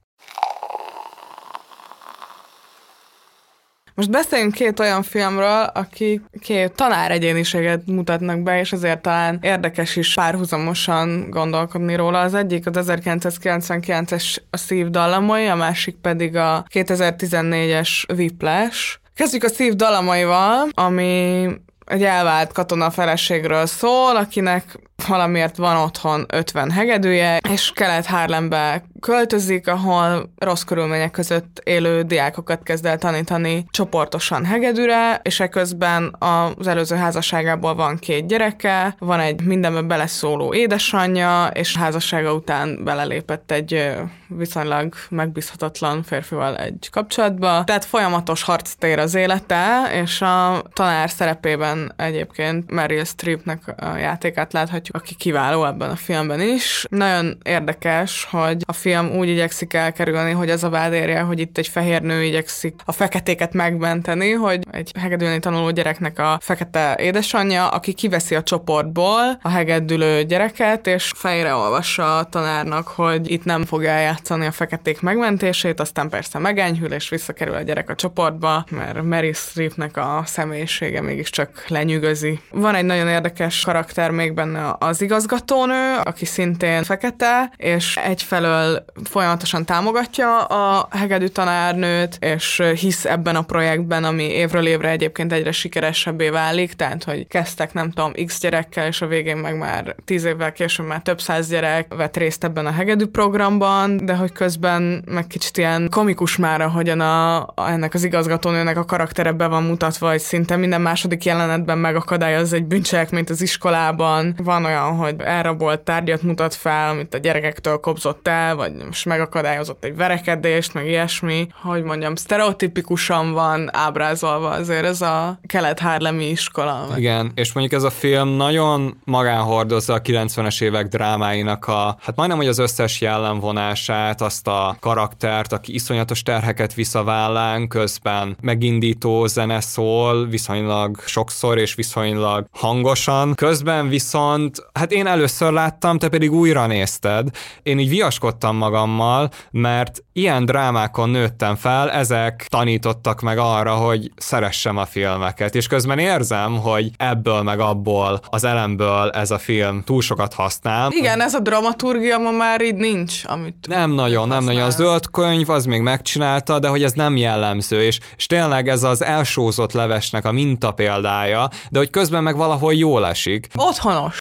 Most 3.95 4.11
beszéljünk 4.11 4.53
két 4.53 4.81
olyan 4.81 5.03
filmről, 5.03 5.63
akik 5.75 6.21
két 6.41 6.73
tanár 6.73 7.11
egyéniséget 7.11 7.87
mutatnak 7.87 8.43
be, 8.43 8.59
és 8.59 8.73
ezért 8.73 9.03
talán 9.03 9.39
érdekes 9.43 9.97
is 9.97 10.15
párhuzamosan 10.15 11.31
gondolkodni 11.31 11.95
róla. 11.95 12.21
Az 12.21 12.35
egyik 12.35 12.67
az 12.67 12.87
1999-es 12.91 14.37
a 14.51 14.57
szív 14.57 14.89
dallamai, 14.89 15.47
a 15.47 15.55
másik 15.55 15.97
pedig 15.97 16.37
a 16.37 16.65
2014-es 16.73 18.11
Whiplash. 18.17 18.99
Kezdjük 19.17 19.45
a 19.45 19.49
szív 19.49 19.75
dalamaival, 19.75 20.69
ami 20.75 21.49
egy 21.87 22.03
elvált 22.03 22.53
katona 22.53 22.91
feleségről 22.91 23.67
szól, 23.67 24.17
akinek 24.17 24.79
valamiért 25.07 25.57
van 25.57 25.77
otthon 25.77 26.27
50 26.29 26.71
hegedűje, 26.71 27.39
és 27.51 27.73
kelet 27.75 28.07
Harlembe 28.07 28.85
költözik, 29.01 29.69
ahol 29.69 30.33
rossz 30.37 30.63
körülmények 30.63 31.11
között 31.11 31.61
élő 31.65 32.03
diákokat 32.03 32.63
kezd 32.63 32.87
el 32.87 32.99
tanítani 32.99 33.67
csoportosan 33.71 34.45
hegedűre, 34.45 35.21
és 35.23 35.41
eközben 35.41 36.17
az 36.19 36.67
előző 36.67 36.97
házasságából 36.97 37.75
van 37.75 37.97
két 37.97 38.27
gyereke, 38.27 38.95
van 38.99 39.21
egy 39.21 39.43
mindenbe 39.43 39.83
beleszóló 39.83 40.55
édesanyja, 40.55 41.47
és 41.47 41.77
házassága 41.77 42.33
után 42.33 42.85
belelépett 42.85 43.51
egy 43.51 43.95
viszonylag 44.29 44.95
megbízhatatlan 45.09 46.03
férfival 46.03 46.57
egy 46.57 46.89
kapcsolatba. 46.91 47.65
Tehát 47.65 47.85
folyamatos 47.85 48.43
harc 48.43 48.73
tér 48.73 48.99
az 48.99 49.15
élete, 49.15 49.91
és 50.03 50.21
a 50.21 50.63
tanár 50.73 51.11
szerepében 51.11 51.93
egyébként 51.97 52.71
Meryl 52.71 53.05
Streepnek 53.05 53.61
a 53.77 53.97
játékát 53.97 54.53
láthatjuk, 54.53 54.86
aki 54.93 55.15
kiváló 55.15 55.65
ebben 55.65 55.91
a 55.91 55.97
filmben 55.97 56.41
is. 56.41 56.85
Nagyon 56.89 57.39
érdekes, 57.45 58.27
hogy 58.31 58.63
a 58.67 58.73
film 58.73 59.11
úgy 59.11 59.29
igyekszik 59.29 59.75
elkerülni, 59.75 60.31
hogy 60.31 60.51
az 60.51 60.65
a 60.65 60.71
vád 60.71 60.93
érje, 60.93 61.21
hogy 61.21 61.41
itt 61.41 61.59
egy 61.59 61.69
fehér 61.69 62.03
nő 62.03 62.23
igyekszik 62.23 62.75
a 62.85 62.93
feketéket 62.93 63.53
megmenteni, 63.53 64.31
hogy 64.31 64.61
egy 64.71 64.91
hegedülni 64.99 65.39
tanuló 65.39 65.71
gyereknek 65.71 66.19
a 66.19 66.39
fekete 66.43 66.97
édesanyja, 67.01 67.69
aki 67.69 67.93
kiveszi 67.93 68.35
a 68.35 68.43
csoportból 68.43 69.39
a 69.43 69.49
hegedülő 69.49 70.23
gyereket, 70.23 70.87
és 70.87 71.13
fejre 71.17 71.55
olvassa 71.55 72.19
a 72.19 72.25
tanárnak, 72.25 72.89
hogy 72.89 73.31
itt 73.31 73.45
nem 73.45 73.65
fogja 73.65 73.91
eljátszani 73.91 74.47
a 74.47 74.53
feketék 74.53 75.01
megmentését, 75.01 75.81
aztán 75.81 76.09
persze 76.09 76.39
megenyhül, 76.39 76.93
és 76.93 77.09
visszakerül 77.09 77.55
a 77.55 77.63
gyerek 77.63 77.91
a 77.91 77.95
csoportba, 77.95 78.65
mert 78.71 79.03
Mary 79.03 79.33
Streepnek 79.33 79.97
a 79.97 80.23
személyisége 80.27 81.01
mégiscsak 81.01 81.65
lenyűgözi. 81.69 82.41
Van 82.51 82.75
egy 82.75 82.85
nagyon 82.85 83.09
érdekes 83.09 83.61
karakter 83.65 84.11
még 84.11 84.35
benne 84.35 84.76
az 84.79 85.03
igazgatónő, 85.03 85.97
aki 86.05 86.25
szintén 86.25 86.83
fekete, 86.83 87.53
és 87.57 87.97
egyfelől 87.97 88.85
folyamatosan 89.05 89.65
támogatja 89.65 90.45
a 90.45 90.89
hegedű 90.91 91.27
tanárnőt, 91.27 92.17
és 92.21 92.63
hisz 92.75 93.05
ebben 93.05 93.37
a 93.37 93.43
projektben, 93.43 94.05
ami 94.05 94.23
évről 94.23 94.67
évre 94.67 94.89
egyébként 94.89 95.33
egyre 95.33 95.53
sikeresebbé 95.53 96.29
válik, 96.29 96.73
tehát 96.73 97.05
hogy 97.05 97.27
kezdtek 97.29 97.73
nem 97.73 97.91
tudom 97.91 98.13
x 98.27 98.41
gyerekkel, 98.41 98.87
és 98.87 99.03
a 99.03 99.07
végén 99.07 99.37
meg 99.37 99.59
már 99.59 99.95
tíz 100.05 100.25
évvel 100.25 100.53
később 100.53 100.87
már 100.87 101.01
több 101.01 101.21
száz 101.21 101.49
gyerek 101.49 101.95
vett 101.95 102.17
részt 102.17 102.45
ebben 102.45 102.67
a 102.67 102.71
hegedű 102.71 103.07
programban, 103.07 104.05
de 104.05 104.15
hogy 104.15 104.33
közben 104.33 105.05
meg 105.07 105.27
kicsit 105.27 105.57
ilyen 105.57 105.89
komikus 105.91 106.37
már, 106.37 106.61
ahogyan 106.61 107.01
a, 107.01 107.41
a 107.41 107.53
ennek 107.69 107.95
az 107.95 108.05
igazgatónőnek 108.05 108.77
a 108.77 108.85
karaktere 108.85 109.33
be 109.33 109.47
van 109.47 109.63
mutatva, 109.63 110.11
hogy 110.11 110.21
szinte 110.21 110.57
minden 110.57 110.81
második 110.81 111.25
jelenetben 111.25 111.79
megakadályoz 111.79 112.53
egy 112.53 112.65
bűncselekményt 112.65 113.31
az 113.31 113.43
iskolában. 113.43 114.35
Van 114.43 114.63
olyan, 114.67 114.97
hogy 114.97 115.15
elrabolt 115.19 115.81
tárgyat 115.81 116.23
mutat 116.23 116.55
fel, 116.55 116.91
amit 116.91 117.15
a 117.15 117.19
gyerekektől 117.19 117.77
kobzott 117.77 118.29
el, 118.29 118.57
vagy 118.57 118.73
most 118.87 119.05
megakadályozott 119.05 119.85
egy 119.85 119.97
verekedést, 119.97 120.75
meg 120.75 120.87
ilyesmi. 120.87 121.47
Hogy 121.63 121.83
mondjam, 121.83 122.15
sztereotipikusan 122.15 123.33
van 123.33 123.69
ábrázolva 123.73 124.51
azért 124.51 124.85
ez 124.85 125.01
a 125.01 125.39
kelet-hárlemi 125.47 126.29
iskola. 126.29 126.89
Igen, 126.97 127.33
és 127.35 127.53
mondjuk 127.53 127.81
ez 127.81 127.83
a 127.83 127.91
film 127.91 128.29
nagyon 128.29 129.01
magán 129.05 129.43
hordozza 129.43 129.95
a 129.95 130.01
90-es 130.01 130.63
évek 130.63 130.87
drámáinak 130.87 131.67
a, 131.67 131.97
hát 132.01 132.17
majdnem, 132.17 132.39
hogy 132.39 132.49
az 132.49 132.59
összes 132.59 133.01
jellemvonását, 133.01 134.21
azt 134.21 134.47
a 134.47 134.77
karaktert, 134.81 135.53
aki 135.53 135.75
iszonyatos 135.75 136.23
terheket 136.23 136.75
visz 136.75 136.95
a 136.95 137.05
vállán, 137.05 137.69
közben 137.69 138.37
megindító 138.41 139.27
zene 139.27 139.61
szól, 139.61 140.27
viszonylag 140.27 141.01
sokszor 141.07 141.59
és 141.59 141.75
viszonylag 141.75 142.47
hangosan. 142.51 143.35
Közben 143.35 143.89
viszont, 143.89 144.56
hát 144.75 144.93
én 144.93 145.07
először 145.07 145.53
láttam, 145.53 145.99
te 145.99 146.09
pedig 146.09 146.33
újra 146.33 146.67
nézted. 146.67 147.29
Én 147.63 147.79
így 147.79 147.89
viaskodtam 147.89 148.57
magammal, 148.57 149.31
mert 149.51 150.05
ilyen 150.13 150.45
drámákon 150.45 151.11
nőttem 151.11 151.55
fel, 151.55 151.91
ezek 151.91 152.47
tanítottak 152.49 153.21
meg 153.21 153.39
arra, 153.39 153.75
hogy 153.75 154.11
szeressem 154.17 154.77
a 154.77 154.85
filmeket, 154.85 155.55
és 155.55 155.67
közben 155.67 155.99
érzem, 155.99 156.61
hogy 156.61 156.91
ebből 156.97 157.43
meg 157.43 157.61
abból, 157.61 158.21
az 158.29 158.45
elemből 158.45 159.11
ez 159.11 159.31
a 159.31 159.39
film 159.39 159.83
túl 159.85 160.03
sokat 160.03 160.35
használ. 160.35 160.91
Igen, 160.91 161.21
ez 161.21 161.35
a 161.35 161.41
dramaturgia 161.41 162.19
ma 162.19 162.31
már 162.31 162.61
így 162.61 162.75
nincs, 162.75 163.23
amit 163.25 163.67
Nem 163.69 163.91
nagyon, 163.91 164.29
nem 164.29 164.45
nagyon. 164.45 164.63
A 164.63 164.71
zöld 164.71 165.11
könyv 165.11 165.51
az 165.51 165.65
még 165.65 165.81
megcsinálta, 165.81 166.59
de 166.59 166.69
hogy 166.69 166.83
ez 166.83 166.93
nem 166.93 167.17
jellemző, 167.17 167.83
és, 167.83 167.99
és 168.17 168.27
tényleg 168.27 168.69
ez 168.69 168.83
az 168.83 169.03
elsózott 169.03 169.73
levesnek 169.73 170.25
a 170.25 170.33
minta 170.33 170.71
példája, 170.71 171.49
de 171.71 171.79
hogy 171.79 171.91
közben 171.91 172.23
meg 172.23 172.37
valahol 172.37 172.75
jól 172.75 173.07
esik. 173.07 173.49
Otthonos. 173.55 174.17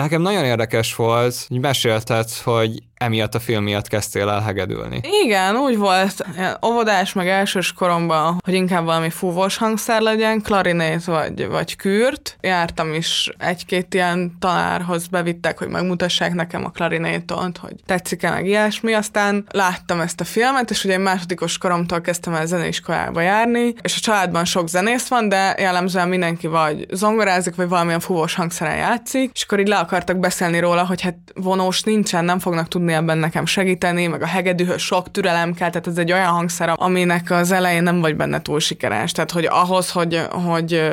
Nekem 0.00 0.22
nagyon 0.22 0.44
érdekes 0.44 0.94
volt, 0.94 1.44
hogy 1.48 1.60
mesélted, 1.60 2.30
hogy 2.30 2.82
emiatt 3.00 3.34
a 3.34 3.40
film 3.40 3.62
miatt 3.62 3.88
kezdtél 3.88 4.28
el 4.28 4.40
hegedülni. 4.40 5.00
Igen, 5.24 5.56
úgy 5.56 5.76
volt, 5.76 6.26
óvodás, 6.66 7.12
meg 7.12 7.28
elsős 7.28 7.72
koromban, 7.72 8.40
hogy 8.44 8.54
inkább 8.54 8.84
valami 8.84 9.10
fúvós 9.10 9.56
hangszer 9.56 10.00
legyen, 10.00 10.42
klarinét 10.42 11.04
vagy, 11.04 11.46
vagy 11.48 11.76
kürt. 11.76 12.36
Jártam 12.40 12.94
is 12.94 13.30
egy-két 13.38 13.94
ilyen 13.94 14.36
tanárhoz, 14.38 15.06
bevittek, 15.06 15.58
hogy 15.58 15.68
megmutassák 15.68 16.34
nekem 16.34 16.64
a 16.64 16.70
klarinétot, 16.70 17.58
hogy 17.58 17.74
tetszik-e 17.86 18.30
meg 18.30 18.46
ilyesmi. 18.46 18.92
Aztán 18.92 19.46
láttam 19.50 20.00
ezt 20.00 20.20
a 20.20 20.24
filmet, 20.24 20.70
és 20.70 20.84
ugye 20.84 20.94
egy 20.94 21.00
másodikos 21.00 21.58
koromtól 21.58 22.00
kezdtem 22.00 22.34
el 22.34 22.46
zeneiskolába 22.46 23.20
járni, 23.20 23.74
és 23.82 23.96
a 23.96 24.00
családban 24.00 24.44
sok 24.44 24.68
zenész 24.68 25.08
van, 25.08 25.28
de 25.28 25.54
jellemzően 25.58 26.08
mindenki 26.08 26.46
vagy 26.46 26.86
zongorázik, 26.90 27.54
vagy 27.54 27.68
valamilyen 27.68 28.00
fúvós 28.00 28.34
hangszeren 28.34 28.76
játszik, 28.76 29.30
és 29.34 29.42
akkor 29.42 29.60
így 29.60 29.68
le 29.68 29.76
akartak 29.76 30.18
beszélni 30.18 30.58
róla, 30.58 30.86
hogy 30.86 31.00
hát 31.00 31.16
vonós 31.34 31.82
nincsen, 31.82 32.24
nem 32.24 32.38
fognak 32.38 32.68
tudni 32.68 32.89
ebben 32.92 33.18
nekem 33.18 33.46
segíteni, 33.46 34.06
meg 34.06 34.22
a 34.22 34.26
hegedűhöz 34.26 34.80
sok 34.80 35.10
türelem 35.10 35.54
kell, 35.54 35.70
tehát 35.70 35.86
ez 35.86 35.98
egy 35.98 36.12
olyan 36.12 36.32
hangszer, 36.32 36.72
aminek 36.76 37.30
az 37.30 37.52
elején 37.52 37.82
nem 37.82 38.00
vagy 38.00 38.16
benne 38.16 38.42
túl 38.42 38.60
sikeres. 38.60 39.12
Tehát, 39.12 39.30
hogy 39.30 39.46
ahhoz, 39.46 39.90
hogy, 39.90 40.22
hogy 40.30 40.90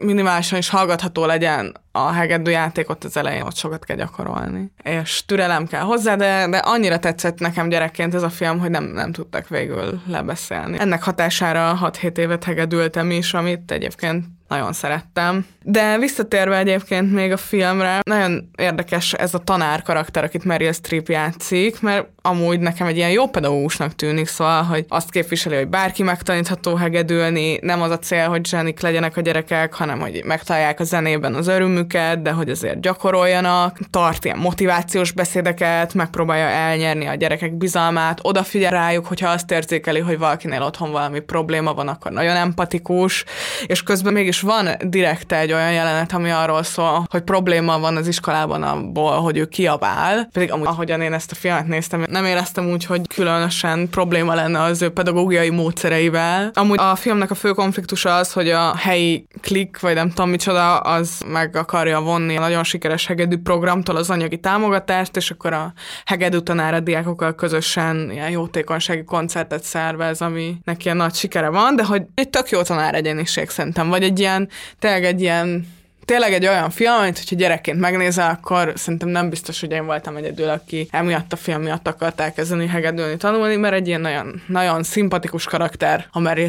minimálisan 0.00 0.58
is 0.58 0.68
hallgatható 0.68 1.24
legyen 1.24 1.76
a 1.92 2.10
hegedű 2.10 2.50
játékot 2.50 3.04
az 3.04 3.16
elején 3.16 3.42
ott 3.42 3.56
sokat 3.56 3.84
kell 3.84 3.96
gyakorolni. 3.96 4.72
És 4.82 5.24
türelem 5.26 5.66
kell 5.66 5.80
hozzá, 5.82 6.16
de, 6.16 6.46
de 6.50 6.56
annyira 6.56 6.98
tetszett 6.98 7.38
nekem 7.38 7.68
gyerekként 7.68 8.14
ez 8.14 8.22
a 8.22 8.30
film, 8.30 8.58
hogy 8.58 8.70
nem, 8.70 8.84
nem 8.84 9.12
tudtak 9.12 9.48
végül 9.48 10.00
lebeszélni. 10.06 10.78
Ennek 10.78 11.02
hatására 11.02 11.78
6-7 11.82 12.16
évet 12.18 12.44
hegedültem 12.44 13.10
is, 13.10 13.34
amit 13.34 13.70
egyébként 13.70 14.24
nagyon 14.52 14.72
szerettem. 14.72 15.46
De 15.64 15.98
visszatérve 15.98 16.58
egyébként 16.58 17.12
még 17.12 17.32
a 17.32 17.36
filmre, 17.36 18.00
nagyon 18.02 18.50
érdekes 18.56 19.12
ez 19.12 19.34
a 19.34 19.38
tanár 19.38 19.82
karakter, 19.82 20.24
akit 20.24 20.44
Meryl 20.44 20.72
Streep 20.72 21.08
játszik, 21.08 21.80
mert 21.80 22.06
amúgy 22.22 22.60
nekem 22.60 22.86
egy 22.86 22.96
ilyen 22.96 23.10
jó 23.10 23.28
pedagógusnak 23.28 23.94
tűnik, 23.94 24.26
szóval, 24.26 24.62
hogy 24.62 24.84
azt 24.88 25.10
képviseli, 25.10 25.56
hogy 25.56 25.68
bárki 25.68 26.02
megtanítható 26.02 26.74
hegedülni, 26.74 27.58
nem 27.62 27.82
az 27.82 27.90
a 27.90 27.98
cél, 27.98 28.28
hogy 28.28 28.46
zsenik 28.46 28.80
legyenek 28.80 29.16
a 29.16 29.20
gyerekek, 29.20 29.74
hanem 29.74 30.00
hogy 30.00 30.22
megtalálják 30.24 30.80
a 30.80 30.84
zenében 30.84 31.34
az 31.34 31.46
örömüket, 31.46 32.22
de 32.22 32.30
hogy 32.30 32.50
azért 32.50 32.80
gyakoroljanak, 32.80 33.78
tart 33.90 34.24
ilyen 34.24 34.38
motivációs 34.38 35.12
beszédeket, 35.12 35.94
megpróbálja 35.94 36.46
elnyerni 36.46 37.06
a 37.06 37.14
gyerekek 37.14 37.52
bizalmát, 37.52 38.18
odafigyel 38.22 38.70
rájuk, 38.70 39.06
hogyha 39.06 39.28
azt 39.28 39.50
érzékeli, 39.50 40.00
hogy 40.00 40.18
valakinél 40.18 40.62
otthon 40.62 40.90
valami 40.90 41.20
probléma 41.20 41.74
van, 41.74 41.88
akkor 41.88 42.12
nagyon 42.12 42.36
empatikus, 42.36 43.24
és 43.66 43.82
közben 43.82 44.12
mégis 44.12 44.40
van 44.42 44.68
direkt 44.84 45.32
egy 45.32 45.52
olyan 45.52 45.72
jelenet, 45.72 46.12
ami 46.12 46.30
arról 46.30 46.62
szól, 46.62 47.06
hogy 47.10 47.22
probléma 47.22 47.78
van 47.78 47.96
az 47.96 48.06
iskolában 48.06 48.62
abból, 48.62 49.20
hogy 49.20 49.36
ő 49.36 49.44
kiabál, 49.44 50.28
pedig 50.32 50.52
amúgy, 50.52 50.66
ahogyan 50.66 51.00
én 51.00 51.12
ezt 51.12 51.32
a 51.32 51.34
filmet 51.34 51.66
néztem, 51.66 52.04
nem 52.08 52.24
éreztem 52.24 52.70
úgy, 52.70 52.84
hogy 52.84 53.00
különösen 53.14 53.88
probléma 53.90 54.34
lenne 54.34 54.62
az 54.62 54.82
ő 54.82 54.90
pedagógiai 54.90 55.50
módszereivel. 55.50 56.50
Amúgy 56.54 56.78
a 56.78 56.94
filmnek 56.94 57.30
a 57.30 57.34
fő 57.34 57.50
konfliktusa 57.50 58.16
az, 58.16 58.32
hogy 58.32 58.50
a 58.50 58.76
helyi 58.76 59.26
klik, 59.40 59.80
vagy 59.80 59.94
nem 59.94 60.08
tudom 60.08 60.30
micsoda, 60.30 60.76
az 60.76 61.20
meg 61.26 61.56
akarja 61.56 62.00
vonni 62.00 62.36
a 62.36 62.40
nagyon 62.40 62.64
sikeres 62.64 63.06
hegedű 63.06 63.36
programtól 63.36 63.96
az 63.96 64.10
anyagi 64.10 64.38
támogatást, 64.38 65.16
és 65.16 65.30
akkor 65.30 65.52
a 65.52 65.72
hegedű 66.04 66.38
tanára 66.38 66.80
diákokkal 66.80 67.34
közösen 67.34 68.10
ilyen 68.10 68.30
jótékonysági 68.30 69.04
koncertet 69.04 69.64
szervez, 69.64 70.20
ami 70.20 70.56
neki 70.64 70.84
ilyen 70.84 70.96
nagy 70.96 71.14
sikere 71.14 71.48
van, 71.48 71.76
de 71.76 71.84
hogy 71.84 72.02
egy 72.14 72.28
tök 72.28 72.48
jó 72.50 72.62
tanár 72.62 72.94
egyeniség 72.94 73.48
szerintem, 73.48 73.88
vagy 73.88 74.02
egy 74.02 74.18
ilyen, 74.18 74.31
tényleg 74.78 75.04
egy 75.04 75.20
ilyen 75.20 75.66
tényleg 76.04 76.32
egy 76.32 76.46
olyan 76.46 76.70
film, 76.70 76.92
amit 76.92 77.18
hogyha 77.18 77.36
gyerekként 77.36 77.80
megnézel, 77.80 78.30
akkor 78.30 78.72
szerintem 78.76 79.08
nem 79.08 79.28
biztos, 79.28 79.60
hogy 79.60 79.70
én 79.70 79.86
voltam 79.86 80.16
egyedül, 80.16 80.48
aki 80.48 80.88
emiatt 80.90 81.32
a 81.32 81.36
film 81.36 81.62
miatt 81.62 81.86
akart 81.86 82.20
elkezdeni 82.20 82.66
hegedülni, 82.66 83.16
tanulni, 83.16 83.56
mert 83.56 83.74
egy 83.74 83.86
ilyen 83.86 84.00
nagyon, 84.00 84.42
nagyon 84.46 84.82
szimpatikus 84.82 85.44
karakter, 85.44 86.06
a 86.10 86.18
Meryl 86.18 86.48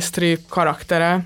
karaktere. 0.50 1.20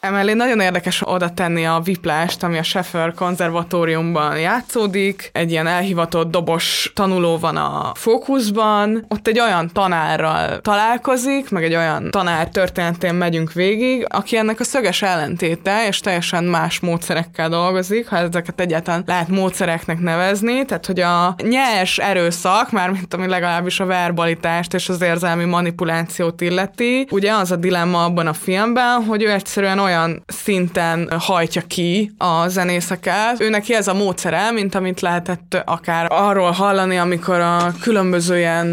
Emellé 0.00 0.32
nagyon 0.32 0.60
érdekes 0.60 1.02
oda 1.04 1.30
tenni 1.34 1.66
a 1.66 1.80
viplást, 1.84 2.42
ami 2.42 2.58
a 2.58 2.62
Sheffer 2.62 3.14
konzervatóriumban 3.14 4.38
játszódik. 4.38 5.30
Egy 5.32 5.50
ilyen 5.50 5.66
elhivatott 5.66 6.30
dobos 6.30 6.90
tanuló 6.94 7.38
van 7.38 7.56
a 7.56 7.92
fókuszban. 7.94 9.04
Ott 9.08 9.26
egy 9.26 9.40
olyan 9.40 9.70
tanárral 9.72 10.60
találkozik, 10.60 11.50
meg 11.50 11.64
egy 11.64 11.74
olyan 11.74 12.10
tanár 12.10 12.48
történetén 12.48 13.14
megyünk 13.14 13.52
végig, 13.52 14.06
aki 14.08 14.36
ennek 14.36 14.60
a 14.60 14.64
szöges 14.64 15.02
ellentéte, 15.02 15.86
és 15.86 16.00
teljesen 16.00 16.44
más 16.44 16.80
módszerekkel 16.80 17.48
dolgozik, 17.48 18.08
ha 18.08 18.16
ezeket 18.16 18.60
egyáltalán 18.60 19.02
lehet 19.06 19.28
módszereknek 19.28 19.98
nevezni. 19.98 20.64
Tehát, 20.64 20.86
hogy 20.86 21.00
a 21.00 21.34
nyers 21.42 21.98
erőszak, 21.98 22.70
mármint 22.70 23.14
ami 23.14 23.26
legalábbis 23.26 23.80
a 23.80 23.86
verbalitást 23.86 24.74
és 24.74 24.88
az 24.88 25.02
érzelmi 25.02 25.44
manipulációt 25.44 26.40
illeti, 26.40 27.06
ugye 27.10 27.32
az 27.32 27.50
a 27.50 27.56
dilemma 27.56 28.04
abban 28.04 28.26
a 28.26 28.32
filmben, 28.32 29.04
hogy 29.04 29.22
ő 29.22 29.30
egyszerűen 29.30 29.78
olyan 29.86 30.06
olyan 30.06 30.24
szinten 30.26 31.10
hajtja 31.18 31.62
ki 31.66 32.12
a 32.18 32.48
zenészeket. 32.48 33.40
Ő 33.40 33.48
neki 33.48 33.74
ez 33.74 33.88
a 33.88 33.94
módszere, 33.94 34.50
mint 34.50 34.74
amit 34.74 35.00
lehetett 35.00 35.62
akár 35.64 36.06
arról 36.10 36.50
hallani, 36.50 36.96
amikor 36.96 37.40
a 37.40 37.72
különböző 37.80 38.38
ilyen 38.38 38.66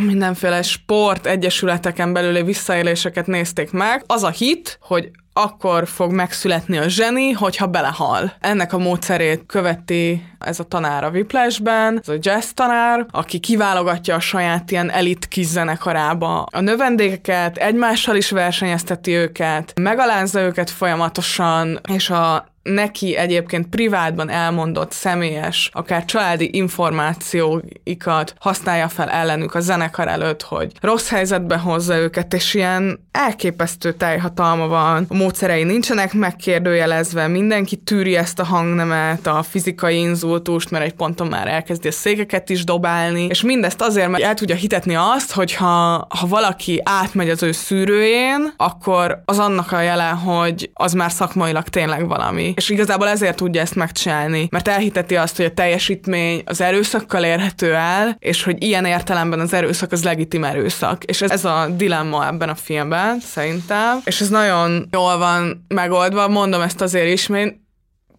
mindenféle 0.00 0.62
sport 0.62 1.26
egyesületeken 1.26 2.12
belüli 2.12 2.42
visszaéléseket 2.42 3.26
nézték 3.26 3.70
meg. 3.70 4.02
Az 4.06 4.22
a 4.22 4.30
hit, 4.30 4.78
hogy 4.80 5.10
akkor 5.36 5.88
fog 5.88 6.12
megszületni 6.12 6.78
a 6.78 6.88
zseni, 6.88 7.30
hogyha 7.30 7.66
belehal. 7.66 8.32
Ennek 8.40 8.72
a 8.72 8.78
módszerét 8.78 9.46
követi 9.46 10.22
ez 10.38 10.60
a 10.60 10.64
tanár 10.64 11.04
a 11.04 11.10
Viplesben, 11.10 11.98
ez 12.00 12.08
a 12.08 12.18
jazz 12.20 12.50
tanár, 12.54 13.06
aki 13.10 13.38
kiválogatja 13.38 14.14
a 14.14 14.20
saját 14.20 14.70
ilyen 14.70 14.90
elit 14.90 15.28
kis 15.28 15.46
zenekarába 15.46 16.42
a 16.42 16.60
növendékeket, 16.60 17.56
egymással 17.56 18.16
is 18.16 18.30
versenyezteti 18.30 19.12
őket, 19.12 19.72
megalázza 19.80 20.40
őket 20.40 20.70
folyamatosan, 20.70 21.80
és 21.88 22.10
a 22.10 22.52
neki 22.64 23.16
egyébként 23.16 23.66
privátban 23.66 24.30
elmondott 24.30 24.92
személyes, 24.92 25.70
akár 25.72 26.04
családi 26.04 26.48
információikat 26.52 28.34
használja 28.38 28.88
fel 28.88 29.08
ellenük 29.10 29.54
a 29.54 29.60
zenekar 29.60 30.08
előtt, 30.08 30.42
hogy 30.42 30.72
rossz 30.80 31.08
helyzetbe 31.08 31.56
hozza 31.56 31.96
őket, 31.96 32.34
és 32.34 32.54
ilyen 32.54 33.08
elképesztő 33.10 33.92
teljhatalma 33.92 34.66
van. 34.66 35.06
A 35.08 35.14
módszerei 35.14 35.62
nincsenek 35.62 36.12
megkérdőjelezve, 36.12 37.28
mindenki 37.28 37.76
tűri 37.76 38.16
ezt 38.16 38.38
a 38.38 38.44
hangnemet, 38.44 39.26
a 39.26 39.42
fizikai 39.42 39.98
inzultust, 39.98 40.70
mert 40.70 40.84
egy 40.84 40.94
ponton 40.94 41.26
már 41.26 41.48
elkezdi 41.48 41.88
a 41.88 41.92
székeket 41.92 42.50
is 42.50 42.64
dobálni, 42.64 43.24
és 43.24 43.42
mindezt 43.42 43.82
azért, 43.82 44.08
mert 44.08 44.24
el 44.24 44.34
tudja 44.34 44.54
hitetni 44.54 44.94
azt, 44.94 45.32
hogy 45.32 45.54
ha, 45.54 46.06
ha 46.08 46.26
valaki 46.28 46.80
átmegy 46.84 47.30
az 47.30 47.42
ő 47.42 47.52
szűrőjén, 47.52 48.52
akkor 48.56 49.22
az 49.24 49.38
annak 49.38 49.72
a 49.72 49.80
jele, 49.80 50.08
hogy 50.08 50.70
az 50.74 50.92
már 50.92 51.12
szakmailag 51.12 51.68
tényleg 51.68 52.06
valami. 52.06 52.53
És 52.54 52.68
igazából 52.68 53.08
ezért 53.08 53.36
tudja 53.36 53.60
ezt 53.60 53.74
megcsinálni, 53.74 54.48
mert 54.50 54.68
elhiteti 54.68 55.16
azt, 55.16 55.36
hogy 55.36 55.44
a 55.44 55.52
teljesítmény 55.52 56.42
az 56.46 56.60
erőszakkal 56.60 57.24
érhető 57.24 57.74
el, 57.74 58.16
és 58.18 58.42
hogy 58.42 58.62
ilyen 58.62 58.84
értelemben 58.84 59.40
az 59.40 59.52
erőszak 59.52 59.92
az 59.92 60.04
legitim 60.04 60.44
erőszak. 60.44 61.04
És 61.04 61.22
ez, 61.22 61.30
ez 61.30 61.44
a 61.44 61.68
dilemma 61.76 62.26
ebben 62.26 62.48
a 62.48 62.54
filmben, 62.54 63.20
szerintem. 63.20 64.00
És 64.04 64.20
ez 64.20 64.28
nagyon 64.28 64.88
jól 64.90 65.18
van 65.18 65.64
megoldva, 65.68 66.28
mondom 66.28 66.60
ezt 66.60 66.80
azért 66.80 67.12
is, 67.12 67.26
mert 67.26 67.62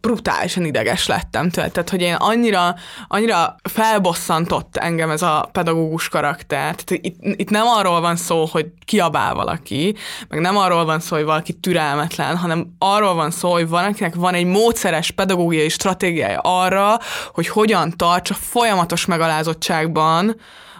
brutálisan 0.06 0.66
ideges 0.66 1.08
lettem 1.08 1.50
tőle. 1.50 1.70
Tehát, 1.70 1.90
hogy 1.90 2.02
én 2.02 2.14
annyira, 2.14 2.76
annyira 3.08 3.56
felbosszantott 3.64 4.78
engem 4.78 5.10
ez 5.10 5.22
a 5.22 5.50
pedagógus 5.52 6.10
karakter. 6.10 6.76
Tehát 6.76 7.06
itt, 7.06 7.18
itt 7.22 7.50
nem 7.50 7.68
arról 7.68 8.02
van 8.02 8.16
szó, 8.16 8.46
hogy 8.46 8.66
kiabál 8.86 9.34
valaki, 9.34 9.96
meg 10.30 10.40
nem 10.40 10.58
arról 10.58 10.86
van 10.86 11.00
szó, 11.00 11.16
hogy 11.16 11.26
valaki 11.26 11.54
türelmetlen, 11.54 12.38
hanem 12.38 12.76
arról 12.78 13.14
van 13.14 13.32
szó, 13.32 13.52
hogy 13.52 13.70
valakinek 13.70 14.16
van 14.16 14.34
egy 14.34 14.46
módszeres 14.46 15.12
pedagógiai 15.12 15.70
stratégiája 15.70 16.40
arra, 16.40 17.00
hogy 17.34 17.48
hogyan 17.48 17.94
tartsa 17.98 18.34
folyamatos 18.34 19.06
megalázottságban 19.06 20.36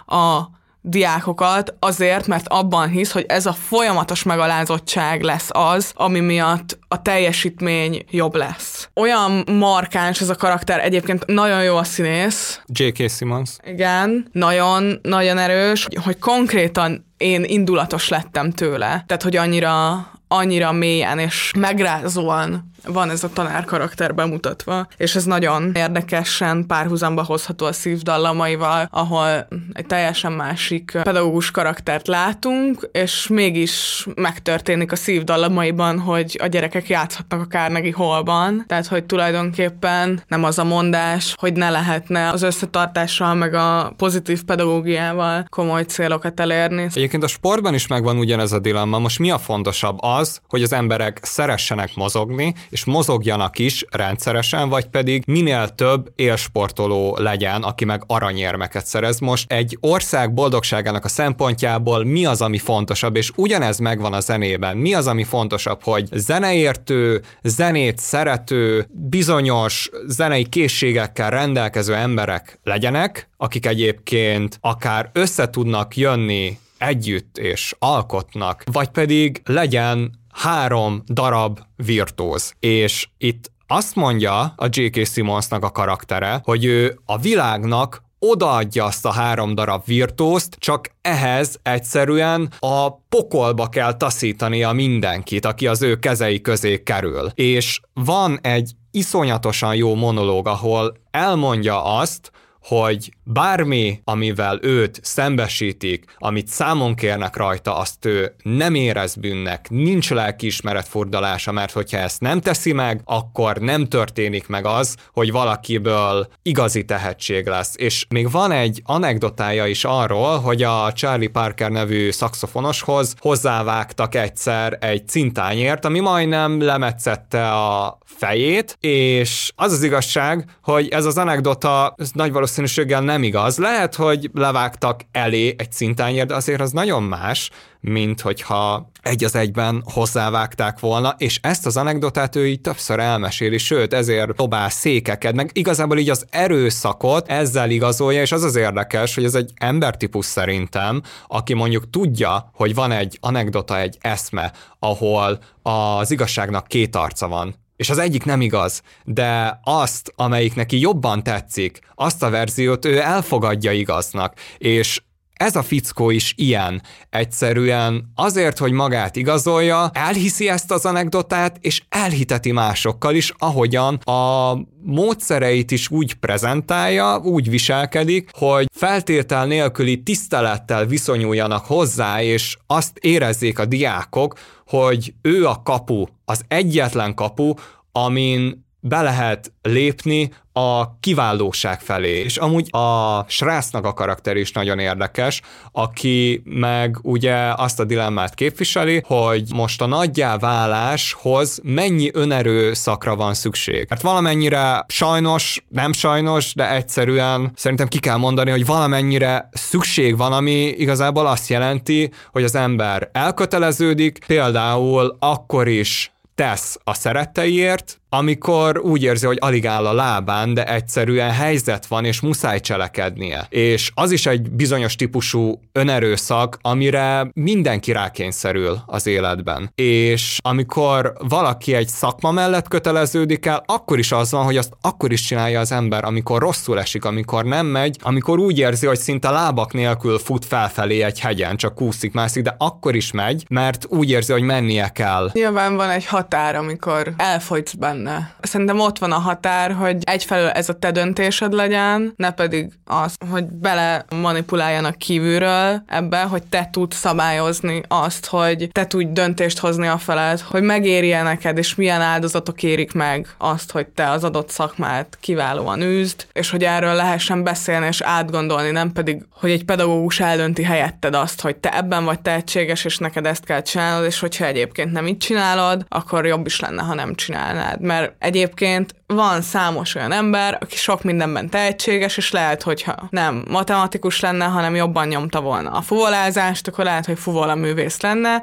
a 0.06 0.54
diákokat 0.86 1.74
azért, 1.78 2.26
mert 2.26 2.48
abban 2.48 2.88
hisz, 2.88 3.12
hogy 3.12 3.24
ez 3.28 3.46
a 3.46 3.52
folyamatos 3.52 4.22
megalázottság 4.22 5.22
lesz 5.22 5.48
az, 5.52 5.92
ami 5.94 6.20
miatt 6.20 6.78
a 6.88 7.02
teljesítmény 7.02 8.04
jobb 8.10 8.34
lesz. 8.34 8.88
Olyan 8.94 9.44
markáns 9.52 10.20
ez 10.20 10.28
a 10.28 10.34
karakter, 10.34 10.80
egyébként 10.80 11.26
nagyon 11.26 11.62
jó 11.62 11.76
a 11.76 11.84
színész. 11.84 12.60
J.K. 12.66 13.10
Simmons. 13.10 13.50
Igen, 13.64 14.28
nagyon, 14.32 14.98
nagyon 15.02 15.38
erős, 15.38 15.86
hogy 16.04 16.18
konkrétan 16.18 17.04
én 17.16 17.44
indulatos 17.44 18.08
lettem 18.08 18.50
tőle. 18.50 19.04
Tehát, 19.06 19.22
hogy 19.22 19.36
annyira, 19.36 20.06
annyira 20.28 20.72
mélyen 20.72 21.18
és 21.18 21.52
megrázóan 21.58 22.74
van 22.86 23.10
ez 23.10 23.24
a 23.24 23.30
tanár 23.32 23.64
karakter 23.64 24.14
bemutatva, 24.14 24.86
és 24.96 25.14
ez 25.14 25.24
nagyon 25.24 25.72
érdekesen 25.74 26.66
párhuzamba 26.66 27.24
hozható 27.24 27.66
a 27.66 27.72
szívdallamaival, 27.72 28.88
ahol 28.90 29.48
egy 29.72 29.86
teljesen 29.86 30.32
másik 30.32 30.98
pedagógus 31.02 31.50
karaktert 31.50 32.06
látunk, 32.06 32.88
és 32.92 33.26
mégis 33.26 34.06
megtörténik 34.14 34.92
a 34.92 34.96
szívdallamaiban, 34.96 35.98
hogy 35.98 36.38
a 36.42 36.46
gyerekek 36.46 36.88
játszhatnak 36.88 37.40
a 37.40 37.46
Carnegie 37.46 37.94
Hallban, 37.94 38.64
tehát 38.66 38.86
hogy 38.86 39.04
tulajdonképpen 39.04 40.22
nem 40.28 40.44
az 40.44 40.58
a 40.58 40.64
mondás, 40.64 41.34
hogy 41.38 41.52
ne 41.52 41.70
lehetne 41.70 42.28
az 42.28 42.42
összetartással 42.42 43.34
meg 43.34 43.54
a 43.54 43.94
pozitív 43.96 44.42
pedagógiával 44.42 45.46
komoly 45.48 45.82
célokat 45.82 46.40
elérni. 46.40 46.82
Egyébként 46.82 47.22
a 47.22 47.26
sportban 47.26 47.74
is 47.74 47.86
megvan 47.86 48.18
ugyanez 48.18 48.52
a 48.52 48.58
dilemma. 48.58 48.98
Most 48.98 49.18
mi 49.18 49.30
a 49.30 49.38
fontosabb? 49.38 49.98
Az, 50.00 50.25
hogy 50.48 50.62
az 50.62 50.72
emberek 50.72 51.20
szeressenek 51.22 51.94
mozogni, 51.94 52.54
és 52.70 52.84
mozogjanak 52.84 53.58
is 53.58 53.84
rendszeresen, 53.90 54.68
vagy 54.68 54.86
pedig 54.86 55.22
minél 55.26 55.68
több 55.68 56.12
élsportoló 56.14 57.16
legyen, 57.18 57.62
aki 57.62 57.84
meg 57.84 58.02
aranyérmeket 58.06 58.86
szerez. 58.86 59.18
Most 59.18 59.52
egy 59.52 59.78
ország 59.80 60.34
boldogságának 60.34 61.04
a 61.04 61.08
szempontjából 61.08 62.04
mi 62.04 62.26
az, 62.26 62.42
ami 62.42 62.58
fontosabb, 62.58 63.16
és 63.16 63.32
ugyanez 63.36 63.78
megvan 63.78 64.12
a 64.12 64.20
zenében. 64.20 64.76
Mi 64.76 64.94
az, 64.94 65.06
ami 65.06 65.24
fontosabb, 65.24 65.82
hogy 65.82 66.08
zeneértő, 66.12 67.22
zenét 67.42 67.98
szerető, 67.98 68.86
bizonyos 68.90 69.90
zenei 70.06 70.48
készségekkel 70.48 71.30
rendelkező 71.30 71.94
emberek 71.94 72.58
legyenek, 72.62 73.28
akik 73.36 73.66
egyébként 73.66 74.58
akár 74.60 75.10
össze 75.12 75.50
tudnak 75.50 75.96
jönni 75.96 76.58
együtt 76.78 77.38
és 77.38 77.74
alkotnak, 77.78 78.62
vagy 78.72 78.88
pedig 78.88 79.40
legyen 79.44 80.10
három 80.32 81.02
darab 81.06 81.60
virtuóz. 81.76 82.52
És 82.58 83.08
itt 83.18 83.50
azt 83.66 83.94
mondja 83.94 84.40
a 84.56 84.66
J.K. 84.70 85.06
Simmonsnak 85.06 85.64
a 85.64 85.70
karaktere, 85.70 86.40
hogy 86.44 86.64
ő 86.64 86.98
a 87.04 87.18
világnak 87.18 88.04
odaadja 88.18 88.84
azt 88.84 89.06
a 89.06 89.12
három 89.12 89.54
darab 89.54 89.84
virtózt, 89.84 90.56
csak 90.58 90.90
ehhez 91.00 91.58
egyszerűen 91.62 92.52
a 92.58 92.96
pokolba 92.96 93.68
kell 93.68 93.96
taszítania 93.96 94.72
mindenkit, 94.72 95.44
aki 95.44 95.66
az 95.66 95.82
ő 95.82 95.96
kezei 95.96 96.40
közé 96.40 96.82
kerül. 96.82 97.30
És 97.34 97.80
van 97.94 98.38
egy 98.42 98.72
iszonyatosan 98.90 99.74
jó 99.74 99.94
monológ, 99.94 100.48
ahol 100.48 100.96
elmondja 101.10 101.84
azt, 101.84 102.30
hogy 102.66 103.12
bármi, 103.24 104.00
amivel 104.04 104.58
őt 104.62 105.00
szembesítik, 105.02 106.04
amit 106.18 106.48
számon 106.48 106.94
kérnek 106.94 107.36
rajta, 107.36 107.76
azt 107.76 108.04
ő 108.04 108.34
nem 108.42 108.74
érez 108.74 109.14
bűnnek, 109.14 109.66
nincs 109.70 110.10
lelkiismeret 110.10 110.88
furdalása, 110.88 111.52
mert 111.52 111.72
hogyha 111.72 111.96
ezt 111.98 112.20
nem 112.20 112.40
teszi 112.40 112.72
meg, 112.72 113.00
akkor 113.04 113.56
nem 113.56 113.88
történik 113.88 114.46
meg 114.46 114.66
az, 114.66 114.96
hogy 115.12 115.30
valakiből 115.30 116.28
igazi 116.42 116.84
tehetség 116.84 117.46
lesz. 117.46 117.74
És 117.76 118.06
még 118.08 118.30
van 118.30 118.50
egy 118.50 118.82
anekdotája 118.84 119.66
is 119.66 119.84
arról, 119.84 120.38
hogy 120.38 120.62
a 120.62 120.92
Charlie 120.92 121.28
Parker 121.28 121.70
nevű 121.70 122.10
szakszofonoshoz 122.10 123.14
hozzávágtak 123.18 124.14
egyszer 124.14 124.78
egy 124.80 125.08
cintányért, 125.08 125.84
ami 125.84 126.00
majdnem 126.00 126.60
lemetszette 126.60 127.50
a 127.50 127.98
fejét, 128.04 128.76
és 128.80 129.52
az 129.56 129.72
az 129.72 129.82
igazság, 129.82 130.44
hogy 130.62 130.88
ez 130.88 131.04
az 131.04 131.18
anekdota 131.18 131.94
ez 131.98 132.10
nagy 132.12 132.32
valószínűséggel 132.56 133.00
nem 133.00 133.22
igaz. 133.22 133.58
Lehet, 133.58 133.94
hogy 133.94 134.30
levágtak 134.32 135.00
elé 135.12 135.54
egy 135.58 135.72
cintányért, 135.72 136.26
de 136.26 136.34
azért 136.34 136.60
az 136.60 136.70
nagyon 136.70 137.02
más, 137.02 137.50
mint 137.80 138.20
hogyha 138.20 138.90
egy 139.02 139.24
az 139.24 139.34
egyben 139.34 139.82
hozzávágták 139.92 140.80
volna, 140.80 141.14
és 141.18 141.38
ezt 141.42 141.66
az 141.66 141.76
anekdotát 141.76 142.36
ő 142.36 142.46
így 142.46 142.60
többször 142.60 142.98
elmeséli, 142.98 143.58
sőt, 143.58 143.92
ezért 143.92 144.34
dobál 144.34 144.68
székeket, 144.68 145.34
meg 145.34 145.50
igazából 145.52 145.98
így 145.98 146.10
az 146.10 146.26
erőszakot 146.30 147.28
ezzel 147.28 147.70
igazolja, 147.70 148.20
és 148.20 148.32
az 148.32 148.42
az 148.42 148.56
érdekes, 148.56 149.14
hogy 149.14 149.24
ez 149.24 149.34
egy 149.34 149.50
embertípus 149.54 150.26
szerintem, 150.26 151.02
aki 151.26 151.54
mondjuk 151.54 151.90
tudja, 151.90 152.50
hogy 152.54 152.74
van 152.74 152.92
egy 152.92 153.18
anekdota, 153.20 153.78
egy 153.78 153.96
eszme, 154.00 154.52
ahol 154.78 155.38
az 155.62 156.10
igazságnak 156.10 156.66
két 156.66 156.96
arca 156.96 157.28
van, 157.28 157.54
és 157.76 157.90
az 157.90 157.98
egyik 157.98 158.24
nem 158.24 158.40
igaz, 158.40 158.82
de 159.04 159.60
azt, 159.64 160.12
amelyik 160.16 160.54
neki 160.54 160.80
jobban 160.80 161.22
tetszik, 161.22 161.78
azt 161.94 162.22
a 162.22 162.30
verziót 162.30 162.84
ő 162.84 163.00
elfogadja 163.00 163.72
igaznak, 163.72 164.34
és 164.58 165.00
ez 165.36 165.56
a 165.56 165.62
fickó 165.62 166.10
is 166.10 166.34
ilyen. 166.36 166.82
Egyszerűen 167.10 168.12
azért, 168.14 168.58
hogy 168.58 168.72
magát 168.72 169.16
igazolja, 169.16 169.90
elhiszi 169.92 170.48
ezt 170.48 170.70
az 170.70 170.84
anekdotát, 170.84 171.56
és 171.60 171.82
elhiteti 171.88 172.52
másokkal 172.52 173.14
is, 173.14 173.32
ahogyan 173.38 173.94
a 173.94 174.52
módszereit 174.82 175.70
is 175.70 175.90
úgy 175.90 176.14
prezentálja, 176.14 177.18
úgy 177.18 177.50
viselkedik, 177.50 178.30
hogy 178.32 178.66
feltétel 178.74 179.46
nélküli 179.46 180.02
tisztelettel 180.02 180.86
viszonyuljanak 180.86 181.64
hozzá, 181.64 182.22
és 182.22 182.56
azt 182.66 182.98
érezzék 182.98 183.58
a 183.58 183.64
diákok, 183.64 184.38
hogy 184.66 185.14
ő 185.22 185.46
a 185.46 185.62
kapu, 185.64 186.04
az 186.24 186.40
egyetlen 186.48 187.14
kapu, 187.14 187.54
amin 187.92 188.65
be 188.88 189.02
lehet 189.02 189.52
lépni 189.62 190.30
a 190.52 190.98
kiválóság 191.00 191.80
felé. 191.80 192.18
És 192.18 192.36
amúgy 192.36 192.68
a 192.70 193.24
srácnak 193.28 193.84
a 193.84 193.92
karakter 193.92 194.36
is 194.36 194.52
nagyon 194.52 194.78
érdekes, 194.78 195.42
aki 195.72 196.42
meg 196.44 196.98
ugye 197.02 197.34
azt 197.56 197.80
a 197.80 197.84
dilemmát 197.84 198.34
képviseli, 198.34 199.02
hogy 199.06 199.42
most 199.54 199.82
a 199.82 199.86
nagyjá 199.86 200.36
váláshoz 200.36 201.60
mennyi 201.62 202.10
önerő 202.12 202.72
szakra 202.74 203.16
van 203.16 203.34
szükség. 203.34 203.86
Mert 203.88 204.02
valamennyire 204.02 204.84
sajnos, 204.88 205.64
nem 205.68 205.92
sajnos, 205.92 206.54
de 206.54 206.70
egyszerűen 206.70 207.52
szerintem 207.54 207.88
ki 207.88 207.98
kell 207.98 208.16
mondani, 208.16 208.50
hogy 208.50 208.66
valamennyire 208.66 209.48
szükség 209.52 210.16
van, 210.16 210.32
ami 210.32 210.66
igazából 210.66 211.26
azt 211.26 211.48
jelenti, 211.48 212.10
hogy 212.32 212.44
az 212.44 212.54
ember 212.54 213.08
elköteleződik, 213.12 214.18
például 214.26 215.16
akkor 215.18 215.68
is 215.68 216.10
tesz 216.36 216.78
a 216.84 216.94
szeretteiért, 216.94 218.00
amikor 218.08 218.78
úgy 218.78 219.02
érzi, 219.02 219.26
hogy 219.26 219.38
alig 219.40 219.66
áll 219.66 219.86
a 219.86 219.92
lábán, 219.92 220.54
de 220.54 220.64
egyszerűen 220.64 221.30
helyzet 221.30 221.86
van, 221.86 222.04
és 222.04 222.20
muszáj 222.20 222.60
cselekednie. 222.60 223.46
És 223.48 223.90
az 223.94 224.10
is 224.10 224.26
egy 224.26 224.50
bizonyos 224.50 224.96
típusú 224.96 225.60
önerőszak, 225.72 226.58
amire 226.62 227.30
mindenki 227.32 227.92
rákényszerül 227.92 228.78
az 228.86 229.06
életben. 229.06 229.70
És 229.74 230.38
amikor 230.42 231.12
valaki 231.28 231.74
egy 231.74 231.88
szakma 231.88 232.30
mellett 232.30 232.68
köteleződik 232.68 233.46
el, 233.46 233.62
akkor 233.66 233.98
is 233.98 234.12
az 234.12 234.30
van, 234.30 234.44
hogy 234.44 234.56
azt 234.56 234.72
akkor 234.80 235.12
is 235.12 235.20
csinálja 235.20 235.60
az 235.60 235.72
ember, 235.72 236.04
amikor 236.04 236.40
rosszul 236.40 236.78
esik, 236.78 237.04
amikor 237.04 237.44
nem 237.44 237.66
megy, 237.66 237.96
amikor 238.02 238.38
úgy 238.38 238.58
érzi, 238.58 238.86
hogy 238.86 238.98
szinte 238.98 239.30
lábak 239.30 239.72
nélkül 239.72 240.18
fut 240.18 240.44
felfelé 240.44 241.02
egy 241.02 241.20
hegyen, 241.20 241.56
csak 241.56 241.74
kúszik, 241.74 242.12
mászik, 242.12 242.42
de 242.42 242.54
akkor 242.58 242.94
is 242.94 243.10
megy, 243.12 243.44
mert 243.48 243.86
úgy 243.88 244.10
érzi, 244.10 244.32
hogy 244.32 244.42
mennie 244.42 244.88
kell. 244.88 245.30
Nyilván 245.32 245.76
van 245.76 245.90
egy 245.90 246.06
határ, 246.06 246.56
amikor 246.56 247.12
elfogysz 247.16 247.72
benne. 247.72 247.95
Szerintem 248.40 248.80
ott 248.80 248.98
van 248.98 249.12
a 249.12 249.18
határ, 249.18 249.72
hogy 249.72 249.96
egyfelől 250.00 250.48
ez 250.48 250.68
a 250.68 250.78
te 250.78 250.90
döntésed 250.90 251.52
legyen, 251.52 252.12
ne 252.16 252.30
pedig 252.30 252.72
az, 252.84 253.14
hogy 253.30 253.44
bele 253.44 254.04
manipuláljanak 254.20 254.96
kívülről 254.98 255.82
ebbe, 255.86 256.22
hogy 256.22 256.42
te 256.42 256.68
tudsz 256.72 256.96
szabályozni 256.96 257.82
azt, 257.88 258.26
hogy 258.26 258.68
te 258.72 258.86
tudj 258.86 259.12
döntést 259.12 259.58
hozni 259.58 259.86
a 259.86 259.98
feled, 259.98 260.40
hogy 260.40 260.62
megérje 260.62 261.22
neked, 261.22 261.58
és 261.58 261.74
milyen 261.74 262.00
áldozatok 262.00 262.62
érik 262.62 262.92
meg 262.92 263.28
azt, 263.38 263.70
hogy 263.70 263.86
te 263.86 264.10
az 264.10 264.24
adott 264.24 264.50
szakmát 264.50 265.18
kiválóan 265.20 265.82
űzd, 265.82 266.26
és 266.32 266.50
hogy 266.50 266.64
erről 266.64 266.94
lehessen 266.94 267.42
beszélni 267.42 267.86
és 267.86 268.00
átgondolni, 268.00 268.70
nem 268.70 268.92
pedig, 268.92 269.24
hogy 269.30 269.50
egy 269.50 269.64
pedagógus 269.64 270.20
eldönti 270.20 270.62
helyetted 270.62 271.14
azt, 271.14 271.40
hogy 271.40 271.56
te 271.56 271.76
ebben 271.76 272.04
vagy 272.04 272.20
tehetséges, 272.20 272.84
és 272.84 272.98
neked 272.98 273.26
ezt 273.26 273.44
kell 273.44 273.62
csinálnod, 273.62 274.06
és 274.06 274.18
hogyha 274.18 274.44
egyébként 274.44 274.92
nem 274.92 275.06
így 275.06 275.18
csinálod, 275.18 275.84
akkor 275.88 276.26
jobb 276.26 276.46
is 276.46 276.60
lenne, 276.60 276.82
ha 276.82 276.94
nem 276.94 277.14
csinálnád. 277.14 277.80
Mert 277.86 278.14
egyébként 278.18 278.94
van 279.06 279.42
számos 279.42 279.94
olyan 279.94 280.12
ember, 280.12 280.58
aki 280.60 280.76
sok 280.76 281.02
mindenben 281.02 281.48
tehetséges, 281.48 282.16
és 282.16 282.30
lehet, 282.30 282.62
hogyha 282.62 282.94
nem 283.10 283.44
matematikus 283.48 284.20
lenne, 284.20 284.44
hanem 284.44 284.74
jobban 284.74 285.08
nyomta 285.08 285.40
volna 285.40 285.70
a 285.70 285.82
fuvolázást, 285.82 286.68
akkor 286.68 286.84
lehet, 286.84 287.06
hogy 287.06 287.18
fuvola 287.18 287.54
művész 287.54 288.00
lenne, 288.00 288.42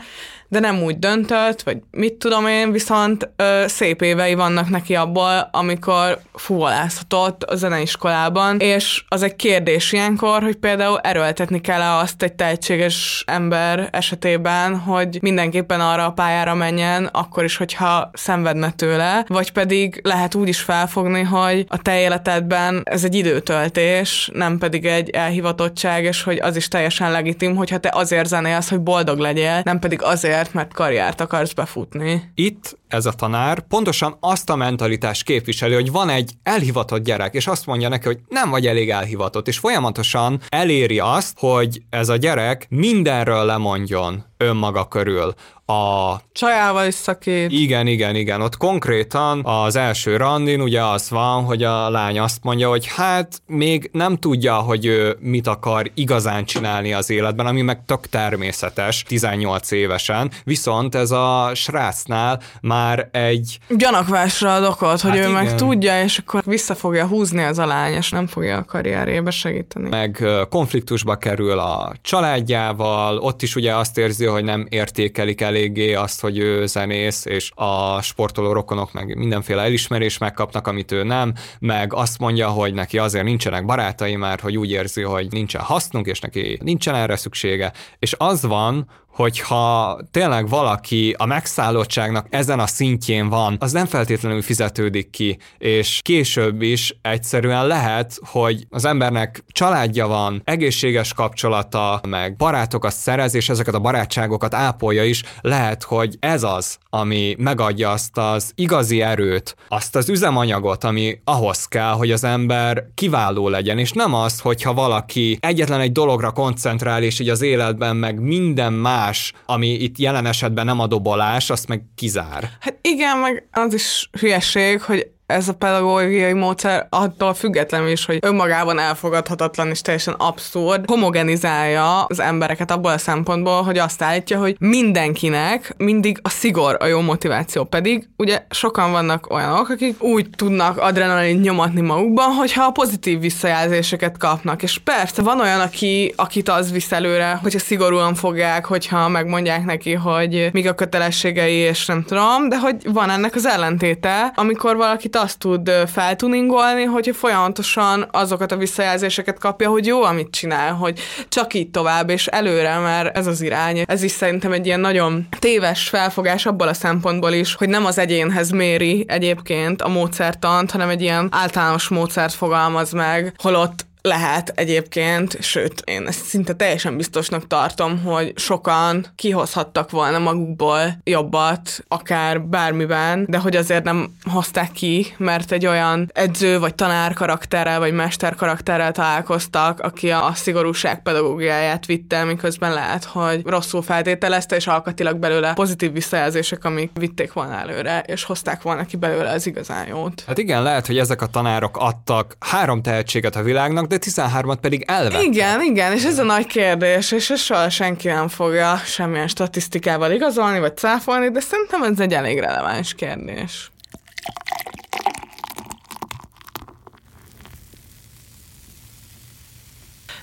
de 0.53 0.59
nem 0.59 0.83
úgy 0.83 0.99
döntött, 0.99 1.61
vagy 1.61 1.77
mit 1.91 2.13
tudom 2.13 2.47
én, 2.47 2.71
viszont 2.71 3.29
ö, 3.35 3.63
szép 3.67 4.01
évei 4.01 4.33
vannak 4.33 4.69
neki 4.69 4.95
abból, 4.95 5.49
amikor 5.51 6.19
fuvolázhatott 6.33 7.43
a 7.43 7.55
zeneiskolában, 7.55 8.59
és 8.59 9.03
az 9.07 9.23
egy 9.23 9.35
kérdés 9.35 9.91
ilyenkor, 9.91 10.41
hogy 10.43 10.55
például 10.55 10.99
erőltetni 10.99 11.61
kell-e 11.61 11.95
azt 11.95 12.23
egy 12.23 12.33
tehetséges 12.33 13.23
ember 13.27 13.87
esetében, 13.91 14.77
hogy 14.77 15.17
mindenképpen 15.21 15.81
arra 15.81 16.05
a 16.05 16.11
pályára 16.11 16.53
menjen, 16.53 17.09
akkor 17.11 17.43
is, 17.43 17.57
hogyha 17.57 18.09
szenvedne 18.13 18.71
tőle, 18.71 19.25
vagy 19.27 19.51
pedig 19.51 19.99
lehet 20.03 20.35
úgy 20.35 20.47
is 20.47 20.61
felfogni, 20.61 21.21
hogy 21.21 21.65
a 21.67 21.77
te 21.77 21.99
életedben 21.99 22.81
ez 22.83 23.03
egy 23.03 23.15
időtöltés, 23.15 24.29
nem 24.33 24.57
pedig 24.57 24.85
egy 24.85 25.09
elhivatottság, 25.09 26.03
és 26.03 26.23
hogy 26.23 26.39
az 26.39 26.55
is 26.55 26.67
teljesen 26.67 27.11
legitim, 27.11 27.55
hogyha 27.55 27.77
te 27.77 27.89
azért 27.93 28.27
zenélsz, 28.27 28.69
hogy 28.69 28.79
boldog 28.79 29.17
legyél, 29.17 29.61
nem 29.63 29.79
pedig 29.79 30.01
azért, 30.01 30.42
azért, 30.43 30.53
mert 30.53 30.73
karriert 30.73 31.21
akarsz 31.21 31.53
befutni. 31.53 32.31
Itt 32.35 32.77
ez 32.93 33.05
a 33.05 33.11
tanár 33.11 33.59
pontosan 33.59 34.17
azt 34.19 34.49
a 34.49 34.55
mentalitást 34.55 35.23
képviseli, 35.23 35.73
hogy 35.73 35.91
van 35.91 36.09
egy 36.09 36.31
elhivatott 36.43 37.03
gyerek, 37.03 37.33
és 37.33 37.47
azt 37.47 37.65
mondja 37.65 37.89
neki, 37.89 38.05
hogy 38.05 38.19
nem 38.27 38.49
vagy 38.49 38.67
elég 38.67 38.89
elhivatott, 38.89 39.47
és 39.47 39.57
folyamatosan 39.57 40.41
eléri 40.49 40.99
azt, 40.99 41.37
hogy 41.39 41.81
ez 41.89 42.09
a 42.09 42.15
gyerek 42.15 42.65
mindenről 42.69 43.45
lemondjon 43.45 44.23
önmaga 44.43 44.87
körül. 44.87 45.33
A... 45.65 46.15
Csajával 46.31 46.87
is 46.87 46.93
szakít. 46.93 47.51
Igen, 47.51 47.87
igen, 47.87 48.15
igen. 48.15 48.41
Ott 48.41 48.57
konkrétan 48.57 49.45
az 49.45 49.75
első 49.75 50.17
randin 50.17 50.61
ugye 50.61 50.83
az 50.83 51.09
van, 51.09 51.43
hogy 51.43 51.63
a 51.63 51.89
lány 51.89 52.19
azt 52.19 52.43
mondja, 52.43 52.69
hogy 52.69 52.87
hát 52.95 53.41
még 53.45 53.89
nem 53.93 54.17
tudja, 54.17 54.55
hogy 54.55 54.85
ő 54.85 55.17
mit 55.19 55.47
akar 55.47 55.91
igazán 55.93 56.45
csinálni 56.45 56.93
az 56.93 57.09
életben, 57.09 57.45
ami 57.45 57.61
meg 57.61 57.85
tök 57.85 58.07
természetes 58.07 59.03
18 59.03 59.71
évesen, 59.71 60.31
viszont 60.43 60.95
ez 60.95 61.11
a 61.11 61.51
srácnál 61.53 62.41
már 62.61 62.82
egy... 63.11 63.59
Gyanakvásra 63.69 64.55
ad 64.55 64.63
okot, 64.63 65.01
hogy 65.01 65.11
hát 65.11 65.19
ő 65.19 65.29
igen. 65.29 65.31
meg 65.31 65.55
tudja, 65.55 66.03
és 66.03 66.17
akkor 66.17 66.43
vissza 66.45 66.75
fogja 66.75 67.07
húzni 67.07 67.43
az 67.43 67.57
a 67.57 67.65
lány, 67.65 67.93
és 67.93 68.09
nem 68.09 68.27
fogja 68.27 68.57
a 68.57 68.63
karrierébe 68.63 69.31
segíteni. 69.31 69.89
Meg 69.89 70.23
konfliktusba 70.49 71.15
kerül 71.15 71.59
a 71.59 71.93
családjával, 72.01 73.17
ott 73.17 73.41
is 73.41 73.55
ugye 73.55 73.75
azt 73.75 73.97
érzi, 73.97 74.25
hogy 74.25 74.43
nem 74.43 74.65
értékelik 74.69 75.41
eléggé 75.41 75.93
azt, 75.93 76.21
hogy 76.21 76.37
ő 76.37 76.65
zenész, 76.65 77.25
és 77.25 77.51
a 77.55 78.01
sportoló 78.01 78.51
rokonok 78.51 78.93
meg 78.93 79.17
mindenféle 79.17 79.61
elismerés 79.61 80.17
megkapnak, 80.17 80.67
amit 80.67 80.91
ő 80.91 81.03
nem, 81.03 81.33
meg 81.59 81.93
azt 81.93 82.19
mondja, 82.19 82.47
hogy 82.47 82.73
neki 82.73 82.97
azért 82.97 83.23
nincsenek 83.23 83.65
barátai, 83.65 84.15
mert 84.15 84.41
hogy 84.41 84.57
úgy 84.57 84.71
érzi, 84.71 85.01
hogy 85.01 85.27
nincsen 85.29 85.61
hasznunk, 85.61 86.05
és 86.05 86.19
neki 86.19 86.59
nincsen 86.61 86.95
erre 86.95 87.15
szüksége. 87.15 87.71
És 87.99 88.15
az 88.17 88.45
van, 88.45 88.87
hogyha 89.13 89.97
tényleg 90.11 90.49
valaki 90.49 91.15
a 91.17 91.25
megszállottságnak 91.25 92.27
ezen 92.29 92.59
a 92.59 92.67
szintjén 92.67 93.29
van, 93.29 93.57
az 93.59 93.71
nem 93.71 93.85
feltétlenül 93.85 94.41
fizetődik 94.41 95.09
ki, 95.09 95.37
és 95.57 95.99
később 96.01 96.61
is 96.61 96.95
egyszerűen 97.01 97.67
lehet, 97.67 98.19
hogy 98.25 98.65
az 98.69 98.85
embernek 98.85 99.43
családja 99.47 100.07
van, 100.07 100.41
egészséges 100.43 101.13
kapcsolata, 101.13 102.01
meg 102.07 102.35
barátokat 102.35 102.93
szerez, 102.93 103.35
és 103.35 103.49
ezeket 103.49 103.73
a 103.73 103.79
barátságokat 103.79 104.53
ápolja 104.53 105.03
is, 105.03 105.23
lehet, 105.41 105.83
hogy 105.83 106.17
ez 106.19 106.43
az, 106.43 106.77
ami 106.89 107.35
megadja 107.37 107.91
azt 107.91 108.17
az 108.17 108.51
igazi 108.55 109.01
erőt, 109.01 109.55
azt 109.67 109.95
az 109.95 110.09
üzemanyagot, 110.09 110.83
ami 110.83 111.21
ahhoz 111.23 111.65
kell, 111.65 111.91
hogy 111.91 112.11
az 112.11 112.23
ember 112.23 112.85
kiváló 112.93 113.49
legyen, 113.49 113.77
és 113.77 113.91
nem 113.91 114.13
az, 114.13 114.39
hogyha 114.39 114.73
valaki 114.73 115.37
egyetlen 115.41 115.79
egy 115.79 115.91
dologra 115.91 116.31
koncentrál, 116.31 117.03
és 117.03 117.19
így 117.19 117.29
az 117.29 117.41
életben 117.41 117.95
meg 117.95 118.19
minden 118.19 118.73
más 118.73 119.02
más, 119.03 119.33
ami 119.45 119.67
itt 119.67 119.97
jelen 119.97 120.25
esetben 120.25 120.65
nem 120.65 120.79
a 120.79 120.87
dobolás, 120.87 121.49
azt 121.49 121.67
meg 121.67 121.83
kizár. 121.95 122.49
Hát 122.59 122.77
igen, 122.81 123.17
meg 123.17 123.47
az 123.51 123.73
is 123.73 124.09
hülyeség, 124.19 124.81
hogy 124.81 125.11
ez 125.33 125.47
a 125.47 125.53
pedagógiai 125.53 126.33
módszer 126.33 126.87
attól 126.89 127.33
függetlenül 127.33 127.89
is, 127.89 128.05
hogy 128.05 128.17
önmagában 128.21 128.79
elfogadhatatlan 128.79 129.69
és 129.69 129.81
teljesen 129.81 130.13
abszurd, 130.13 130.85
homogenizálja 130.87 132.03
az 132.03 132.19
embereket 132.19 132.71
abból 132.71 132.91
a 132.91 132.97
szempontból, 132.97 133.61
hogy 133.61 133.77
azt 133.77 134.01
állítja, 134.01 134.39
hogy 134.39 134.55
mindenkinek 134.59 135.73
mindig 135.77 136.19
a 136.21 136.29
szigor 136.29 136.77
a 136.79 136.85
jó 136.85 137.01
motiváció. 137.01 137.63
Pedig 137.63 138.09
ugye 138.17 138.43
sokan 138.49 138.91
vannak 138.91 139.33
olyanok, 139.33 139.69
akik 139.69 140.03
úgy 140.03 140.29
tudnak 140.35 140.77
adrenalin 140.77 141.39
nyomatni 141.39 141.81
magukban, 141.81 142.31
hogyha 142.31 142.65
a 142.65 142.71
pozitív 142.71 143.19
visszajelzéseket 143.19 144.17
kapnak. 144.17 144.63
És 144.63 144.77
persze 144.77 145.21
van 145.21 145.39
olyan, 145.39 145.59
aki, 145.59 146.13
akit 146.15 146.49
az 146.49 146.71
visz 146.71 146.91
előre, 146.91 147.39
hogyha 147.41 147.59
szigorúan 147.59 148.15
fogják, 148.15 148.65
hogyha 148.65 149.07
megmondják 149.07 149.65
neki, 149.65 149.93
hogy 149.93 150.49
mik 150.51 150.69
a 150.69 150.73
kötelességei, 150.73 151.55
és 151.55 151.85
nem 151.85 152.03
tudom, 152.03 152.49
de 152.49 152.59
hogy 152.59 152.75
van 152.83 153.09
ennek 153.09 153.35
az 153.35 153.45
ellentéte, 153.45 154.31
amikor 154.35 154.75
valakit 154.75 155.15
azt 155.23 155.39
tud 155.39 155.71
feltuningolni, 155.93 156.83
hogy 156.83 157.15
folyamatosan 157.15 158.07
azokat 158.11 158.51
a 158.51 158.57
visszajelzéseket 158.57 159.39
kapja, 159.39 159.69
hogy 159.69 159.85
jó, 159.85 160.03
amit 160.03 160.31
csinál, 160.31 160.73
hogy 160.73 160.99
csak 161.29 161.53
így 161.53 161.69
tovább, 161.69 162.09
és 162.09 162.27
előre, 162.27 162.77
mert 162.77 163.17
ez 163.17 163.27
az 163.27 163.41
irány. 163.41 163.83
Ez 163.85 164.03
is 164.03 164.11
szerintem 164.11 164.51
egy 164.51 164.65
ilyen 164.65 164.79
nagyon 164.79 165.27
téves 165.39 165.89
felfogás 165.89 166.45
abból 166.45 166.67
a 166.67 166.73
szempontból 166.73 167.31
is, 167.31 167.55
hogy 167.55 167.69
nem 167.69 167.85
az 167.85 167.97
egyénhez 167.97 168.49
méri 168.49 169.05
egyébként 169.07 169.81
a 169.81 169.87
módszertant, 169.87 170.71
hanem 170.71 170.89
egy 170.89 171.01
ilyen 171.01 171.27
általános 171.31 171.87
módszert 171.87 172.33
fogalmaz 172.33 172.91
meg, 172.91 173.33
holott 173.37 173.85
lehet 174.07 174.51
egyébként, 174.55 175.37
sőt, 175.41 175.81
én 175.85 176.07
ezt 176.07 176.25
szinte 176.25 176.53
teljesen 176.53 176.97
biztosnak 176.97 177.47
tartom, 177.47 178.03
hogy 178.03 178.33
sokan 178.35 179.05
kihozhattak 179.15 179.91
volna 179.91 180.19
magukból 180.19 180.97
jobbat, 181.03 181.83
akár 181.87 182.41
bármiben, 182.41 183.25
de 183.29 183.37
hogy 183.37 183.55
azért 183.55 183.83
nem 183.83 184.15
hozták 184.23 184.71
ki, 184.71 185.13
mert 185.17 185.51
egy 185.51 185.65
olyan 185.65 186.09
edző 186.13 186.59
vagy 186.59 186.75
tanár 186.75 187.13
karakterrel 187.13 187.79
vagy 187.79 187.93
mester 187.93 188.35
karakterrel 188.35 188.91
találkoztak, 188.91 189.79
aki 189.79 190.11
a 190.11 190.31
szigorúság 190.33 191.01
pedagógiáját 191.01 191.85
vitte, 191.85 192.23
miközben 192.23 192.73
lehet, 192.73 193.03
hogy 193.03 193.41
rosszul 193.45 193.81
feltételezte, 193.81 194.55
és 194.55 194.67
alkatilag 194.67 195.17
belőle 195.17 195.53
pozitív 195.53 195.91
visszajelzések, 195.91 196.65
amik 196.65 196.91
vitték 196.93 197.33
volna 197.33 197.59
előre, 197.59 198.03
és 198.07 198.23
hozták 198.23 198.61
volna 198.61 198.85
ki 198.85 198.97
belőle 198.97 199.31
az 199.31 199.47
igazán 199.47 199.87
jót. 199.87 200.23
Hát 200.27 200.37
igen, 200.37 200.63
lehet, 200.63 200.87
hogy 200.87 200.97
ezek 200.97 201.21
a 201.21 201.27
tanárok 201.27 201.77
adtak 201.77 202.35
három 202.39 202.81
tehetséget 202.81 203.35
a 203.35 203.43
világnak, 203.43 203.91
de 203.97 204.11
13-at 204.11 204.57
pedig 204.61 204.83
elvettek. 204.87 205.23
Igen, 205.23 205.61
igen, 205.61 205.91
és 205.91 206.03
ez 206.03 206.19
a 206.19 206.23
nagy 206.23 206.47
kérdés, 206.47 207.11
és 207.11 207.29
ez 207.29 207.39
soha 207.39 207.69
senki 207.69 208.07
nem 208.07 208.27
fogja 208.27 208.77
semmilyen 208.85 209.27
statisztikával 209.27 210.11
igazolni, 210.11 210.59
vagy 210.59 210.77
cáfolni, 210.77 211.29
de 211.31 211.39
szerintem 211.39 211.83
ez 211.83 211.99
egy 211.99 212.13
elég 212.13 212.39
releváns 212.39 212.93
kérdés. 212.93 213.71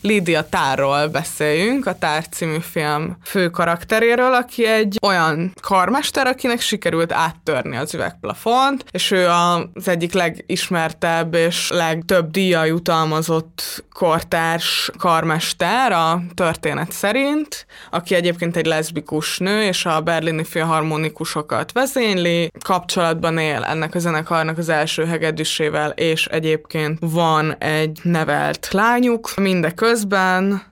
Lídia 0.03 0.49
Tárról 0.49 1.07
beszéljünk, 1.07 1.87
a 1.87 1.99
Tár 1.99 2.29
című 2.29 2.59
film 2.61 3.17
fő 3.25 3.49
karakteréről, 3.49 4.35
aki 4.35 4.67
egy 4.67 4.99
olyan 5.03 5.53
karmester, 5.61 6.27
akinek 6.27 6.61
sikerült 6.61 7.13
áttörni 7.13 7.77
az 7.77 7.95
üvegplafont, 7.95 8.85
és 8.91 9.11
ő 9.11 9.27
az 9.29 9.89
egyik 9.89 10.13
legismertebb 10.13 11.35
és 11.35 11.71
legtöbb 11.71 12.31
díja 12.31 12.65
jutalmazott 12.65 13.85
kortárs 13.93 14.91
karmester 14.99 15.93
a 15.93 16.23
történet 16.35 16.93
szerint, 16.93 17.67
aki 17.91 18.15
egyébként 18.15 18.57
egy 18.57 18.67
leszbikus 18.67 19.39
nő, 19.39 19.63
és 19.63 19.85
a 19.87 20.01
berlini 20.01 20.45
filharmonikusokat 20.45 21.73
vezényli, 21.73 22.51
kapcsolatban 22.65 23.39
él 23.39 23.63
ennek 23.63 23.95
a 23.95 23.99
zenekarnak 23.99 24.59
az 24.59 24.69
első 24.69 25.05
hegedűsével, 25.05 25.91
és 25.91 26.27
egyébként 26.27 26.99
van 27.01 27.57
egy 27.59 28.01
nevelt 28.03 28.69
lányuk. 28.71 29.35
Mindeközben 29.37 29.90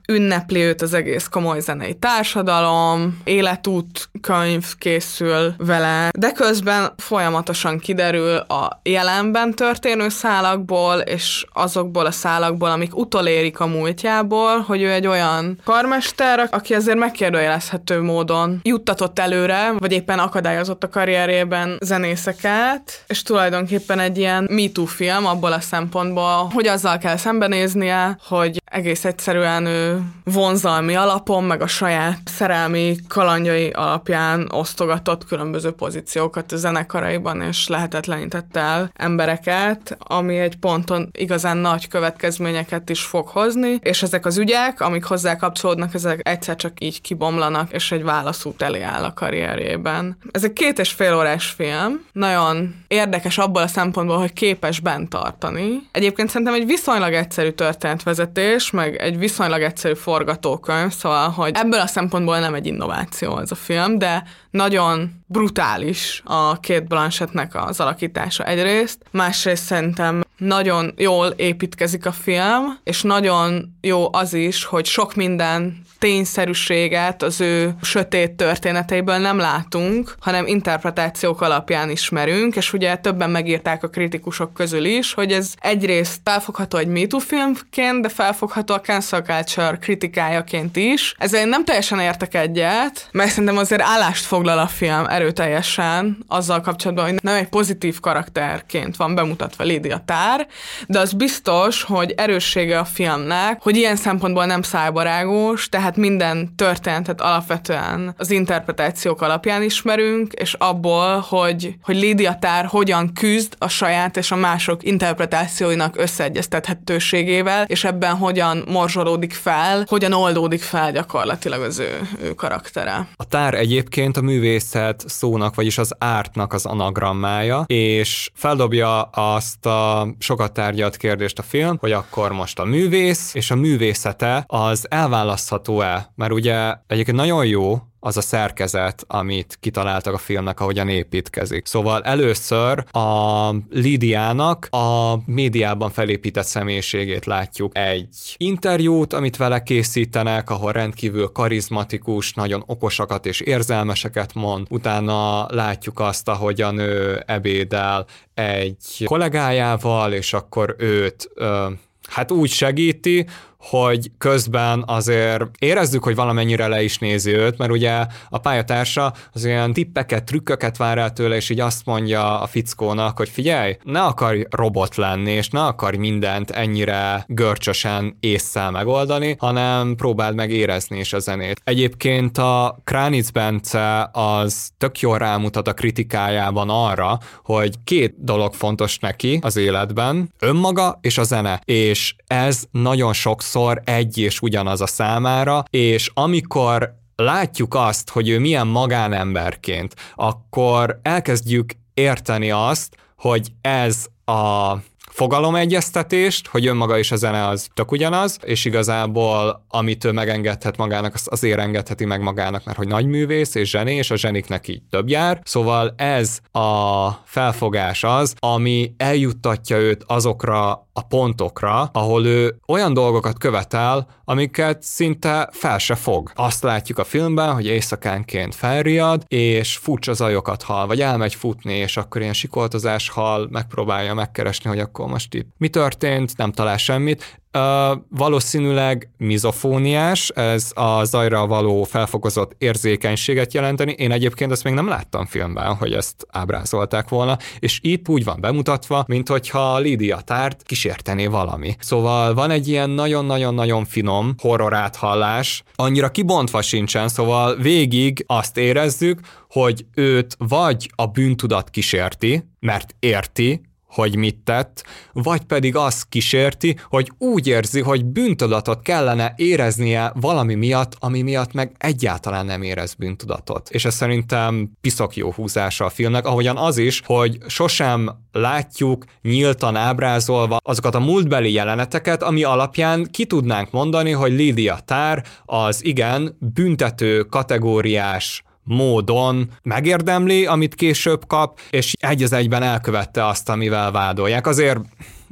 ünnepli 0.07 0.61
őt 0.61 0.81
az 0.81 0.93
egész 0.93 1.27
komoly 1.27 1.59
zenei 1.59 1.93
társadalom, 1.93 3.21
életút 3.23 4.09
könyv 4.21 4.65
készül 4.77 5.53
vele, 5.57 6.09
de 6.17 6.31
közben 6.31 6.93
folyamatosan 6.97 7.79
kiderül 7.79 8.35
a 8.35 8.79
jelenben 8.83 9.53
történő 9.53 10.09
szálakból, 10.09 10.99
és 10.99 11.45
azokból 11.53 12.05
a 12.05 12.11
szálakból, 12.11 12.69
amik 12.69 12.97
utolérik 12.97 13.59
a 13.59 13.67
múltjából, 13.67 14.59
hogy 14.59 14.81
ő 14.81 14.91
egy 14.91 15.07
olyan 15.07 15.59
karmester, 15.63 16.47
aki 16.51 16.73
azért 16.73 16.97
megkérdőjelezhető 16.97 18.01
módon 18.01 18.59
juttatott 18.63 19.19
előre, 19.19 19.71
vagy 19.77 19.91
éppen 19.91 20.19
akadályozott 20.19 20.83
a 20.83 20.89
karrierjében 20.89 21.77
zenészeket, 21.81 23.03
és 23.07 23.21
tulajdonképpen 23.23 23.99
egy 23.99 24.17
ilyen 24.17 24.47
MeToo 24.49 24.85
film 24.85 25.25
abból 25.25 25.51
a 25.51 25.59
szempontból, 25.59 26.49
hogy 26.53 26.67
azzal 26.67 26.97
kell 26.97 27.17
szembenéznie, 27.17 28.17
hogy 28.27 28.61
egész 28.65 29.05
egyszerűen 29.09 29.65
ő 29.65 30.01
vonzalmi 30.23 30.95
alapon, 30.95 31.43
meg 31.43 31.61
a 31.61 31.67
saját 31.67 32.19
szerelmi 32.25 32.95
kalandjai 33.07 33.69
alapján 33.69 34.49
osztogatott 34.51 35.25
különböző 35.25 35.71
pozíciókat 35.71 36.51
a 36.51 36.57
zenekaraiban, 36.57 37.41
és 37.41 37.67
lehetetlenített 37.67 38.57
el 38.57 38.91
embereket, 38.95 39.97
ami 39.99 40.37
egy 40.39 40.55
ponton 40.55 41.09
igazán 41.11 41.57
nagy 41.57 41.87
következményeket 41.87 42.89
is 42.89 43.01
fog 43.01 43.27
hozni, 43.27 43.79
és 43.81 44.03
ezek 44.03 44.25
az 44.25 44.37
ügyek, 44.37 44.81
amik 44.81 45.03
hozzá 45.03 45.35
kapcsolódnak, 45.35 45.93
ezek 45.93 46.27
egyszer 46.27 46.55
csak 46.55 46.73
így 46.79 47.01
kibomlanak, 47.01 47.71
és 47.71 47.91
egy 47.91 48.03
válaszút 48.03 48.61
elé 48.61 48.81
áll 48.81 49.03
a 49.03 49.13
karrierjében. 49.13 50.17
Ez 50.31 50.43
egy 50.43 50.53
két 50.53 50.79
és 50.79 50.91
fél 50.91 51.15
órás 51.15 51.45
film, 51.45 52.05
nagyon 52.11 52.75
érdekes 52.87 53.37
abból 53.37 53.61
a 53.61 53.67
szempontból, 53.67 54.17
hogy 54.17 54.33
képes 54.33 54.79
bent 54.79 55.09
tartani. 55.09 55.79
Egyébként 55.91 56.29
szerintem 56.29 56.55
egy 56.55 56.65
viszonylag 56.65 57.13
egyszerű 57.13 57.49
történetvezetés, 57.49 58.71
meg 58.71 58.98
egy 58.99 59.17
viszonylag 59.17 59.61
egyszerű 59.61 59.93
forgatókönyv, 59.93 60.91
szóval, 60.91 61.29
hogy 61.29 61.51
ebből 61.55 61.79
a 61.79 61.87
szempontból 61.87 62.39
nem 62.39 62.53
egy 62.53 62.65
innováció 62.65 63.39
ez 63.39 63.51
a 63.51 63.55
film, 63.55 63.97
de 63.97 64.23
nagyon 64.51 65.23
brutális 65.25 66.21
a 66.25 66.59
két 66.59 66.87
Blanchettnek 66.87 67.55
az 67.55 67.79
alakítása 67.79 68.43
egyrészt, 68.43 68.97
másrészt 69.11 69.63
szerintem 69.63 70.23
nagyon 70.37 70.93
jól 70.97 71.27
építkezik 71.27 72.05
a 72.05 72.11
film, 72.11 72.79
és 72.83 73.01
nagyon 73.01 73.77
jó 73.81 74.13
az 74.13 74.33
is, 74.33 74.63
hogy 74.63 74.85
sok 74.85 75.15
minden 75.15 75.87
tényszerűséget 75.99 77.23
az 77.23 77.41
ő 77.41 77.75
sötét 77.81 78.31
történeteiből 78.31 79.17
nem 79.17 79.37
látunk, 79.37 80.15
hanem 80.19 80.47
interpretációk 80.47 81.41
alapján 81.41 81.89
ismerünk, 81.89 82.55
és 82.55 82.73
ugye 82.73 82.95
többen 82.95 83.29
megírták 83.29 83.83
a 83.83 83.87
kritikusok 83.87 84.53
közül 84.53 84.85
is, 84.85 85.13
hogy 85.13 85.31
ez 85.31 85.53
egyrészt 85.59 86.21
felfogható 86.23 86.77
egy 86.77 86.87
MeToo 86.87 87.19
filmként, 87.19 88.01
de 88.01 88.09
felfogható 88.09 88.73
a 88.73 88.81
cancel 88.81 89.21
culture 89.21 89.77
kritikájaként 89.77 90.75
is. 90.75 91.15
Ezzel 91.17 91.41
én 91.41 91.47
nem 91.47 91.65
teljesen 91.65 91.99
értek 91.99 92.35
egyet, 92.35 93.09
mert 93.11 93.29
szerintem 93.29 93.57
azért 93.57 93.81
állást 93.81 94.25
foglal 94.39 94.59
a 94.59 94.67
film 94.67 95.05
erőteljesen 95.07 96.17
azzal 96.27 96.61
kapcsolatban, 96.61 97.05
hogy 97.05 97.19
nem 97.21 97.35
egy 97.35 97.49
pozitív 97.49 97.99
karakterként 97.99 98.95
van 98.95 99.15
bemutatva 99.15 99.63
Lydia 99.63 100.01
Tár, 100.05 100.47
de 100.87 100.99
az 100.99 101.13
biztos, 101.13 101.83
hogy 101.83 102.13
erőssége 102.17 102.79
a 102.79 102.85
filmnek, 102.85 103.61
hogy 103.61 103.75
ilyen 103.77 103.95
szempontból 103.95 104.45
nem 104.45 104.61
szájbarágos, 104.61 105.69
tehát 105.69 105.95
minden 105.95 106.55
történetet 106.55 107.21
alapvetően 107.21 108.13
az 108.17 108.31
interpretációk 108.31 109.21
alapján 109.21 109.63
ismerünk, 109.63 110.33
és 110.33 110.53
abból, 110.53 111.25
hogy, 111.29 111.75
hogy 111.83 112.01
Lydia 112.01 112.37
Tár 112.39 112.65
hogyan 112.65 113.13
küzd 113.13 113.55
a 113.57 113.67
saját 113.67 114.17
és 114.17 114.31
a 114.31 114.35
mások 114.35 114.83
interpretációinak 114.83 115.97
összeegyeztethetőségével, 115.97 117.63
és 117.63 117.83
ebben 117.83 118.15
hogyan 118.15 118.63
morzsolódik 118.67 119.33
fel, 119.33 119.83
hogyan 119.87 120.13
oldódik 120.13 120.61
fel 120.61 120.91
gyakorlatilag 120.91 121.61
az 121.61 121.79
ő, 121.79 122.07
ő 122.23 122.33
karaktere. 122.33 123.07
A 123.15 123.23
tár 123.25 123.53
egyébként 123.53 124.17
a 124.17 124.21
művészet 124.29 125.03
szónak, 125.07 125.55
vagyis 125.55 125.77
az 125.77 125.95
ártnak 125.97 126.53
az 126.53 126.65
anagrammája, 126.65 127.63
és 127.67 128.29
feldobja 128.33 129.01
azt 129.01 129.65
a 129.65 130.07
sokat 130.19 130.53
tárgyalt 130.53 130.97
kérdést 130.97 131.39
a 131.39 131.43
film, 131.43 131.77
hogy 131.79 131.91
akkor 131.91 132.31
most 132.31 132.59
a 132.59 132.65
művész 132.65 133.33
és 133.33 133.51
a 133.51 133.55
művészete 133.55 134.43
az 134.47 134.85
elválasztható-e? 134.89 136.11
Mert 136.15 136.31
ugye 136.31 136.73
egyébként 136.87 137.17
nagyon 137.17 137.45
jó, 137.45 137.79
az 137.99 138.17
a 138.17 138.21
szerkezet, 138.21 139.03
amit 139.07 139.57
kitaláltak 139.59 140.13
a 140.13 140.17
filmnek, 140.17 140.59
ahogyan 140.59 140.89
építkezik. 140.89 141.65
Szóval 141.65 142.01
először 142.03 142.83
a 142.91 143.49
Lidiának 143.69 144.67
a 144.71 145.15
médiában 145.25 145.89
felépített 145.89 146.45
személyiségét 146.45 147.25
látjuk. 147.25 147.77
Egy 147.77 148.35
interjút, 148.37 149.13
amit 149.13 149.37
vele 149.37 149.63
készítenek, 149.63 150.49
ahol 150.49 150.71
rendkívül 150.71 151.27
karizmatikus, 151.27 152.33
nagyon 152.33 152.63
okosakat 152.65 153.25
és 153.25 153.39
érzelmeseket 153.39 154.33
mond. 154.33 154.67
Utána 154.69 155.45
látjuk 155.49 155.99
azt, 155.99 156.27
ahogyan 156.27 156.77
ő 156.77 157.23
ebédel 157.25 158.05
egy 158.33 159.03
kollégájával, 159.05 160.13
és 160.13 160.33
akkor 160.33 160.75
őt 160.77 161.29
ö, 161.33 161.67
hát 162.09 162.31
úgy 162.31 162.49
segíti, 162.49 163.25
hogy 163.59 164.11
közben 164.17 164.83
azért 164.87 165.43
érezzük, 165.59 166.03
hogy 166.03 166.15
valamennyire 166.15 166.67
le 166.67 166.83
is 166.83 166.97
nézi 166.97 167.31
őt, 167.31 167.57
mert 167.57 167.71
ugye 167.71 168.05
a 168.29 168.37
pályatársa 168.37 169.13
az 169.33 169.45
olyan 169.45 169.73
tippeket, 169.73 170.23
trükköket 170.23 170.77
vár 170.77 170.97
el 170.97 171.13
tőle, 171.13 171.35
és 171.35 171.49
így 171.49 171.59
azt 171.59 171.85
mondja 171.85 172.41
a 172.41 172.47
fickónak, 172.47 173.17
hogy 173.17 173.29
figyelj, 173.29 173.77
ne 173.83 174.01
akarj 174.01 174.45
robot 174.49 174.95
lenni, 174.95 175.31
és 175.31 175.49
ne 175.49 175.65
akarj 175.65 175.97
mindent 175.97 176.51
ennyire 176.51 177.23
görcsösen 177.27 178.17
észszel 178.19 178.71
megoldani, 178.71 179.35
hanem 179.39 179.95
próbáld 179.95 180.35
meg 180.35 180.51
érezni 180.51 180.99
is 180.99 181.13
a 181.13 181.19
zenét. 181.19 181.61
Egyébként 181.63 182.37
a 182.37 182.79
Kranitz 182.83 183.29
Bence 183.29 184.09
az 184.11 184.69
tök 184.77 184.99
jól 184.99 185.17
rámutat 185.17 185.67
a 185.67 185.73
kritikájában 185.73 186.69
arra, 186.69 187.19
hogy 187.43 187.73
két 187.83 188.13
dolog 188.17 188.53
fontos 188.53 188.99
neki 188.99 189.39
az 189.41 189.55
életben, 189.55 190.33
önmaga 190.39 190.97
és 191.01 191.17
a 191.17 191.23
zene, 191.23 191.61
és 191.65 192.15
ez 192.27 192.63
nagyon 192.71 193.13
sokszor 193.13 193.47
sokszor 193.49 193.81
egy 193.85 194.17
és 194.17 194.41
ugyanaz 194.41 194.81
a 194.81 194.87
számára, 194.87 195.63
és 195.69 196.11
amikor 196.13 196.95
látjuk 197.15 197.73
azt, 197.75 198.09
hogy 198.09 198.29
ő 198.29 198.39
milyen 198.39 198.67
magánemberként, 198.67 199.95
akkor 200.15 200.99
elkezdjük 201.01 201.71
érteni 201.93 202.51
azt, 202.51 202.95
hogy 203.15 203.47
ez 203.61 204.05
a 204.25 204.73
fogalomegyeztetést, 205.09 206.47
hogy 206.47 206.67
önmaga 206.67 206.97
is 206.97 207.11
a 207.11 207.15
zene 207.15 207.47
az 207.47 207.67
tök 207.73 207.91
ugyanaz, 207.91 208.37
és 208.43 208.65
igazából 208.65 209.65
amit 209.67 210.03
ő 210.03 210.11
megengedhet 210.11 210.77
magának, 210.77 211.13
azt 211.13 211.27
azért 211.27 211.59
engedheti 211.59 212.05
meg 212.05 212.21
magának, 212.21 212.63
mert 212.65 212.77
hogy 212.77 212.87
nagy 212.87 213.05
művész 213.05 213.55
és 213.55 213.69
zseni, 213.69 213.93
és 213.93 214.11
a 214.11 214.15
zseniknek 214.15 214.67
így 214.67 214.81
több 214.89 215.09
jár. 215.09 215.41
Szóval 215.43 215.93
ez 215.97 216.39
a 216.51 217.09
felfogás 217.25 218.03
az, 218.03 218.35
ami 218.39 218.93
eljuttatja 218.97 219.77
őt 219.77 220.03
azokra 220.07 220.87
a 220.93 221.01
pontokra, 221.01 221.89
ahol 221.93 222.25
ő 222.25 222.55
olyan 222.67 222.93
dolgokat 222.93 223.37
követel, 223.37 224.07
amiket 224.25 224.83
szinte 224.83 225.49
fel 225.51 225.77
se 225.77 225.95
fog. 225.95 226.31
Azt 226.35 226.63
látjuk 226.63 226.97
a 226.97 227.03
filmben, 227.03 227.53
hogy 227.53 227.65
éjszakánként 227.65 228.55
felriad, 228.55 229.23
és 229.27 229.77
furcsa 229.77 230.13
zajokat 230.13 230.63
hal, 230.63 230.87
vagy 230.87 231.01
elmegy 231.01 231.35
futni, 231.35 231.73
és 231.73 231.97
akkor 231.97 232.21
ilyen 232.21 232.33
sikoltozás 232.33 233.09
hal, 233.09 233.47
megpróbálja 233.51 234.13
megkeresni, 234.13 234.69
hogy 234.69 234.79
akkor 234.79 234.98
most 235.07 235.33
itt 235.33 235.47
mi 235.57 235.69
történt, 235.69 236.37
nem 236.37 236.51
talál 236.51 236.77
semmit, 236.77 237.39
Uh, 237.53 237.97
valószínűleg 238.09 239.09
mizofóniás, 239.17 240.29
ez 240.29 240.71
a 240.75 241.03
zajra 241.03 241.47
való 241.47 241.83
felfokozott 241.83 242.55
érzékenységet 242.57 243.53
jelenteni. 243.53 243.91
Én 243.91 244.11
egyébként 244.11 244.51
ezt 244.51 244.63
még 244.63 244.73
nem 244.73 244.87
láttam 244.87 245.25
filmben, 245.25 245.75
hogy 245.75 245.93
ezt 245.93 246.25
ábrázolták 246.31 247.09
volna, 247.09 247.37
és 247.59 247.79
itt 247.81 248.09
úgy 248.09 248.23
van 248.23 248.37
bemutatva, 248.41 249.03
mint 249.07 249.29
hogyha 249.29 249.77
Lídia 249.77 250.19
Tárt 250.19 250.63
kísértené 250.63 251.25
valami. 251.25 251.75
Szóval 251.79 252.33
van 252.33 252.51
egy 252.51 252.67
ilyen 252.67 252.89
nagyon-nagyon-nagyon 252.89 253.85
finom 253.85 254.33
horror 254.37 254.73
áthallás, 254.73 255.63
annyira 255.75 256.09
kibontva 256.09 256.61
sincsen, 256.61 257.07
szóval 257.07 257.55
végig 257.55 258.23
azt 258.27 258.57
érezzük, 258.57 259.19
hogy 259.49 259.85
őt 259.93 260.35
vagy 260.37 260.91
a 260.95 261.05
bűntudat 261.05 261.69
kísérti, 261.69 262.43
mert 262.59 262.95
érti, 262.99 263.61
hogy 263.89 264.15
mit 264.15 264.37
tett, 264.43 264.83
vagy 265.13 265.41
pedig 265.41 265.75
azt 265.75 266.05
kísérti, 266.09 266.75
hogy 266.89 267.11
úgy 267.17 267.47
érzi, 267.47 267.81
hogy 267.81 268.05
bűntudatot 268.05 268.81
kellene 268.81 269.33
éreznie 269.35 270.11
valami 270.15 270.53
miatt, 270.53 270.95
ami 270.99 271.21
miatt 271.21 271.53
meg 271.53 271.75
egyáltalán 271.77 272.45
nem 272.45 272.61
érez 272.61 272.93
bűntudatot. 272.93 273.69
És 273.69 273.85
ez 273.85 273.95
szerintem 273.95 274.71
piszok 274.81 275.15
jó 275.15 275.31
húzása 275.31 275.85
a 275.85 275.89
filmnek, 275.89 276.25
ahogyan 276.25 276.57
az 276.57 276.77
is, 276.77 277.01
hogy 277.05 277.37
sosem 277.47 278.09
látjuk 278.31 279.05
nyíltan 279.21 279.75
ábrázolva 279.75 280.57
azokat 280.63 280.95
a 280.95 280.99
múltbeli 280.99 281.51
jeleneteket, 281.51 282.23
ami 282.23 282.43
alapján 282.43 283.07
ki 283.11 283.25
tudnánk 283.25 283.71
mondani, 283.71 284.11
hogy 284.11 284.39
Lydia 284.39 284.79
Tár 284.85 285.25
az 285.45 285.85
igen 285.85 286.37
büntető 286.39 287.23
kategóriás 287.23 288.43
módon 288.69 289.49
megérdemli, 289.63 290.45
amit 290.45 290.75
később 290.75 291.27
kap, 291.27 291.59
és 291.69 291.93
egy 291.99 292.23
az 292.23 292.33
egyben 292.33 292.63
elkövette 292.63 293.27
azt, 293.27 293.49
amivel 293.49 293.91
vádolják. 293.91 294.47
Azért, 294.47 294.79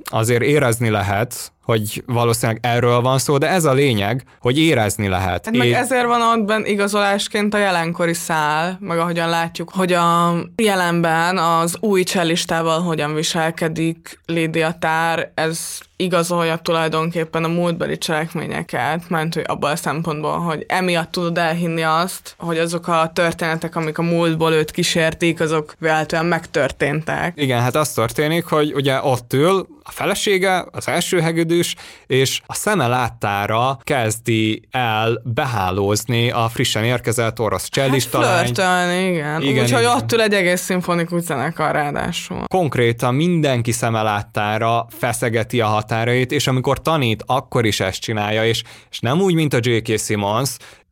azért 0.03 0.43
érezni 0.43 0.89
lehet, 0.89 1.51
hogy 1.68 2.03
valószínűleg 2.05 2.59
erről 2.63 3.01
van 3.01 3.18
szó, 3.18 3.38
de 3.38 3.49
ez 3.49 3.65
a 3.65 3.74
lényeg, 3.74 4.24
hogy 4.39 4.59
érezni 4.59 5.07
lehet. 5.07 5.45
Hát 5.45 5.57
meg 5.57 5.72
ezért 5.72 6.05
van 6.05 6.22
ott 6.22 6.45
benne 6.45 6.68
igazolásként 6.68 7.53
a 7.53 7.57
jelenkori 7.57 8.13
szál, 8.13 8.78
meg 8.80 8.97
ahogyan 8.97 9.30
látjuk, 9.30 9.70
hogy 9.74 9.93
a 9.93 10.36
jelenben 10.55 11.38
az 11.38 11.78
új 11.80 12.03
csellistával 12.03 12.82
hogyan 12.82 13.13
viselkedik 13.13 14.20
Lydia 14.26 14.76
Tár, 14.80 15.32
ez 15.36 15.80
igazolja 15.97 16.57
tulajdonképpen 16.57 17.43
a 17.43 17.47
múltbeli 17.47 17.97
cselekményeket, 17.97 19.09
mert 19.09 19.34
hogy 19.34 19.43
abban 19.47 19.72
a 19.72 19.76
szempontból, 19.76 20.39
hogy 20.39 20.65
emiatt 20.68 21.11
tudod 21.11 21.38
elhinni 21.38 21.82
azt, 21.82 22.36
hogy 22.38 22.57
azok 22.57 22.88
a 22.88 23.11
történetek, 23.13 23.76
amik 23.76 23.97
a 23.97 24.01
múltból 24.01 24.53
őt 24.53 24.72
kísérték, 24.72 25.39
azok 25.39 25.76
véletlenül 25.80 26.30
megtörténtek. 26.30 27.34
Igen, 27.36 27.61
hát 27.61 27.76
az 27.76 27.89
történik, 27.89 28.45
hogy 28.45 28.74
ugye 28.74 29.01
ott 29.01 29.34
ül 29.34 29.68
a 29.84 29.91
felesége, 29.91 30.65
az 30.72 30.88
első 30.88 31.20
hegedűs, 31.58 31.76
és 32.08 32.41
a 32.45 32.53
szeme 32.53 32.88
láttára 32.88 33.80
kezdi 33.84 34.62
el 34.72 35.22
behálózni 35.24 36.32
a 36.32 36.49
frissen 36.49 36.84
érkezett 36.84 37.39
orosz 37.39 37.70
csellista 37.70 38.22
hát 38.22 38.43
flörtölni, 38.43 39.08
igen. 39.08 39.41
igen 39.41 39.64
Úgyhogy 39.64 39.86
ott 39.86 40.12
ül 40.12 40.22
egy 40.22 40.34
egész 40.34 40.62
szimfonikus 40.62 41.22
zenekar 41.22 41.72
ráadásul. 41.72 42.43
Konkrétan 42.47 43.16
mindenki 43.16 43.72
szeme 43.72 44.01
láttára 44.01 44.88
feszegeti 44.89 45.62
a 45.62 45.68
határait, 45.68 46.32
és 46.32 46.47
amikor 46.47 46.82
tanít, 46.82 47.24
akkor 47.26 47.66
is 47.66 47.80
ezt 47.80 48.01
csinálja, 48.01 48.45
és, 48.45 48.64
és 48.89 48.99
nem 48.99 49.22
úgy, 49.22 49.34
mint 49.34 49.53
a 49.53 49.60
J.K. 49.62 49.99
Simmons, 49.99 50.49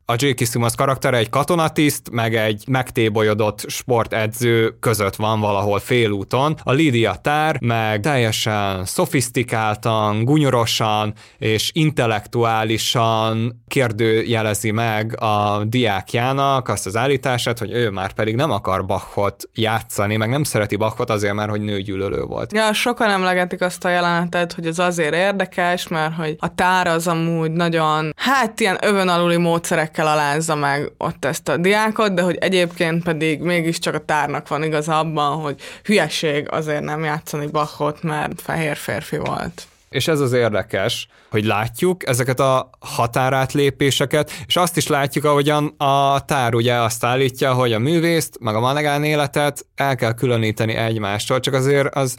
a 0.08 0.14
J.K. 0.16 0.46
Simmons 0.46 0.74
karaktere 0.74 1.16
egy 1.16 1.28
katonatiszt, 1.28 2.10
meg 2.10 2.34
egy 2.34 2.64
megtébolyodott 2.68 3.64
sportedző 3.68 4.76
között 4.80 5.16
van 5.16 5.40
valahol 5.40 5.78
félúton. 5.78 6.56
A 6.62 6.72
Lydia 6.72 7.14
Tár 7.14 7.56
meg 7.60 8.00
teljesen 8.00 8.84
szofisztikáltan, 8.84 10.24
gunyorosan 10.24 11.14
és 11.38 11.70
intellektuálisan 11.74 13.62
kérdőjelezi 13.68 14.70
meg 14.70 15.22
a 15.22 15.64
diákjának 15.64 16.68
azt 16.68 16.86
az 16.86 16.96
állítását, 16.96 17.58
hogy 17.58 17.72
ő 17.72 17.90
már 17.90 18.12
pedig 18.12 18.34
nem 18.34 18.50
akar 18.50 18.86
Bachot 18.86 19.48
játszani, 19.54 20.16
meg 20.16 20.28
nem 20.28 20.42
szereti 20.42 20.76
Bachot 20.76 21.10
azért, 21.10 21.34
mert 21.34 21.50
hogy 21.50 21.60
nőgyűlölő 21.60 22.22
volt. 22.22 22.52
Ja, 22.52 22.72
sokan 22.72 23.10
emlegetik 23.10 23.60
azt 23.60 23.84
a 23.84 23.88
jelenetet, 23.88 24.52
hogy 24.52 24.66
ez 24.66 24.78
azért 24.78 25.14
érdekes, 25.14 25.88
mert 25.88 26.14
hogy 26.14 26.36
a 26.38 26.54
tár 26.54 26.86
az 26.86 27.06
amúgy 27.06 27.50
nagyon, 27.50 28.12
hát 28.16 28.60
ilyen 28.60 28.78
övön 28.82 29.08
aluli 29.08 29.36
módszerek 29.36 29.94
kell 29.96 30.06
alázza 30.06 30.54
meg 30.54 30.92
ott 30.98 31.24
ezt 31.24 31.48
a 31.48 31.56
diákot, 31.56 32.14
de 32.14 32.22
hogy 32.22 32.36
egyébként 32.36 33.02
pedig 33.02 33.40
mégiscsak 33.40 33.94
a 33.94 33.98
tárnak 33.98 34.48
van 34.48 34.62
igaz 34.62 34.88
abban, 34.88 35.40
hogy 35.40 35.60
hülyeség 35.84 36.46
azért 36.50 36.82
nem 36.82 37.04
játszani 37.04 37.46
Bachot, 37.46 38.02
mert 38.02 38.40
fehér 38.40 38.76
férfi 38.76 39.16
volt. 39.16 39.66
És 39.90 40.08
ez 40.08 40.20
az 40.20 40.32
érdekes, 40.32 41.08
hogy 41.30 41.44
látjuk 41.44 42.08
ezeket 42.08 42.40
a 42.40 42.70
határátlépéseket, 42.80 44.30
és 44.46 44.56
azt 44.56 44.76
is 44.76 44.86
látjuk, 44.86 45.24
ahogyan 45.24 45.74
a 45.76 46.24
tár 46.24 46.54
ugye 46.54 46.74
azt 46.74 47.04
állítja, 47.04 47.52
hogy 47.52 47.72
a 47.72 47.78
művészt, 47.78 48.36
meg 48.40 48.54
a 48.54 48.60
manegánéletet 48.60 49.66
el 49.74 49.96
kell 49.96 50.14
különíteni 50.14 50.74
egymástól, 50.74 51.40
csak 51.40 51.54
azért 51.54 51.94
az 51.94 52.16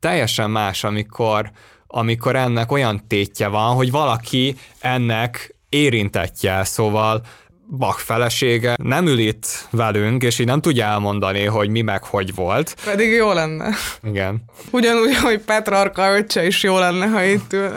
teljesen 0.00 0.50
más, 0.50 0.84
amikor 0.84 1.50
amikor 1.90 2.36
ennek 2.36 2.72
olyan 2.72 3.06
tétje 3.06 3.48
van, 3.48 3.74
hogy 3.74 3.90
valaki 3.90 4.56
ennek 4.80 5.57
érintettje, 5.68 6.64
szóval 6.64 7.22
Bach 7.70 7.98
felesége 7.98 8.76
nem 8.82 9.06
ül 9.06 9.18
itt 9.18 9.68
velünk, 9.70 10.22
és 10.22 10.38
így 10.38 10.46
nem 10.46 10.60
tudja 10.60 10.84
elmondani, 10.84 11.44
hogy 11.44 11.68
mi 11.68 11.80
meg 11.80 12.04
hogy 12.04 12.34
volt. 12.34 12.76
Pedig 12.84 13.10
jó 13.10 13.32
lenne. 13.32 13.74
Igen. 14.02 14.42
Ugyanúgy, 14.70 15.16
hogy 15.16 15.38
Petrarka 15.38 16.16
öccse 16.16 16.46
is 16.46 16.62
jó 16.62 16.78
lenne, 16.78 17.06
ha 17.06 17.22
itt 17.22 17.52
ül. 17.52 17.72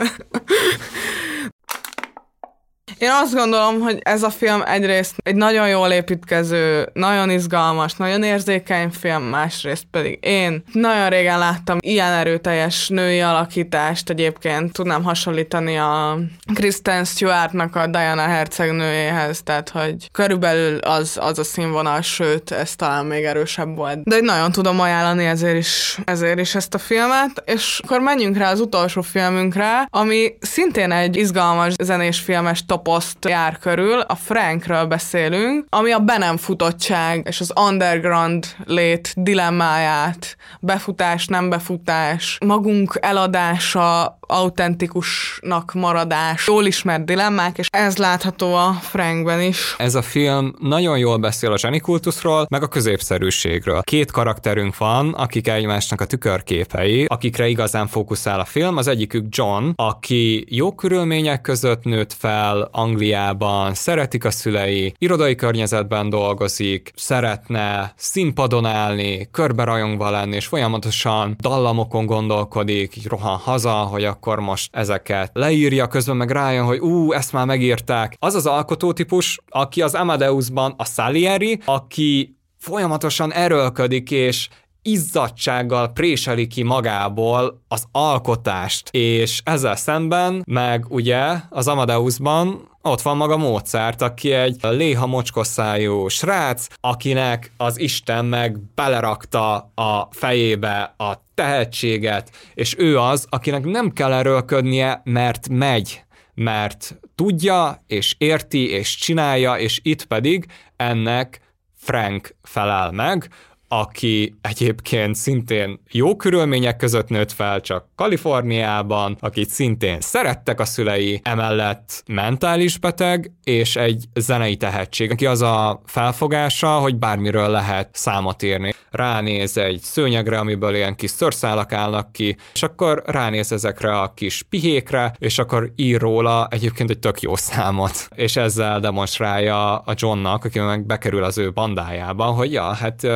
Én 2.98 3.10
azt 3.22 3.34
gondolom, 3.34 3.80
hogy 3.80 3.98
ez 4.02 4.22
a 4.22 4.30
film 4.30 4.62
egyrészt 4.66 5.14
egy 5.22 5.34
nagyon 5.34 5.68
jól 5.68 5.88
építkező, 5.90 6.88
nagyon 6.92 7.30
izgalmas, 7.30 7.94
nagyon 7.94 8.22
érzékeny 8.22 8.90
film, 8.90 9.22
másrészt 9.22 9.84
pedig 9.90 10.18
én 10.20 10.62
nagyon 10.72 11.08
régen 11.08 11.38
láttam 11.38 11.78
ilyen 11.80 12.12
erőteljes 12.12 12.88
női 12.88 13.20
alakítást, 13.20 14.10
egyébként 14.10 14.72
tudnám 14.72 15.02
hasonlítani 15.02 15.76
a 15.78 16.18
Kristen 16.54 17.04
Stewartnak 17.04 17.76
a 17.76 17.86
Diana 17.86 18.22
hercegnőjéhez, 18.22 19.42
tehát 19.42 19.68
hogy 19.68 20.10
körülbelül 20.12 20.78
az, 20.78 21.18
az 21.20 21.38
a 21.38 21.44
színvonal, 21.44 22.00
sőt, 22.00 22.50
ez 22.50 22.76
talán 22.76 23.06
még 23.06 23.24
erősebb 23.24 23.76
volt. 23.76 24.02
De 24.02 24.20
nagyon 24.20 24.52
tudom 24.52 24.80
ajánlani 24.80 25.24
ezért 25.24 25.56
is, 25.56 25.98
ezért 26.04 26.38
is 26.38 26.54
ezt 26.54 26.74
a 26.74 26.78
filmet, 26.78 27.42
és 27.44 27.80
akkor 27.84 28.00
menjünk 28.00 28.36
rá 28.36 28.50
az 28.50 28.60
utolsó 28.60 29.02
filmünkre, 29.02 29.86
ami 29.90 30.32
szintén 30.40 30.92
egy 30.92 31.16
izgalmas 31.16 31.74
zenés 31.82 32.18
filmes 32.18 32.64
topos 32.72 32.90
poszt 32.92 33.28
jár 33.28 33.58
körül, 33.58 34.00
a 34.00 34.14
Frankről 34.14 34.84
beszélünk, 34.84 35.66
ami 35.68 35.90
a 35.90 35.98
be 35.98 36.18
nem 36.18 36.36
futottság 36.36 37.26
és 37.26 37.40
az 37.40 37.52
underground 37.60 38.46
lét 38.64 39.12
dilemmáját, 39.16 40.36
befutás, 40.60 41.26
nem 41.26 41.50
befutás, 41.50 42.38
magunk 42.44 42.98
eladása, 43.00 44.18
autentikusnak 44.26 45.72
maradás, 45.74 46.46
jól 46.46 46.66
ismert 46.66 47.04
dilemmák, 47.04 47.58
és 47.58 47.66
ez 47.70 47.96
látható 47.96 48.54
a 48.54 48.72
Frankben 48.72 49.40
is. 49.40 49.74
Ez 49.78 49.94
a 49.94 50.02
film 50.02 50.54
nagyon 50.58 50.98
jól 50.98 51.16
beszél 51.16 51.52
a 51.52 51.58
zsenikultuszról, 51.58 52.46
meg 52.50 52.62
a 52.62 52.68
középszerűségről. 52.68 53.80
Két 53.82 54.10
karakterünk 54.10 54.76
van, 54.76 55.12
akik 55.12 55.48
egymásnak 55.48 56.00
a 56.00 56.04
tükörképei, 56.04 57.04
akikre 57.04 57.48
igazán 57.48 57.86
fókuszál 57.86 58.40
a 58.40 58.44
film. 58.44 58.76
Az 58.76 58.86
egyikük 58.86 59.26
John, 59.28 59.70
aki 59.74 60.44
jó 60.48 60.74
körülmények 60.74 61.40
között 61.40 61.84
nőtt 61.84 62.12
fel 62.12 62.68
Angliában, 62.72 63.74
szeretik 63.74 64.24
a 64.24 64.30
szülei, 64.30 64.94
irodai 64.98 65.34
környezetben 65.34 66.10
dolgozik, 66.10 66.92
szeretne 66.96 67.92
színpadon 67.96 68.66
állni, 68.66 69.28
körbe 69.30 69.64
rajongva 69.64 70.10
lenni, 70.10 70.34
és 70.34 70.46
folyamatosan 70.46 71.36
dallamokon 71.40 72.06
gondolkodik, 72.06 72.96
így 72.96 73.06
rohan 73.06 73.36
haza, 73.36 73.72
hogy 73.72 74.04
a 74.04 74.18
akkor 74.22 74.40
most 74.40 74.76
ezeket 74.76 75.30
leírja, 75.32 75.86
közben 75.86 76.16
meg 76.16 76.30
rájön, 76.30 76.64
hogy 76.64 76.78
ú, 76.78 77.12
ezt 77.12 77.32
már 77.32 77.46
megírták. 77.46 78.16
Az 78.18 78.34
az 78.34 78.46
alkotótípus, 78.46 79.40
aki 79.48 79.82
az 79.82 79.94
Amadeusban 79.94 80.74
a 80.76 80.84
Salieri, 80.84 81.60
aki 81.64 82.36
folyamatosan 82.58 83.32
erőlködik, 83.32 84.10
és 84.10 84.48
izzadsággal 84.82 85.88
préseli 85.88 86.46
ki 86.46 86.62
magából 86.62 87.62
az 87.68 87.84
alkotást, 87.92 88.88
és 88.90 89.40
ezzel 89.44 89.76
szemben 89.76 90.42
meg 90.46 90.84
ugye 90.88 91.34
az 91.50 91.68
Amadeusban 91.68 92.70
ott 92.82 93.00
van 93.00 93.16
maga 93.16 93.36
Mozart, 93.36 94.02
aki 94.02 94.32
egy 94.32 94.56
léha 94.60 95.06
mocskoszájú 95.06 96.08
srác, 96.08 96.66
akinek 96.80 97.52
az 97.56 97.80
Isten 97.80 98.24
meg 98.24 98.58
belerakta 98.74 99.54
a 99.74 100.08
fejébe 100.10 100.94
a 100.96 101.24
tehetséget, 101.34 102.30
és 102.54 102.74
ő 102.78 102.98
az, 102.98 103.26
akinek 103.28 103.64
nem 103.64 103.90
kell 103.90 104.12
erőlködnie, 104.12 105.00
mert 105.04 105.48
megy, 105.48 106.04
mert 106.34 106.98
tudja, 107.14 107.84
és 107.86 108.14
érti, 108.18 108.70
és 108.70 108.96
csinálja, 108.96 109.54
és 109.54 109.80
itt 109.82 110.04
pedig 110.04 110.46
ennek 110.76 111.40
Frank 111.76 112.34
felel 112.42 112.90
meg, 112.90 113.28
aki 113.74 114.34
egyébként 114.40 115.14
szintén 115.14 115.80
jó 115.90 116.16
körülmények 116.16 116.76
között 116.76 117.08
nőtt 117.08 117.32
fel, 117.32 117.60
csak 117.60 117.86
Kaliforniában, 117.94 119.16
akit 119.20 119.48
szintén 119.48 120.00
szerettek 120.00 120.60
a 120.60 120.64
szülei, 120.64 121.20
emellett 121.24 122.02
mentális 122.06 122.78
beteg, 122.78 123.32
és 123.44 123.76
egy 123.76 124.04
zenei 124.14 124.56
tehetség, 124.56 125.10
aki 125.10 125.26
az 125.26 125.42
a 125.42 125.82
felfogása, 125.84 126.78
hogy 126.78 126.96
bármiről 126.96 127.48
lehet 127.48 127.88
számot 127.92 128.42
írni. 128.42 128.74
Ránéz 128.90 129.56
egy 129.56 129.80
szőnyegre, 129.80 130.38
amiből 130.38 130.74
ilyen 130.74 130.94
kis 130.94 131.10
szörszálak 131.10 131.72
állnak 131.72 132.12
ki, 132.12 132.36
és 132.54 132.62
akkor 132.62 133.02
ránéz 133.06 133.52
ezekre 133.52 134.00
a 134.00 134.12
kis 134.14 134.42
pihékre, 134.42 135.14
és 135.18 135.38
akkor 135.38 135.72
ír 135.76 136.00
róla 136.00 136.46
egyébként 136.50 136.90
egy 136.90 136.98
tök 136.98 137.20
jó 137.20 137.36
számot. 137.36 138.08
És 138.14 138.36
ezzel 138.36 138.80
demonstrálja 138.80 139.78
a 139.78 139.94
Johnnak, 139.96 140.44
aki 140.44 140.58
meg 140.58 140.86
bekerül 140.86 141.24
az 141.24 141.38
ő 141.38 141.52
bandájába, 141.52 142.24
hogy 142.24 142.52
ja, 142.52 142.72
hát 142.72 143.06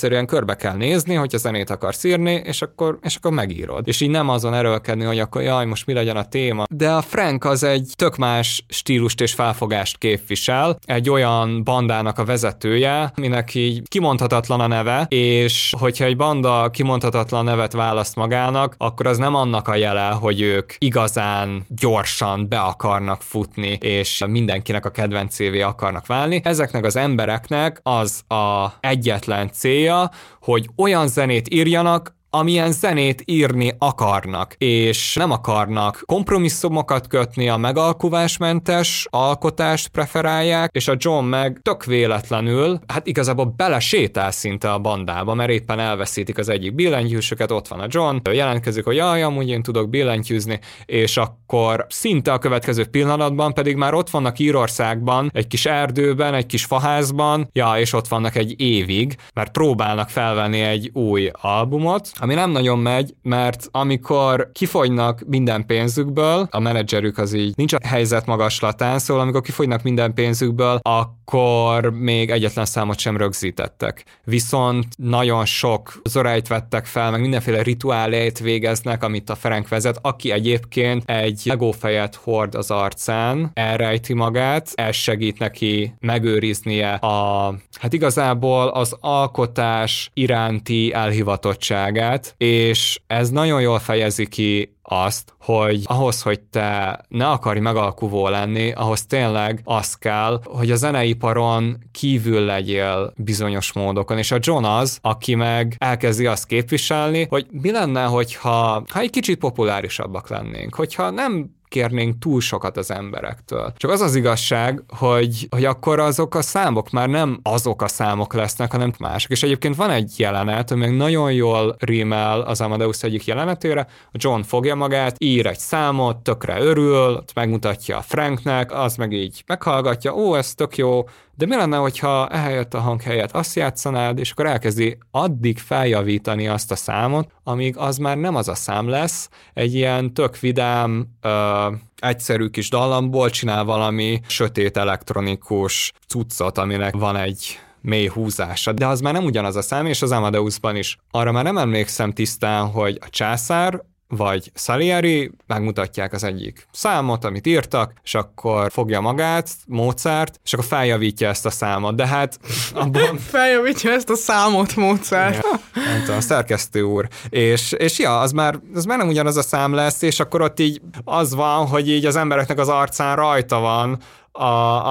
Egyszerűen 0.00 0.26
körbe 0.26 0.54
kell 0.54 0.76
nézni, 0.76 1.14
hogy 1.14 1.34
a 1.34 1.38
zenét 1.38 1.70
akarsz 1.70 2.04
írni, 2.04 2.42
és 2.44 2.62
akkor, 2.62 2.98
és 3.02 3.16
akkor 3.16 3.32
megírod. 3.32 3.88
És 3.88 4.00
így 4.00 4.10
nem 4.10 4.28
azon 4.28 4.54
erőlkedni, 4.54 5.04
hogy 5.04 5.18
akkor 5.18 5.42
jaj, 5.42 5.66
most 5.66 5.86
mi 5.86 5.92
legyen 5.92 6.16
a 6.16 6.24
téma. 6.24 6.64
De 6.70 6.90
a 6.90 7.02
Frank 7.02 7.44
az 7.44 7.62
egy 7.62 7.92
tök 7.96 8.16
más 8.16 8.64
stílust 8.68 9.20
és 9.20 9.32
felfogást 9.32 9.98
képvisel, 9.98 10.78
egy 10.84 11.10
olyan 11.10 11.64
bandának 11.64 12.18
a 12.18 12.24
vezetője, 12.24 13.12
minek 13.16 13.54
így 13.54 13.88
kimondhatatlan 13.88 14.60
a 14.60 14.66
neve, 14.66 15.06
és 15.08 15.74
hogyha 15.78 16.04
egy 16.04 16.16
banda 16.16 16.70
kimondhatatlan 16.72 17.44
nevet 17.44 17.72
választ 17.72 18.16
magának, 18.16 18.74
akkor 18.78 19.06
az 19.06 19.18
nem 19.18 19.34
annak 19.34 19.68
a 19.68 19.74
jele, 19.74 20.08
hogy 20.08 20.40
ők 20.40 20.72
igazán 20.78 21.64
gyorsan 21.68 22.48
be 22.48 22.58
akarnak 22.60 23.22
futni, 23.22 23.78
és 23.80 24.24
mindenkinek 24.28 24.84
a 24.84 24.90
kedvencévé 24.90 25.60
akarnak 25.60 26.06
válni. 26.06 26.40
Ezeknek 26.44 26.84
az 26.84 26.96
embereknek 26.96 27.80
az 27.82 28.22
a 28.28 28.72
egyetlen 28.80 29.50
célja, 29.90 30.10
hogy 30.40 30.68
olyan 30.76 31.08
zenét 31.08 31.54
írjanak, 31.54 32.18
amilyen 32.30 32.72
zenét 32.72 33.22
írni 33.24 33.74
akarnak, 33.78 34.54
és 34.58 35.14
nem 35.14 35.30
akarnak 35.30 36.02
kompromisszumokat 36.06 37.06
kötni, 37.06 37.48
a 37.48 37.56
megalkuvásmentes 37.56 39.06
alkotást 39.10 39.88
preferálják, 39.88 40.70
és 40.72 40.88
a 40.88 40.96
John 40.98 41.24
meg 41.24 41.60
tök 41.62 41.84
véletlenül, 41.84 42.80
hát 42.86 43.06
igazából 43.06 43.54
belesétál 43.56 44.30
szinte 44.30 44.72
a 44.72 44.78
bandába, 44.78 45.34
mert 45.34 45.50
éppen 45.50 45.78
elveszítik 45.78 46.38
az 46.38 46.48
egyik 46.48 46.74
billentyűsöket, 46.74 47.50
ott 47.50 47.68
van 47.68 47.80
a 47.80 47.86
John, 47.88 48.16
jelentkezik, 48.32 48.84
hogy 48.84 48.96
jaj, 48.96 49.22
amúgy 49.22 49.48
én 49.48 49.62
tudok 49.62 49.90
billentyűzni, 49.90 50.58
és 50.84 51.16
akkor 51.16 51.86
szinte 51.88 52.32
a 52.32 52.38
következő 52.38 52.84
pillanatban 52.84 53.54
pedig 53.54 53.76
már 53.76 53.94
ott 53.94 54.10
vannak 54.10 54.38
Írországban, 54.38 55.30
egy 55.34 55.46
kis 55.46 55.66
erdőben, 55.66 56.34
egy 56.34 56.46
kis 56.46 56.64
faházban, 56.64 57.48
ja, 57.52 57.74
és 57.78 57.92
ott 57.92 58.08
vannak 58.08 58.36
egy 58.36 58.60
évig, 58.60 59.16
mert 59.34 59.50
próbálnak 59.50 60.08
felvenni 60.08 60.60
egy 60.60 60.90
új 60.92 61.30
albumot, 61.32 62.10
ami 62.20 62.34
nem 62.34 62.50
nagyon 62.50 62.78
megy, 62.78 63.14
mert 63.22 63.68
amikor 63.70 64.50
kifogynak 64.52 65.22
minden 65.26 65.66
pénzükből, 65.66 66.48
a 66.50 66.60
menedzserük 66.60 67.18
az 67.18 67.32
így 67.32 67.56
nincs 67.56 67.72
a 67.72 67.78
helyzet 67.86 68.26
magaslatán, 68.26 68.98
szóval 68.98 69.22
amikor 69.22 69.40
kifogynak 69.40 69.82
minden 69.82 70.14
pénzükből, 70.14 70.78
akkor 70.82 71.92
még 71.92 72.30
egyetlen 72.30 72.64
számot 72.64 72.98
sem 72.98 73.16
rögzítettek. 73.16 74.04
Viszont 74.24 74.86
nagyon 74.96 75.44
sok 75.44 76.00
zoráit 76.04 76.48
vettek 76.48 76.86
fel, 76.86 77.10
meg 77.10 77.20
mindenféle 77.20 77.62
rituálét 77.62 78.38
végeznek, 78.38 79.02
amit 79.02 79.30
a 79.30 79.34
Ferenc 79.34 79.68
vezet, 79.68 79.98
aki 80.02 80.30
egyébként 80.30 81.10
egy 81.10 81.42
legófejet 81.44 82.14
hord 82.14 82.54
az 82.54 82.70
arcán, 82.70 83.50
elrejti 83.54 84.12
magát, 84.12 84.68
ez 84.74 84.94
segít 84.94 85.38
neki 85.38 85.94
megőriznie 86.00 86.92
a, 86.92 87.54
hát 87.80 87.92
igazából 87.92 88.68
az 88.68 88.96
alkotás 89.00 90.10
iránti 90.14 90.92
elhivatottságát, 90.92 92.09
életet, 92.10 92.34
és 92.38 93.00
ez 93.06 93.30
nagyon 93.30 93.60
jól 93.60 93.78
fejezi 93.78 94.26
ki 94.26 94.78
azt, 94.90 95.34
hogy 95.40 95.82
ahhoz, 95.84 96.22
hogy 96.22 96.40
te 96.40 97.00
ne 97.08 97.28
akarj 97.28 97.58
megalkuvó 97.58 98.28
lenni, 98.28 98.72
ahhoz 98.72 99.06
tényleg 99.06 99.60
az 99.64 99.94
kell, 99.94 100.40
hogy 100.44 100.70
a 100.70 100.76
zeneiparon 100.76 101.78
kívül 101.92 102.40
legyél 102.40 103.12
bizonyos 103.16 103.72
módokon, 103.72 104.18
és 104.18 104.30
a 104.30 104.38
John 104.40 104.64
az, 104.64 104.98
aki 105.02 105.34
meg 105.34 105.76
elkezdi 105.78 106.26
azt 106.26 106.46
képviselni, 106.46 107.26
hogy 107.28 107.46
mi 107.50 107.70
lenne, 107.70 108.04
hogyha 108.04 108.82
ha 108.88 109.00
egy 109.00 109.10
kicsit 109.10 109.38
populárisabbak 109.38 110.28
lennénk, 110.28 110.74
hogyha 110.74 111.10
nem 111.10 111.58
kérnénk 111.70 112.18
túl 112.18 112.40
sokat 112.40 112.76
az 112.76 112.90
emberektől. 112.90 113.72
Csak 113.76 113.90
az 113.90 114.00
az 114.00 114.14
igazság, 114.14 114.82
hogy, 114.88 115.46
hogy 115.50 115.64
akkor 115.64 116.00
azok 116.00 116.34
a 116.34 116.42
számok 116.42 116.90
már 116.90 117.08
nem 117.08 117.40
azok 117.42 117.82
a 117.82 117.88
számok 117.88 118.34
lesznek, 118.34 118.72
hanem 118.72 118.92
mások. 118.98 119.30
És 119.30 119.42
egyébként 119.42 119.76
van 119.76 119.90
egy 119.90 120.12
jelenet, 120.16 120.70
ami 120.70 120.86
nagyon 120.86 121.32
jól 121.32 121.76
rímel 121.78 122.40
az 122.40 122.60
Amadeus 122.60 123.02
egyik 123.02 123.24
jelenetére, 123.24 123.86
a 124.12 124.16
John 124.18 124.40
fogja 124.40 124.74
magát, 124.80 125.14
ír 125.18 125.46
egy 125.46 125.58
számot, 125.58 126.16
tökre 126.16 126.60
örül, 126.60 127.24
megmutatja 127.34 127.96
a 127.96 128.02
Franknek, 128.02 128.72
az 128.72 128.96
meg 128.96 129.12
így 129.12 129.42
meghallgatja, 129.46 130.14
ó, 130.14 130.36
ez 130.36 130.54
tök 130.54 130.76
jó, 130.76 131.04
de 131.36 131.46
mi 131.46 131.56
lenne, 131.56 131.76
hogyha 131.76 132.28
ehelyett 132.28 132.74
a 132.74 132.80
hang 132.80 133.02
helyett 133.02 133.30
azt 133.32 133.56
játszanád, 133.56 134.18
és 134.18 134.30
akkor 134.30 134.46
elkezdi 134.46 134.98
addig 135.10 135.58
feljavítani 135.58 136.48
azt 136.48 136.70
a 136.70 136.76
számot, 136.76 137.30
amíg 137.44 137.76
az 137.76 137.96
már 137.96 138.16
nem 138.16 138.34
az 138.34 138.48
a 138.48 138.54
szám 138.54 138.88
lesz, 138.88 139.28
egy 139.54 139.74
ilyen 139.74 140.14
tök 140.14 140.38
vidám, 140.38 141.06
ö, 141.20 141.66
egyszerű 141.96 142.46
kis 142.46 142.70
dallamból 142.70 143.30
csinál 143.30 143.64
valami 143.64 144.20
sötét 144.26 144.76
elektronikus 144.76 145.92
cuccot, 146.08 146.58
aminek 146.58 146.96
van 146.96 147.16
egy 147.16 147.58
mély 147.80 148.06
húzása, 148.06 148.72
de 148.72 148.86
az 148.86 149.00
már 149.00 149.12
nem 149.12 149.24
ugyanaz 149.24 149.56
a 149.56 149.62
szám, 149.62 149.86
és 149.86 150.02
az 150.02 150.12
Amadeusban 150.12 150.76
is. 150.76 150.96
Arra 151.10 151.32
már 151.32 151.44
nem 151.44 151.58
emlékszem 151.58 152.12
tisztán, 152.12 152.66
hogy 152.66 152.98
a 153.00 153.10
császár 153.10 153.82
vagy 154.10 154.50
Salieri, 154.54 155.30
megmutatják 155.46 156.12
az 156.12 156.24
egyik 156.24 156.66
számot, 156.72 157.24
amit 157.24 157.46
írtak, 157.46 157.92
és 158.02 158.14
akkor 158.14 158.70
fogja 158.72 159.00
magát, 159.00 159.50
Mozart, 159.66 160.40
és 160.44 160.52
akkor 160.52 160.64
feljavítja 160.64 161.28
ezt 161.28 161.46
a 161.46 161.50
számot, 161.50 161.94
de 161.94 162.06
hát 162.06 162.38
abban... 162.74 163.18
feljavítja 163.36 163.90
ezt 163.90 164.10
a 164.10 164.14
számot, 164.14 164.76
Mozart. 164.76 165.34
Ja, 165.34 165.60
nem 165.74 166.00
tudom, 166.00 166.16
a 166.16 166.20
szerkesztő 166.20 166.82
úr. 166.82 167.08
És, 167.28 167.72
és 167.72 167.98
ja, 167.98 168.18
az 168.18 168.32
már, 168.32 168.60
az 168.74 168.84
már 168.84 168.98
nem 168.98 169.08
ugyanaz 169.08 169.36
a 169.36 169.42
szám 169.42 169.74
lesz, 169.74 170.02
és 170.02 170.20
akkor 170.20 170.42
ott 170.42 170.60
így 170.60 170.80
az 171.04 171.34
van, 171.34 171.66
hogy 171.66 171.88
így 171.88 172.06
az 172.06 172.16
embereknek 172.16 172.58
az 172.58 172.68
arcán 172.68 173.16
rajta 173.16 173.58
van 173.58 173.98
a, 174.32 174.44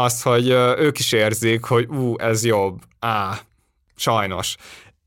az, 0.04 0.22
hogy 0.22 0.50
ők 0.78 1.00
is 1.00 1.12
érzik, 1.12 1.64
hogy 1.64 1.86
ú, 1.86 2.18
ez 2.18 2.46
jobb. 2.46 2.80
Á, 3.00 3.40
sajnos. 3.96 4.56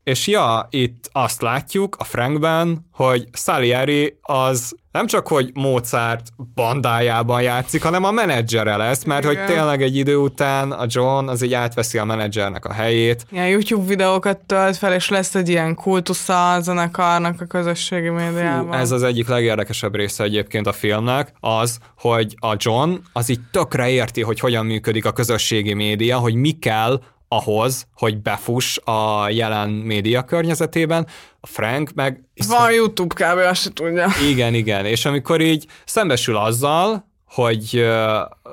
És 0.03 0.27
ja, 0.27 0.67
itt 0.69 1.09
azt 1.11 1.41
látjuk 1.41 1.95
a 1.99 2.03
Frankben, 2.03 2.85
hogy 2.91 3.27
Salieri 3.31 4.17
az 4.21 4.75
nem 4.93 5.07
csak, 5.07 5.27
hogy 5.27 5.51
Mozart 5.53 6.27
bandájában 6.55 7.41
játszik, 7.41 7.83
hanem 7.83 8.03
a 8.03 8.11
menedzsere 8.11 8.75
lesz, 8.75 9.03
mert 9.03 9.23
Igen. 9.23 9.35
hogy 9.35 9.55
tényleg 9.55 9.81
egy 9.81 9.95
idő 9.95 10.15
után 10.15 10.71
a 10.71 10.85
John 10.87 11.27
az 11.27 11.41
így 11.41 11.53
átveszi 11.53 11.97
a 11.97 12.05
menedzsernek 12.05 12.65
a 12.65 12.73
helyét. 12.73 13.25
Ilyen 13.31 13.47
YouTube 13.47 13.85
videókat 13.85 14.39
tölt 14.45 14.77
fel, 14.77 14.93
és 14.93 15.09
lesz 15.09 15.35
egy 15.35 15.49
ilyen 15.49 15.75
kultusza 15.75 16.53
a 16.53 16.61
zenekarnak 16.61 17.41
a 17.41 17.45
közösségi 17.45 18.09
médiában. 18.09 18.71
Fú, 18.71 18.77
ez 18.77 18.91
az 18.91 19.03
egyik 19.03 19.27
legérdekesebb 19.27 19.95
része 19.95 20.23
egyébként 20.23 20.67
a 20.67 20.73
filmnek, 20.73 21.33
az, 21.39 21.77
hogy 21.97 22.35
a 22.39 22.55
John 22.57 22.93
az 23.13 23.29
így 23.29 23.41
tökre 23.51 23.89
érti, 23.89 24.21
hogy 24.21 24.39
hogyan 24.39 24.65
működik 24.65 25.05
a 25.05 25.11
közösségi 25.11 25.73
média, 25.73 26.17
hogy 26.17 26.33
mi 26.33 26.51
kell 26.51 27.01
ahhoz, 27.35 27.87
hogy 27.95 28.21
befuss 28.21 28.77
a 28.77 29.29
jelen 29.29 29.69
média 29.69 30.23
környezetében, 30.23 31.07
a 31.39 31.47
Frank 31.47 31.93
meg... 31.93 32.23
Van 32.47 32.71
YouTube 32.71 33.15
kb. 33.15 33.37
azt 33.37 33.61
se 33.61 33.69
tudja. 33.73 34.07
Igen, 34.29 34.53
igen, 34.53 34.85
és 34.85 35.05
amikor 35.05 35.41
így 35.41 35.65
szembesül 35.85 36.37
azzal, 36.37 37.11
hogy 37.33 37.85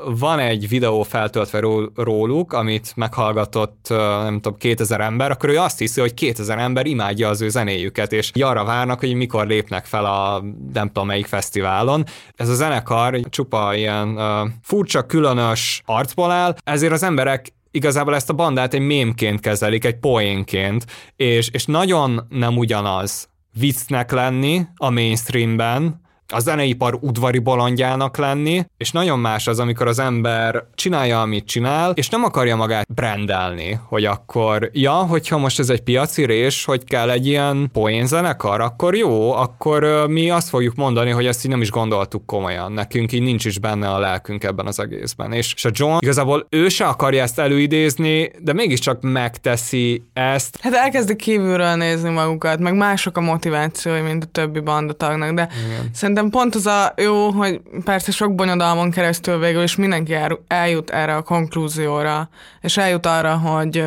van 0.04 0.38
egy 0.38 0.68
videó 0.68 1.02
feltöltve 1.02 1.60
róluk, 1.94 2.52
amit 2.52 2.92
meghallgatott, 2.96 3.86
nem 4.22 4.40
tudom, 4.40 4.58
2000 4.58 5.00
ember, 5.00 5.30
akkor 5.30 5.48
ő 5.48 5.58
azt 5.58 5.78
hiszi, 5.78 6.00
hogy 6.00 6.14
2000 6.14 6.58
ember 6.58 6.86
imádja 6.86 7.28
az 7.28 7.40
ő 7.40 7.48
zenéjüket, 7.48 8.12
és 8.12 8.30
arra 8.40 8.64
várnak, 8.64 8.98
hogy 9.00 9.14
mikor 9.14 9.46
lépnek 9.46 9.84
fel 9.84 10.04
a 10.04 10.42
nem 10.72 10.86
tudom 10.86 11.06
melyik 11.06 11.26
fesztiválon. 11.26 12.04
Ez 12.36 12.48
a 12.48 12.54
zenekar 12.54 13.20
csupa 13.28 13.74
ilyen 13.74 14.08
uh, 14.08 14.48
furcsa, 14.62 15.02
különös 15.02 15.82
arcból 15.84 16.30
áll, 16.30 16.56
ezért 16.64 16.92
az 16.92 17.02
emberek 17.02 17.52
igazából 17.70 18.14
ezt 18.14 18.30
a 18.30 18.34
bandát 18.34 18.74
egy 18.74 18.80
mémként 18.80 19.40
kezelik, 19.40 19.84
egy 19.84 19.98
poénként, 19.98 20.86
és, 21.16 21.48
és 21.48 21.64
nagyon 21.64 22.26
nem 22.28 22.56
ugyanaz 22.56 23.28
viccnek 23.58 24.10
lenni 24.10 24.62
a 24.76 24.90
mainstreamben, 24.90 25.99
a 26.32 26.38
zeneipar 26.38 26.98
udvari 27.00 27.38
bolondjának 27.38 28.16
lenni, 28.16 28.64
és 28.76 28.90
nagyon 28.90 29.18
más 29.18 29.46
az, 29.46 29.58
amikor 29.58 29.86
az 29.86 29.98
ember 29.98 30.64
csinálja, 30.74 31.20
amit 31.20 31.44
csinál, 31.44 31.92
és 31.94 32.08
nem 32.08 32.24
akarja 32.24 32.56
magát 32.56 32.94
brandelni, 32.94 33.80
hogy 33.88 34.04
akkor, 34.04 34.70
ja, 34.72 34.92
hogyha 34.92 35.38
most 35.38 35.58
ez 35.58 35.70
egy 35.70 35.80
piaci 35.80 36.24
rés, 36.24 36.64
hogy 36.64 36.84
kell 36.84 37.10
egy 37.10 37.26
ilyen 37.26 37.68
poénzenekar, 37.72 38.60
akkor 38.60 38.96
jó, 38.96 39.32
akkor 39.32 40.06
mi 40.08 40.30
azt 40.30 40.48
fogjuk 40.48 40.74
mondani, 40.74 41.10
hogy 41.10 41.26
ezt 41.26 41.44
így 41.44 41.50
nem 41.50 41.60
is 41.60 41.70
gondoltuk 41.70 42.26
komolyan, 42.26 42.72
nekünk 42.72 43.12
így 43.12 43.22
nincs 43.22 43.44
is 43.44 43.58
benne 43.58 43.88
a 43.88 43.98
lelkünk 43.98 44.44
ebben 44.44 44.66
az 44.66 44.80
egészben. 44.80 45.32
És, 45.32 45.52
és 45.54 45.64
a 45.64 45.70
John 45.72 45.98
igazából 46.00 46.46
ő 46.50 46.68
se 46.68 46.86
akarja 46.86 47.22
ezt 47.22 47.38
előidézni, 47.38 48.30
de 48.38 48.52
mégiscsak 48.52 49.00
megteszi 49.00 50.02
ezt. 50.12 50.58
Hát 50.60 50.74
elkezdi 50.74 51.16
kívülről 51.16 51.74
nézni 51.74 52.10
magukat, 52.10 52.58
meg 52.58 52.76
mások 52.76 53.16
a 53.16 53.20
motivációi, 53.20 54.00
mint 54.00 54.24
a 54.24 54.26
többi 54.26 54.60
bandatagnak, 54.60 55.34
de 55.34 55.48
Igen. 55.66 55.90
szerintem 55.92 56.19
szerintem 56.20 56.40
pont 56.40 56.54
az 56.54 56.66
a 56.66 56.94
jó, 56.96 57.30
hogy 57.30 57.60
persze 57.84 58.12
sok 58.12 58.34
bonyodalmon 58.34 58.90
keresztül 58.90 59.38
végül 59.38 59.62
is 59.62 59.76
mindenki 59.76 60.14
eljut 60.46 60.90
erre 60.90 61.16
a 61.16 61.22
konklúzióra, 61.22 62.28
és 62.60 62.76
eljut 62.76 63.06
arra, 63.06 63.36
hogy 63.36 63.84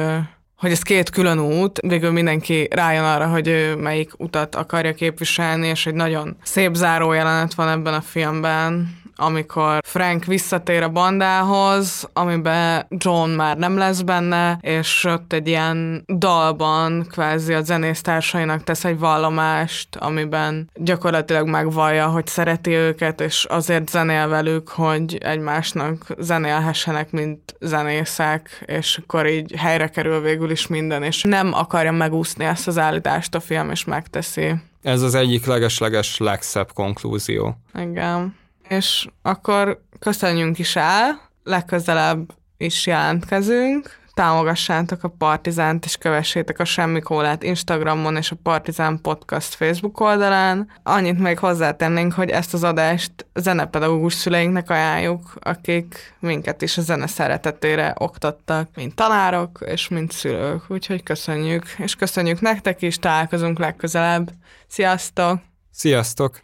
hogy 0.57 0.71
ez 0.71 0.81
két 0.81 1.09
külön 1.09 1.39
út, 1.39 1.79
végül 1.79 2.11
mindenki 2.11 2.67
rájön 2.71 3.03
arra, 3.03 3.27
hogy 3.27 3.47
ő 3.47 3.75
melyik 3.75 4.11
utat 4.17 4.55
akarja 4.55 4.93
képviselni, 4.93 5.67
és 5.67 5.85
egy 5.85 5.93
nagyon 5.93 6.37
szép 6.43 6.73
záró 6.73 7.13
jelenet 7.13 7.53
van 7.53 7.69
ebben 7.69 7.93
a 7.93 8.01
filmben, 8.01 9.01
amikor 9.15 9.79
Frank 9.85 10.25
visszatér 10.25 10.83
a 10.83 10.89
bandához, 10.89 12.09
amiben 12.13 12.85
John 12.89 13.29
már 13.29 13.57
nem 13.57 13.77
lesz 13.77 14.01
benne, 14.01 14.57
és 14.61 15.03
ott 15.03 15.33
egy 15.33 15.47
ilyen 15.47 16.03
dalban 16.17 17.07
kvázi 17.11 17.53
a 17.53 17.61
zenésztársainak 17.61 18.63
tesz 18.63 18.85
egy 18.85 18.99
vallomást, 18.99 19.95
amiben 19.95 20.69
gyakorlatilag 20.73 21.47
megvallja, 21.47 22.07
hogy 22.07 22.27
szereti 22.27 22.71
őket, 22.71 23.21
és 23.21 23.45
azért 23.45 23.89
zenél 23.89 24.27
velük, 24.27 24.69
hogy 24.69 25.17
egymásnak 25.17 26.05
zenélhessenek, 26.17 27.11
mint 27.11 27.55
zenészek, 27.59 28.63
és 28.65 28.99
akkor 29.03 29.27
így 29.27 29.53
helyre 29.57 29.87
kerül 29.87 30.21
végül 30.21 30.51
is 30.51 30.67
minden, 30.67 31.03
és 31.03 31.23
nem 31.23 31.53
akarja 31.53 31.91
megúszni 31.91 32.45
ezt 32.45 32.67
az 32.67 32.77
állítást 32.77 33.35
a 33.35 33.39
film, 33.39 33.71
és 33.71 33.83
megteszi. 33.83 34.53
Ez 34.81 35.01
az 35.01 35.15
egyik 35.15 35.45
legesleges 35.45 36.17
legszebb 36.17 36.73
konklúzió. 36.73 37.57
Igen. 37.79 38.35
És 38.67 39.07
akkor 39.21 39.81
köszönjünk 39.99 40.59
is 40.59 40.75
el, 40.75 41.29
legközelebb 41.43 42.33
is 42.57 42.87
jelentkezünk, 42.87 44.01
támogassátok 44.13 45.03
a 45.03 45.07
Partizánt, 45.07 45.85
és 45.85 45.97
kövessétek 45.97 46.59
a 46.59 46.65
Semmi 46.65 46.99
Kólát 46.99 47.43
Instagramon 47.43 48.15
és 48.15 48.31
a 48.31 48.35
Partizán 48.43 49.01
Podcast 49.01 49.53
Facebook 49.53 49.99
oldalán. 49.99 50.71
Annyit 50.83 51.19
még 51.19 51.39
hozzátennénk, 51.39 52.13
hogy 52.13 52.29
ezt 52.29 52.53
az 52.53 52.63
adást 52.63 53.11
zenepedagógus 53.33 54.13
szüleinknek 54.13 54.69
ajánljuk, 54.69 55.33
akik 55.39 56.15
minket 56.19 56.61
is 56.61 56.77
a 56.77 56.81
zene 56.81 57.07
szeretetére 57.07 57.95
oktattak, 57.97 58.69
mint 58.75 58.95
tanárok 58.95 59.63
és 59.65 59.87
mint 59.87 60.11
szülők. 60.11 60.63
Úgyhogy 60.67 61.03
köszönjük, 61.03 61.65
és 61.77 61.95
köszönjük 61.95 62.41
nektek 62.41 62.81
is, 62.81 62.97
találkozunk 62.97 63.59
legközelebb. 63.59 64.31
Sziasztok! 64.67 65.39
Sziasztok! 65.71 66.43